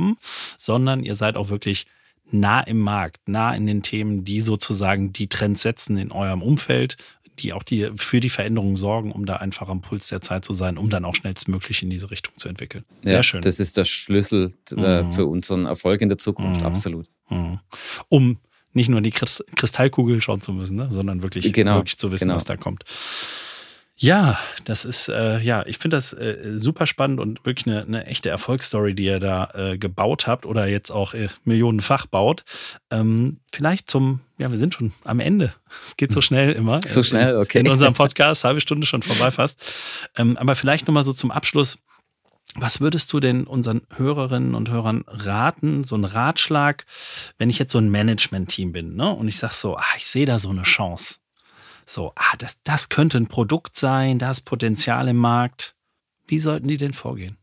sondern 0.59 1.03
ihr 1.03 1.17
seid 1.17 1.37
auch 1.37 1.49
wirklich 1.49 1.87
nah 2.33 2.61
im 2.61 2.79
Markt, 2.79 3.29
nah 3.29 3.53
in 3.55 3.67
den 3.67 3.83
Themen, 3.83 4.25
die 4.25 4.41
sozusagen 4.41 5.13
die 5.13 5.29
Trends 5.29 5.63
setzen 5.63 5.97
in 5.97 6.13
eurem 6.13 6.43
Umfeld, 6.43 6.97
die 7.41 7.53
auch 7.53 7.63
die 7.63 7.91
für 7.97 8.21
die 8.21 8.29
Veränderungen 8.29 8.77
sorgen, 8.77 9.13
um 9.13 9.27
da 9.27 9.37
einfach 9.37 9.69
am 9.69 9.81
Puls 9.81 10.09
der 10.09 10.21
Zeit 10.21 10.45
zu 10.45 10.53
sein, 10.53 10.79
um 10.79 10.91
dann 10.91 11.05
auch 11.05 11.15
schnellstmöglich 11.15 11.83
in 11.83 11.91
diese 11.91 12.11
Richtung 12.11 12.37
zu 12.37 12.49
entwickeln. 12.49 12.85
Sehr 13.03 13.15
ja, 13.15 13.23
schön. 13.23 13.41
Das 13.41 13.61
ist 13.61 13.77
der 13.77 13.85
Schlüssel 13.85 14.51
äh, 14.77 15.03
mhm. 15.03 15.13
für 15.13 15.27
unseren 15.27 15.67
Erfolg 15.67 16.01
in 16.03 16.09
der 16.09 16.19
Zukunft, 16.19 16.61
mhm. 16.61 16.67
absolut. 16.67 17.07
Mhm. 17.29 17.61
Um 18.09 18.39
nicht 18.73 18.89
nur 18.89 18.99
in 18.99 19.05
die 19.05 19.11
Kristallkugel 19.11 20.21
schauen 20.21 20.41
zu 20.41 20.53
müssen, 20.53 20.77
ne, 20.77 20.91
sondern 20.91 21.23
wirklich, 21.23 21.53
genau, 21.53 21.77
wirklich 21.77 21.99
zu 21.99 22.13
wissen, 22.13 22.27
genau. 22.27 22.37
was 22.37 22.45
da 22.45 22.57
kommt. 22.57 22.85
Ja, 24.03 24.39
das 24.65 24.87
ist, 24.87 25.11
äh, 25.11 25.41
ja, 25.41 25.63
ich 25.67 25.77
finde 25.77 25.99
das 25.99 26.15
äh, 26.15 26.55
super 26.57 26.87
spannend 26.87 27.21
und 27.21 27.45
wirklich 27.45 27.67
eine, 27.67 27.83
eine 27.83 28.07
echte 28.07 28.31
Erfolgsstory, 28.31 28.95
die 28.95 29.05
ihr 29.05 29.21
da 29.21 29.51
äh, 29.53 29.77
gebaut 29.77 30.27
habt 30.27 30.47
oder 30.47 30.67
jetzt 30.67 30.91
auch 30.91 31.13
äh, 31.13 31.29
millionenfach 31.45 32.07
baut. 32.07 32.43
Ähm, 32.91 33.41
vielleicht 33.53 33.91
zum, 33.91 34.21
ja, 34.39 34.51
wir 34.51 34.57
sind 34.57 34.73
schon 34.73 34.95
am 35.05 35.21
Ende. 35.21 35.53
Es 35.87 35.99
geht 35.99 36.13
so 36.13 36.23
schnell 36.23 36.53
immer. 36.53 36.81
so 36.87 37.03
schnell, 37.03 37.37
okay. 37.37 37.61
In 37.61 37.69
unserem 37.69 37.93
Podcast, 37.93 38.43
halbe 38.43 38.63
Stunde 38.63 38.87
schon 38.87 39.03
vorbei 39.03 39.31
fast. 39.31 39.63
Ähm, 40.17 40.39
aber 40.39 40.55
vielleicht 40.55 40.87
nochmal 40.87 41.05
so 41.05 41.13
zum 41.13 41.31
Abschluss. 41.31 41.77
Was 42.55 42.81
würdest 42.81 43.13
du 43.13 43.21
denn 43.21 43.45
unseren 43.45 43.83
Hörerinnen 43.95 44.55
und 44.55 44.71
Hörern 44.71 45.05
raten, 45.09 45.85
so 45.85 45.95
ein 45.95 46.05
Ratschlag, 46.05 46.87
wenn 47.37 47.51
ich 47.51 47.59
jetzt 47.59 47.73
so 47.73 47.79
ein 47.79 47.91
Management-Team 47.91 48.73
bin, 48.73 48.97
ne? 48.97 49.11
Und 49.11 49.29
ich 49.29 49.39
sag 49.39 49.53
so, 49.53 49.77
ah, 49.77 49.85
ich 49.99 50.07
sehe 50.07 50.25
da 50.25 50.39
so 50.39 50.49
eine 50.49 50.63
Chance. 50.63 51.20
So, 51.87 52.13
ah, 52.17 52.37
das, 52.39 52.59
das 52.65 52.89
könnte 52.89 53.19
ein 53.19 53.27
Produkt 53.27 53.77
sein, 53.77 54.19
da 54.19 54.31
ist 54.31 54.43
Potenzial 54.43 55.09
im 55.09 55.17
Markt. 55.17 55.75
Wie 56.27 56.41
sollten 56.41 56.69
die 56.69 56.77
denn 56.77 56.93
vorgehen? 56.93 57.37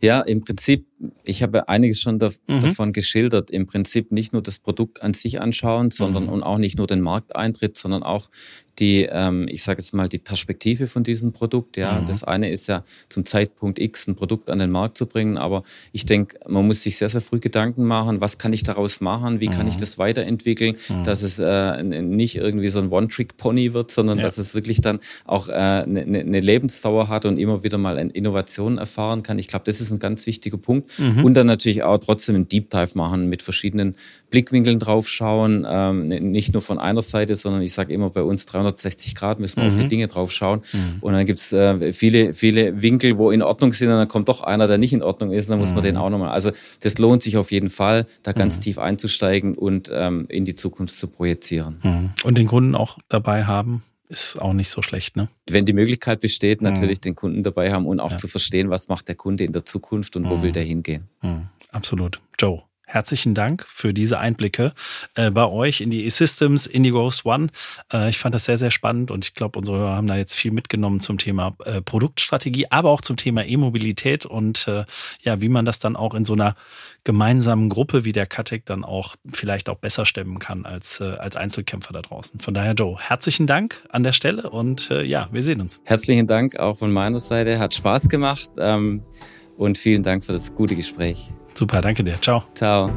Ja, 0.00 0.20
im 0.20 0.42
Prinzip, 0.42 0.86
ich 1.24 1.42
habe 1.42 1.68
einiges 1.68 2.00
schon 2.00 2.18
da, 2.18 2.30
mhm. 2.46 2.60
davon 2.60 2.92
geschildert. 2.92 3.50
Im 3.50 3.66
Prinzip 3.66 4.12
nicht 4.12 4.32
nur 4.32 4.42
das 4.42 4.58
Produkt 4.58 5.02
an 5.02 5.14
sich 5.14 5.40
anschauen, 5.40 5.90
sondern 5.90 6.24
mhm. 6.24 6.30
und 6.30 6.42
auch 6.42 6.58
nicht 6.58 6.78
nur 6.78 6.86
den 6.86 7.00
Markteintritt, 7.00 7.76
sondern 7.76 8.02
auch 8.02 8.30
die, 8.78 9.08
ähm, 9.10 9.48
ich 9.48 9.62
sage 9.62 9.80
jetzt 9.80 9.92
mal, 9.92 10.08
die 10.08 10.18
Perspektive 10.18 10.86
von 10.86 11.02
diesem 11.02 11.32
Produkt. 11.32 11.76
Ja, 11.76 12.00
mhm. 12.00 12.06
das 12.06 12.24
eine 12.24 12.50
ist 12.50 12.68
ja 12.68 12.84
zum 13.08 13.24
Zeitpunkt 13.24 13.78
X 13.78 14.06
ein 14.06 14.14
Produkt 14.14 14.50
an 14.50 14.58
den 14.58 14.70
Markt 14.70 14.96
zu 14.96 15.06
bringen, 15.06 15.36
aber 15.36 15.64
ich 15.92 16.04
denke, 16.04 16.38
man 16.48 16.66
muss 16.66 16.82
sich 16.82 16.96
sehr, 16.96 17.08
sehr 17.08 17.20
früh 17.20 17.40
Gedanken 17.40 17.84
machen, 17.84 18.20
was 18.20 18.38
kann 18.38 18.52
ich 18.52 18.62
daraus 18.62 19.00
machen, 19.00 19.40
wie 19.40 19.48
kann 19.48 19.66
ich 19.66 19.74
mhm. 19.74 19.80
das 19.80 19.98
weiterentwickeln, 19.98 20.76
mhm. 20.88 21.04
dass 21.04 21.22
es 21.22 21.38
äh, 21.38 21.82
nicht 21.82 22.36
irgendwie 22.36 22.68
so 22.68 22.78
ein 22.78 22.90
One-Trick-Pony 22.90 23.74
wird, 23.74 23.90
sondern 23.90 24.18
ja. 24.18 24.24
dass 24.24 24.38
es 24.38 24.54
wirklich 24.54 24.80
dann 24.80 25.00
auch 25.24 25.48
eine 25.48 26.02
äh, 26.02 26.06
ne, 26.06 26.24
ne 26.24 26.40
Lebensdauer 26.40 27.08
hat 27.08 27.26
und 27.26 27.38
immer 27.38 27.64
wieder 27.64 27.78
mal 27.78 27.98
Innovationen 27.98 28.78
erfahren 28.78 29.22
kann. 29.22 29.38
Ich 29.38 29.48
glaube, 29.48 29.64
das 29.64 29.80
ist 29.80 29.87
ein 29.90 29.98
ganz 29.98 30.26
wichtiger 30.26 30.58
Punkt. 30.58 30.98
Mhm. 30.98 31.24
Und 31.24 31.34
dann 31.34 31.46
natürlich 31.46 31.82
auch 31.82 31.98
trotzdem 31.98 32.36
einen 32.36 32.48
Deep 32.48 32.70
Dive 32.70 32.90
machen, 32.94 33.28
mit 33.28 33.42
verschiedenen 33.42 33.96
Blickwinkeln 34.30 34.78
draufschauen, 34.78 35.66
ähm, 35.68 36.08
nicht 36.08 36.52
nur 36.52 36.62
von 36.62 36.78
einer 36.78 37.02
Seite, 37.02 37.34
sondern 37.34 37.62
ich 37.62 37.72
sage 37.72 37.92
immer 37.92 38.10
bei 38.10 38.22
uns 38.22 38.46
300 38.46 38.68
360 38.68 39.14
Grad 39.14 39.40
müssen 39.40 39.56
wir 39.56 39.64
mhm. 39.64 39.70
auf 39.70 39.76
die 39.76 39.84
mhm. 39.84 39.88
Dinge 39.88 40.06
drauf 40.06 40.32
schauen. 40.32 40.62
Mhm. 40.72 40.96
Und 41.00 41.12
dann 41.12 41.26
gibt 41.26 41.40
es 41.40 41.52
äh, 41.52 41.92
viele, 41.92 42.34
viele 42.34 42.82
Winkel, 42.82 43.18
wo 43.18 43.30
in 43.30 43.42
Ordnung 43.42 43.72
sind 43.72 43.88
und 43.88 43.96
dann 43.96 44.08
kommt 44.08 44.28
doch 44.28 44.42
einer, 44.42 44.66
der 44.68 44.78
nicht 44.78 44.92
in 44.92 45.02
Ordnung 45.02 45.32
ist, 45.32 45.46
und 45.46 45.52
dann 45.52 45.60
muss 45.60 45.72
man 45.72 45.82
den 45.82 45.94
mhm. 45.94 46.00
auch 46.00 46.10
nochmal. 46.10 46.30
Also 46.30 46.50
das 46.80 46.98
lohnt 46.98 47.22
sich 47.22 47.36
auf 47.36 47.50
jeden 47.50 47.70
Fall, 47.70 48.06
da 48.22 48.32
ganz 48.32 48.56
mhm. 48.56 48.62
tief 48.62 48.78
einzusteigen 48.78 49.54
und 49.54 49.90
ähm, 49.92 50.26
in 50.28 50.44
die 50.44 50.54
Zukunft 50.54 50.94
zu 50.94 51.08
projizieren. 51.08 52.12
Und 52.24 52.38
den 52.38 52.46
Kunden 52.46 52.74
auch 52.74 52.98
dabei 53.08 53.44
haben, 53.44 53.82
ist 54.08 54.40
auch 54.40 54.52
nicht 54.52 54.70
so 54.70 54.82
schlecht, 54.82 55.16
ne? 55.16 55.28
Wenn 55.48 55.64
die 55.64 55.72
Möglichkeit 55.72 56.20
besteht, 56.20 56.62
natürlich 56.62 57.00
den 57.00 57.14
Kunden 57.14 57.42
dabei 57.42 57.72
haben 57.72 57.86
und 57.86 58.00
auch 58.00 58.12
ja. 58.12 58.16
zu 58.16 58.28
verstehen, 58.28 58.70
was 58.70 58.88
macht 58.88 59.08
der 59.08 59.14
Kunde 59.14 59.44
in 59.44 59.52
der 59.52 59.64
Zukunft 59.64 60.16
und 60.16 60.28
wo 60.28 60.42
will 60.42 60.52
der 60.52 60.62
hingehen. 60.62 61.08
Absolut. 61.70 62.20
Joe, 62.38 62.62
herzlichen 62.88 63.34
Dank 63.34 63.66
für 63.68 63.92
diese 63.92 64.18
Einblicke 64.18 64.72
äh, 65.14 65.30
bei 65.30 65.46
euch 65.46 65.80
in 65.80 65.90
die 65.90 66.06
E-Systems, 66.06 66.66
in 66.66 66.82
die 66.82 66.90
Ghost 66.90 67.26
One. 67.26 67.48
Äh, 67.92 68.08
ich 68.08 68.18
fand 68.18 68.34
das 68.34 68.46
sehr, 68.46 68.56
sehr 68.56 68.70
spannend 68.70 69.10
und 69.10 69.24
ich 69.26 69.34
glaube, 69.34 69.58
unsere 69.58 69.78
Hörer 69.78 69.96
haben 69.96 70.06
da 70.06 70.16
jetzt 70.16 70.34
viel 70.34 70.50
mitgenommen 70.50 71.00
zum 71.00 71.18
Thema 71.18 71.54
äh, 71.64 71.82
Produktstrategie, 71.82 72.66
aber 72.70 72.90
auch 72.90 73.02
zum 73.02 73.16
Thema 73.16 73.44
E-Mobilität 73.44 74.24
und 74.24 74.66
äh, 74.68 74.84
ja, 75.22 75.40
wie 75.40 75.50
man 75.50 75.66
das 75.66 75.78
dann 75.78 75.96
auch 75.96 76.14
in 76.14 76.24
so 76.24 76.32
einer 76.32 76.56
gemeinsamen 77.04 77.68
Gruppe 77.68 78.04
wie 78.04 78.12
der 78.12 78.26
Katek 78.26 78.64
dann 78.64 78.84
auch 78.84 79.16
vielleicht 79.32 79.68
auch 79.68 79.76
besser 79.76 80.06
stemmen 80.06 80.38
kann 80.38 80.64
als, 80.64 81.00
äh, 81.00 81.04
als 81.04 81.36
Einzelkämpfer 81.36 81.92
da 81.92 82.00
draußen. 82.00 82.40
Von 82.40 82.54
daher, 82.54 82.72
Joe, 82.72 82.96
herzlichen 82.98 83.46
Dank 83.46 83.86
an 83.90 84.02
der 84.02 84.12
Stelle 84.12 84.48
und 84.48 84.90
äh, 84.90 85.02
ja, 85.02 85.28
wir 85.30 85.42
sehen 85.42 85.60
uns. 85.60 85.80
Herzlichen 85.84 86.26
Dank 86.26 86.58
auch 86.58 86.78
von 86.78 86.90
meiner 86.90 87.20
Seite. 87.20 87.58
Hat 87.58 87.74
Spaß 87.74 88.08
gemacht 88.08 88.50
ähm, 88.58 89.02
und 89.58 89.76
vielen 89.76 90.02
Dank 90.02 90.24
für 90.24 90.32
das 90.32 90.54
gute 90.54 90.74
Gespräch. 90.74 91.30
Super, 91.58 91.80
danke 91.80 92.04
dir. 92.04 92.14
Ciao. 92.20 92.44
Ciao. 92.54 92.88